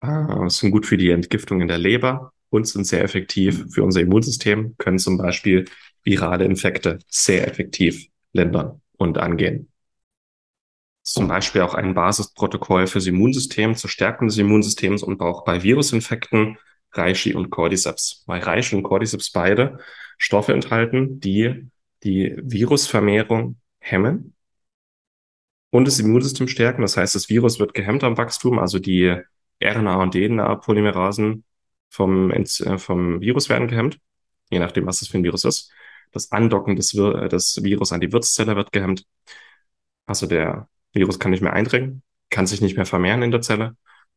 äh, 0.00 0.48
sind 0.48 0.70
gut 0.70 0.86
für 0.86 0.96
die 0.96 1.10
Entgiftung 1.10 1.60
in 1.60 1.68
der 1.68 1.78
Leber 1.78 2.32
und 2.50 2.66
sind 2.66 2.84
sehr 2.84 3.02
effektiv 3.02 3.66
für 3.72 3.82
unser 3.82 4.00
Immunsystem, 4.00 4.76
können 4.78 4.98
zum 4.98 5.18
Beispiel 5.18 5.66
virale 6.02 6.44
Infekte 6.44 6.98
sehr 7.08 7.46
effektiv 7.46 8.08
lindern 8.32 8.80
und 8.96 9.18
angehen. 9.18 9.70
Zum 11.02 11.28
Beispiel 11.28 11.60
auch 11.60 11.74
ein 11.74 11.94
Basisprotokoll 11.94 12.86
fürs 12.86 13.06
Immunsystem 13.06 13.76
zur 13.76 13.90
Stärkung 13.90 14.28
des 14.28 14.38
Immunsystems 14.38 15.02
und 15.02 15.20
auch 15.20 15.44
bei 15.44 15.62
Virusinfekten 15.62 16.58
Reishi 16.96 17.34
und 17.34 17.50
Cordyceps. 17.50 18.24
Weil 18.26 18.40
Reishi 18.42 18.76
und 18.76 18.82
Cordyceps 18.82 19.30
beide 19.30 19.78
Stoffe 20.18 20.52
enthalten, 20.52 21.20
die 21.20 21.68
die 22.02 22.36
Virusvermehrung 22.42 23.56
hemmen 23.78 24.34
und 25.70 25.86
das 25.86 25.98
Immunsystem 25.98 26.48
stärken. 26.48 26.82
Das 26.82 26.96
heißt, 26.96 27.14
das 27.14 27.28
Virus 27.28 27.58
wird 27.58 27.74
gehemmt 27.74 28.04
am 28.04 28.16
Wachstum, 28.16 28.58
also 28.58 28.78
die 28.78 29.16
RNA- 29.60 30.02
und 30.02 30.14
DNA-Polymerasen 30.14 31.44
vom, 31.90 32.30
äh, 32.30 32.78
vom 32.78 33.20
Virus 33.20 33.48
werden 33.48 33.68
gehemmt, 33.68 33.98
je 34.50 34.58
nachdem, 34.58 34.86
was 34.86 35.00
das 35.00 35.08
für 35.08 35.18
ein 35.18 35.24
Virus 35.24 35.44
ist. 35.44 35.70
Das 36.12 36.32
Andocken 36.32 36.76
des, 36.76 36.92
Vir 36.92 37.22
äh, 37.22 37.28
des 37.28 37.62
Virus 37.62 37.92
an 37.92 38.00
die 38.00 38.12
Wirtszelle 38.12 38.56
wird 38.56 38.72
gehemmt. 38.72 39.04
Also 40.06 40.26
der 40.26 40.68
Virus 40.92 41.18
kann 41.18 41.30
nicht 41.30 41.42
mehr 41.42 41.52
eindringen, 41.52 42.02
kann 42.30 42.46
sich 42.46 42.60
nicht 42.60 42.76
mehr 42.76 42.86
vermehren 42.86 43.22
in 43.22 43.30
der 43.30 43.40
Zelle 43.40 43.76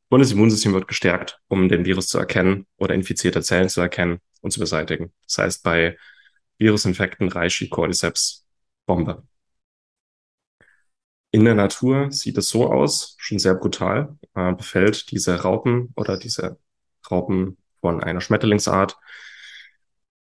und 0.10 0.20
das 0.20 0.32
Immunsystem 0.32 0.74
wird 0.74 0.88
gestärkt, 0.88 1.40
um 1.48 1.70
den 1.70 1.86
Virus 1.86 2.08
zu 2.08 2.18
erkennen 2.18 2.66
oder 2.78 2.96
infizierte 2.96 3.42
Zellen 3.42 3.70
zu 3.70 3.82
erkennen 3.82 4.20
und 4.42 4.52
zu 4.52 4.60
beseitigen. 4.60 5.14
Das 5.26 5.38
heißt, 5.38 5.64
bei 5.64 5.98
Virusinfekten 6.58 7.30
Reishi, 7.30 7.70
Cordyceps, 7.70 8.46
Bombe. 8.86 9.24
In 11.32 11.46
der 11.46 11.54
Natur 11.54 12.12
sieht 12.12 12.38
es 12.40 12.50
so 12.50 12.72
aus, 12.72 13.16
schon 13.20 13.38
sehr 13.38 13.54
brutal, 13.54 14.18
äh, 14.36 14.52
befällt 14.54 15.12
diese 15.12 15.42
Raupen 15.42 15.94
oder 15.96 16.18
diese 16.18 16.58
Raupen 17.10 17.58
von 17.82 18.04
einer 18.04 18.20
Schmetterlingsart, 18.20 18.98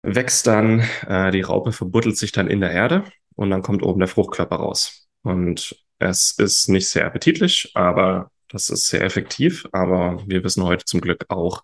wächst 0.01 0.47
dann, 0.47 0.80
äh, 1.05 1.32
die 1.32 1.41
Raupe 1.41 1.71
verbuddelt 1.71 2.17
sich 2.17 2.32
dann 2.32 2.47
in 2.47 2.61
der 2.61 2.71
Erde 2.71 3.03
und 3.36 3.51
dann 3.51 3.61
kommt 3.61 3.84
oben 3.84 3.99
der 3.99 4.07
Fruchtkörper 4.07 4.55
raus. 4.55 5.07
Und 5.21 5.75
es 5.99 6.32
ist 6.32 6.67
nicht 6.69 6.89
sehr 6.89 7.05
appetitlich, 7.05 7.71
aber 7.75 8.32
das 8.49 8.69
ist 8.69 8.87
sehr 8.87 9.01
effektiv, 9.01 9.67
aber 9.71 10.23
wir 10.27 10.43
wissen 10.43 10.63
heute 10.63 10.85
zum 10.85 11.01
Glück 11.01 11.25
auch, 11.29 11.63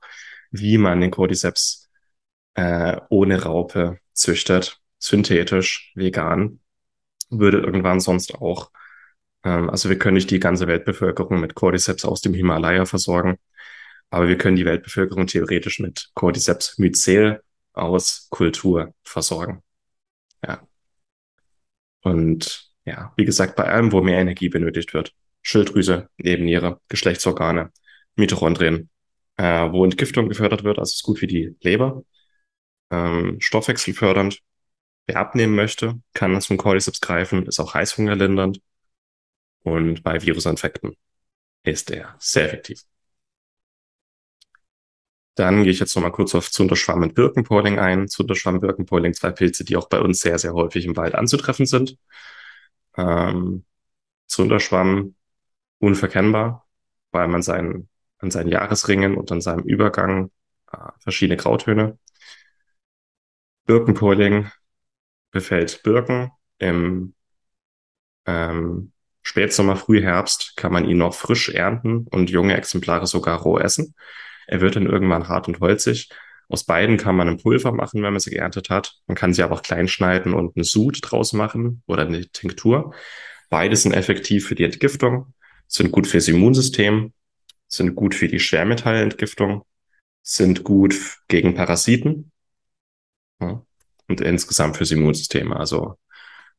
wie 0.51 0.77
man 0.77 1.01
den 1.01 1.11
Cordyceps 1.11 1.89
äh, 2.55 2.99
ohne 3.09 3.43
Raupe 3.43 3.99
züchtet, 4.13 4.79
synthetisch, 4.99 5.91
vegan, 5.95 6.59
würde 7.29 7.59
irgendwann 7.59 7.99
sonst 7.99 8.36
auch, 8.36 8.71
ähm, 9.43 9.69
also 9.69 9.89
wir 9.89 9.97
können 9.97 10.15
nicht 10.15 10.31
die 10.31 10.39
ganze 10.39 10.67
Weltbevölkerung 10.67 11.39
mit 11.39 11.55
Cordyceps 11.55 12.05
aus 12.05 12.21
dem 12.21 12.34
Himalaya 12.34 12.86
versorgen, 12.86 13.38
aber 14.09 14.27
wir 14.27 14.38
können 14.38 14.55
die 14.57 14.65
Weltbevölkerung 14.65 15.27
theoretisch 15.27 15.79
mit 15.79 16.11
Cordyceps 16.13 16.77
mycel 16.77 17.41
aus 17.73 18.27
Kultur 18.29 18.93
versorgen. 19.03 19.63
Ja. 20.45 20.67
Und 22.01 22.71
ja, 22.86 23.13
wie 23.15 23.25
gesagt, 23.25 23.55
bei 23.55 23.65
allem, 23.65 23.91
wo 23.91 24.01
mehr 24.01 24.19
Energie 24.19 24.49
benötigt 24.49 24.93
wird. 24.93 25.13
Schilddrüse, 25.43 26.09
Nebenniere, 26.17 26.81
Geschlechtsorgane, 26.89 27.71
Mitochondrien, 28.15 28.89
äh, 29.37 29.71
wo 29.71 29.83
Entgiftung 29.83 30.29
gefördert 30.29 30.63
wird, 30.63 30.79
also 30.79 30.91
ist 30.91 31.03
gut 31.03 31.19
für 31.19 31.27
die 31.27 31.55
Leber, 31.61 32.03
ähm, 32.91 33.39
stoffwechselfördernd. 33.39 34.39
Wer 35.07 35.17
abnehmen 35.17 35.55
möchte, 35.55 35.99
kann 36.13 36.39
zum 36.41 36.57
Cordyceps 36.57 37.01
greifen, 37.01 37.45
ist 37.45 37.59
auch 37.59 37.73
heißhungerlindernd. 37.73 38.61
Und 39.63 40.03
bei 40.03 40.21
Virusinfekten 40.21 40.95
ist 41.63 41.91
er 41.91 42.15
sehr 42.19 42.45
effektiv. 42.47 42.83
Dann 45.35 45.63
gehe 45.63 45.71
ich 45.71 45.79
jetzt 45.79 45.95
nochmal 45.95 46.11
kurz 46.11 46.35
auf 46.35 46.51
Zunderschwamm 46.51 47.01
und 47.01 47.15
Birkenpolling 47.15 47.79
ein. 47.79 48.07
Zunderschwamm, 48.07 48.59
Birkenpolling, 48.59 49.13
zwei 49.13 49.31
Pilze, 49.31 49.63
die 49.65 49.75
auch 49.77 49.89
bei 49.89 49.99
uns 49.99 50.19
sehr, 50.19 50.37
sehr 50.37 50.53
häufig 50.53 50.85
im 50.85 50.95
Wald 50.95 51.15
anzutreffen 51.15 51.65
sind. 51.65 51.97
Ähm, 52.97 53.65
Zunderschwamm 54.27 55.15
unverkennbar, 55.84 56.65
weil 57.11 57.27
man 57.27 57.41
seinen, 57.41 57.89
an 58.17 58.31
seinen 58.31 58.49
Jahresringen 58.49 59.15
und 59.15 59.31
an 59.31 59.41
seinem 59.41 59.63
Übergang 59.65 60.31
äh, 60.71 60.77
verschiedene 60.99 61.38
Grautöne. 61.38 61.99
Birkenpolling 63.65 64.49
befällt 65.31 65.84
Birken. 65.84 66.31
Im 66.59 67.13
ähm, 68.25 68.93
Spätsommer, 69.23 69.75
Frühherbst 69.75 70.53
kann 70.55 70.71
man 70.71 70.86
ihn 70.86 70.97
noch 70.97 71.13
frisch 71.13 71.49
ernten 71.49 72.07
und 72.09 72.29
junge 72.29 72.55
Exemplare 72.55 73.05
sogar 73.05 73.39
roh 73.41 73.59
essen. 73.59 73.95
Er 74.47 74.61
wird 74.61 74.77
dann 74.77 74.86
irgendwann 74.86 75.27
hart 75.27 75.49
und 75.49 75.59
holzig. 75.59 76.09
Aus 76.47 76.63
beiden 76.63 76.97
kann 76.97 77.15
man 77.15 77.27
ein 77.27 77.38
Pulver 77.38 77.73
machen, 77.73 78.03
wenn 78.03 78.13
man 78.13 78.19
sie 78.19 78.29
geerntet 78.29 78.69
hat. 78.69 78.95
Man 79.07 79.15
kann 79.15 79.34
sie 79.34 79.43
aber 79.43 79.55
auch 79.55 79.63
klein 79.63 79.88
schneiden 79.89 80.34
und 80.34 80.55
eine 80.55 80.63
Sud 80.63 80.99
draus 81.01 81.34
machen 81.34 81.84
oder 81.88 82.03
eine 82.03 82.29
Tinktur. 82.29 82.93
Beide 83.49 83.75
sind 83.75 83.93
effektiv 83.93 84.47
für 84.47 84.55
die 84.55 84.63
Entgiftung 84.63 85.34
sind 85.74 85.91
gut 85.91 86.05
fürs 86.05 86.28
Immunsystem, 86.28 87.13
sind 87.67 87.95
gut 87.95 88.13
für 88.13 88.28
die 88.28 88.39
Schwermetallentgiftung, 88.39 89.65
sind 90.21 90.63
gut 90.63 90.95
gegen 91.28 91.55
Parasiten 91.55 92.32
ja, 93.41 93.65
und 94.07 94.21
insgesamt 94.21 94.78
fürs 94.78 94.91
Immunsystem. 94.91 95.51
Also 95.51 95.97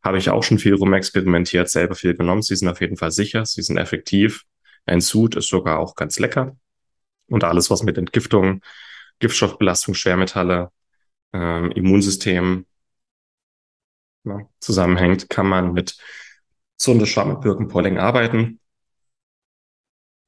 habe 0.03 0.19
ich 0.19 0.31
auch 0.31 0.43
schon 0.43 0.59
viel 0.59 0.75
rumexperimentiert, 0.75 1.71
selber 1.71 1.95
viel 1.95 2.15
genommen. 2.15 2.43
Sie 2.43 2.57
sind 2.57 2.69
auf 2.69 2.81
jeden 2.81 2.97
Fall 2.97 3.13
sicher, 3.13 3.47
sie 3.47 3.63
sind 3.63 3.79
effektiv. 3.79 4.43
Ein 4.85 5.01
Sud 5.01 5.37
ist 5.37 5.49
sogar 5.49 5.79
auch 5.79 5.95
ganz 5.95 6.19
lecker. 6.19 6.57
Und 7.29 7.45
alles, 7.45 7.71
was 7.71 7.85
mit 7.85 7.97
Entgiftung, 7.97 8.63
Giftstoffbelastung, 9.21 9.95
Schwermetalle, 9.95 10.71
ähm, 11.33 11.71
Immunsystem 11.71 12.67
ja, 14.25 14.41
zusammenhängt, 14.59 15.31
kann 15.31 15.47
man 15.47 15.73
mit 15.73 15.97
Zundeschwamm 16.77 17.37
und 17.37 17.41
Birkenpolling 17.41 17.99
arbeiten. 17.99 18.59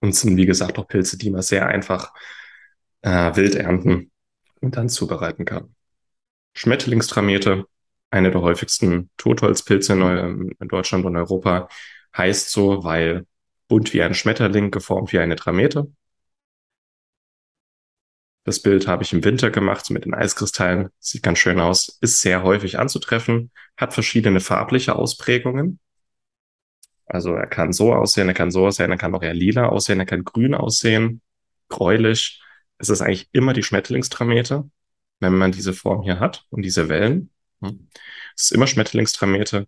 Und 0.01 0.15
sind, 0.15 0.37
wie 0.37 0.47
gesagt, 0.47 0.79
auch 0.79 0.89
Pilze, 0.89 1.19
die 1.19 1.31
man 1.31 1.43
sehr 1.43 1.67
einfach 1.67 2.13
äh, 3.03 3.35
wild 3.37 3.55
ernten 3.55 4.11
und 4.61 4.77
dann 4.77 4.89
zubereiten 4.89 5.45
kann. 5.45 5.75
Schmetterlingstramete, 6.55 7.65
eine 8.11 8.31
der 8.31 8.41
häufigsten 8.41 9.11
Totholzpilze 9.17 9.93
in, 9.95 10.55
in 10.59 10.69
Deutschland 10.69 11.05
und 11.05 11.17
Europa, 11.17 11.69
heißt 12.17 12.51
so, 12.51 12.85
weil 12.85 13.27
bunt 13.69 13.93
wie 13.93 14.03
ein 14.03 14.15
Schmetterling, 14.15 14.71
geformt 14.71 15.13
wie 15.13 15.19
eine 15.19 15.37
Tramete. 15.37 15.91
Das 18.45 18.63
Bild 18.63 18.87
habe 18.87 19.03
ich 19.03 19.13
im 19.13 19.25
Winter 19.25 19.51
gemacht 19.51 19.91
mit 19.91 20.05
den 20.05 20.15
Eiskristallen. 20.15 20.91
Sieht 21.01 21.25
ganz 21.25 21.39
schön 21.41 21.59
aus. 21.59 21.99
Ist 22.01 22.21
sehr 22.21 22.45
häufig 22.45 22.79
anzutreffen. 22.79 23.51
Hat 23.77 23.93
verschiedene 23.93 24.39
farbliche 24.39 24.95
Ausprägungen. 24.95 25.81
Also 27.07 27.35
er 27.35 27.47
kann 27.47 27.73
so 27.73 27.95
aussehen, 27.95 28.29
er 28.29 28.35
kann 28.35 28.51
so 28.51 28.67
aussehen, 28.67 28.91
er 28.91 28.99
kann 28.99 29.15
auch 29.15 29.23
eher 29.23 29.35
lila 29.35 29.69
aussehen, 29.69 30.01
er 30.01 30.07
kann 30.07 30.25
grün 30.25 30.55
aussehen, 30.55 31.23
gräulich. 31.69 32.43
Es 32.79 32.89
ist 32.89 33.01
eigentlich 33.01 33.29
immer 33.33 33.53
die 33.53 33.63
Schmetterlingstramete, 33.63 34.69
wenn 35.21 35.35
man 35.35 35.53
diese 35.53 35.73
Form 35.73 36.03
hier 36.03 36.21
hat 36.21 36.45
und 36.51 36.63
diese 36.63 36.89
Wellen. 36.89 37.31
Es 38.35 38.45
ist 38.45 38.53
immer 38.53 38.67
Schmetterlingstramete, 38.67 39.67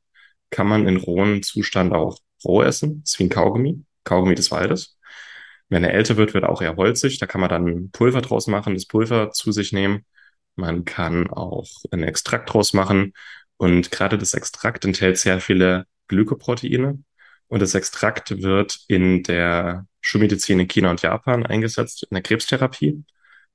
kann 0.51 0.67
man 0.67 0.87
in 0.87 0.97
rohem 0.97 1.43
Zustand 1.43 1.93
auch 1.93 2.19
roh 2.45 2.63
essen. 2.63 3.03
Das 3.03 3.13
ist 3.13 3.19
wie 3.19 3.25
ein 3.25 3.31
Kaugummi, 3.31 3.85
Kaugummi 4.05 4.35
des 4.35 4.51
Waldes. 4.51 4.99
Wenn 5.69 5.85
er 5.85 5.93
älter 5.95 6.17
wird, 6.17 6.35
wird 6.35 6.45
er 6.45 6.51
auch 6.51 6.63
eher 6.63 6.77
holzig. 6.77 7.19
Da 7.19 7.27
kann 7.27 7.41
man 7.41 7.51
dann 7.51 7.91
Pulver 7.91 8.21
draus 8.21 8.47
machen, 8.47 8.75
das 8.75 8.87
Pulver 8.87 9.31
zu 9.33 9.53
sich 9.53 9.73
nehmen. 9.73 10.05
Man 10.57 10.85
kann 10.85 11.31
auch 11.31 11.69
einen 11.91 12.05
Extrakt 12.05 12.53
draus 12.53 12.73
machen. 12.73 13.13
Und 13.59 13.91
gerade 13.91 14.19
das 14.19 14.35
Extrakt 14.35 14.85
enthält 14.85 15.19
sehr 15.19 15.41
viele 15.41 15.87
Glykoproteine. 16.09 17.03
Und 17.49 17.61
das 17.61 17.75
Extrakt 17.75 18.43
wird 18.43 18.81
in 18.89 19.23
der 19.23 19.87
Schulmedizin 20.01 20.61
in 20.61 20.69
China 20.69 20.91
und 20.91 21.03
Japan 21.03 21.45
eingesetzt, 21.47 22.05
in 22.05 22.15
der 22.15 22.23
Krebstherapie. 22.23 23.05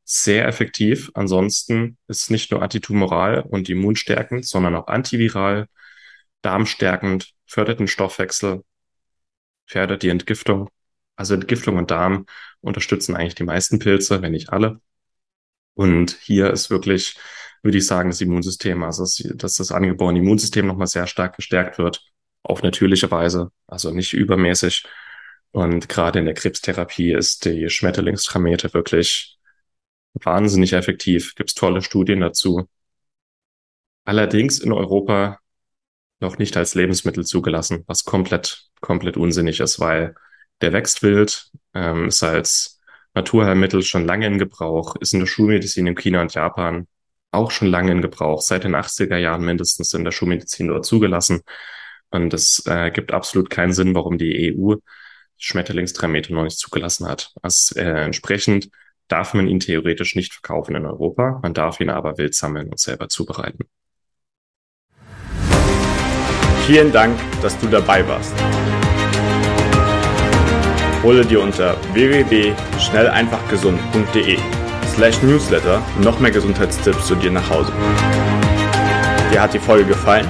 Sehr 0.03 0.47
effektiv. 0.47 1.11
Ansonsten 1.13 1.97
ist 2.07 2.29
nicht 2.29 2.51
nur 2.51 2.61
antitumoral 2.61 3.41
und 3.41 3.69
immunstärkend, 3.69 4.45
sondern 4.45 4.75
auch 4.75 4.87
antiviral, 4.87 5.67
darmstärkend, 6.41 7.33
fördert 7.45 7.79
den 7.79 7.87
Stoffwechsel, 7.87 8.63
fördert 9.65 10.03
die 10.03 10.09
Entgiftung. 10.09 10.69
Also 11.15 11.35
Entgiftung 11.35 11.77
und 11.77 11.91
Darm 11.91 12.25
unterstützen 12.61 13.15
eigentlich 13.15 13.35
die 13.35 13.43
meisten 13.43 13.79
Pilze, 13.79 14.21
wenn 14.21 14.31
nicht 14.31 14.49
alle. 14.49 14.81
Und 15.75 16.17
hier 16.21 16.51
ist 16.51 16.69
wirklich, 16.69 17.17
würde 17.61 17.77
ich 17.77 17.85
sagen, 17.87 18.09
das 18.09 18.21
Immunsystem, 18.21 18.83
also 18.83 19.05
dass 19.35 19.55
das 19.55 19.71
angeborene 19.71 20.19
Immunsystem 20.19 20.67
nochmal 20.67 20.87
sehr 20.87 21.07
stark 21.07 21.35
gestärkt 21.35 21.77
wird, 21.77 22.03
auf 22.43 22.61
natürliche 22.63 23.09
Weise, 23.11 23.51
also 23.67 23.91
nicht 23.91 24.13
übermäßig. 24.13 24.85
Und 25.51 25.89
gerade 25.89 26.19
in 26.19 26.25
der 26.25 26.33
Krebstherapie 26.33 27.13
ist 27.13 27.45
die 27.45 27.69
Schmetterlingstramete 27.69 28.73
wirklich 28.73 29.37
wahnsinnig 30.13 30.73
effektiv. 30.73 31.35
Gibt 31.35 31.49
es 31.49 31.55
tolle 31.55 31.81
Studien 31.81 32.21
dazu. 32.21 32.67
Allerdings 34.05 34.59
in 34.59 34.73
Europa 34.73 35.39
noch 36.19 36.37
nicht 36.37 36.57
als 36.57 36.75
Lebensmittel 36.75 37.25
zugelassen, 37.25 37.83
was 37.87 38.05
komplett, 38.05 38.69
komplett 38.81 39.17
unsinnig 39.17 39.59
ist, 39.59 39.79
weil 39.79 40.15
der 40.61 40.73
wächst 40.73 41.03
wild, 41.03 41.51
ähm, 41.73 42.07
ist 42.07 42.23
als 42.23 42.81
Naturheilmittel 43.13 43.83
schon 43.83 44.05
lange 44.05 44.25
in 44.27 44.39
Gebrauch, 44.39 44.95
ist 44.97 45.13
in 45.13 45.19
der 45.19 45.27
Schulmedizin 45.27 45.87
in 45.87 45.95
China 45.95 46.21
und 46.21 46.33
Japan 46.33 46.87
auch 47.31 47.51
schon 47.51 47.67
lange 47.67 47.91
in 47.91 48.01
Gebrauch, 48.01 48.41
seit 48.41 48.63
den 48.63 48.75
80er 48.75 49.17
Jahren 49.17 49.43
mindestens 49.43 49.93
in 49.93 50.03
der 50.03 50.11
Schulmedizin 50.11 50.67
dort 50.67 50.85
zugelassen. 50.85 51.41
Und 52.13 52.33
es 52.33 52.65
äh, 52.67 52.91
gibt 52.91 53.11
absolut 53.11 53.49
keinen 53.49 53.73
Sinn, 53.73 53.95
warum 53.95 54.19
die 54.19 54.55
EU 54.55 54.75
Schmetterlingstramete 55.37 56.33
noch 56.33 56.43
nicht 56.43 56.59
zugelassen 56.59 57.07
hat. 57.07 57.31
Also, 57.41 57.75
äh, 57.75 58.05
entsprechend 58.05 58.69
darf 59.07 59.33
man 59.33 59.47
ihn 59.47 59.59
theoretisch 59.59 60.15
nicht 60.15 60.31
verkaufen 60.31 60.75
in 60.75 60.85
Europa, 60.85 61.39
man 61.41 61.55
darf 61.55 61.79
ihn 61.79 61.89
aber 61.89 62.15
wild 62.17 62.35
sammeln 62.35 62.69
und 62.69 62.79
selber 62.79 63.09
zubereiten. 63.09 63.67
Vielen 66.65 66.93
Dank, 66.93 67.19
dass 67.41 67.59
du 67.59 67.67
dabei 67.67 68.07
warst. 68.07 68.33
Hole 71.01 71.25
dir 71.25 71.41
unter 71.41 71.75
www.schnelleinfachgesund.de 71.93 74.37
slash 74.95 75.21
newsletter 75.23 75.81
noch 76.01 76.19
mehr 76.19 76.31
Gesundheitstipps 76.31 77.07
zu 77.07 77.15
dir 77.15 77.31
nach 77.31 77.49
Hause. 77.49 77.73
Dir 79.31 79.41
hat 79.41 79.53
die 79.53 79.59
Folge 79.59 79.85
gefallen? 79.85 80.29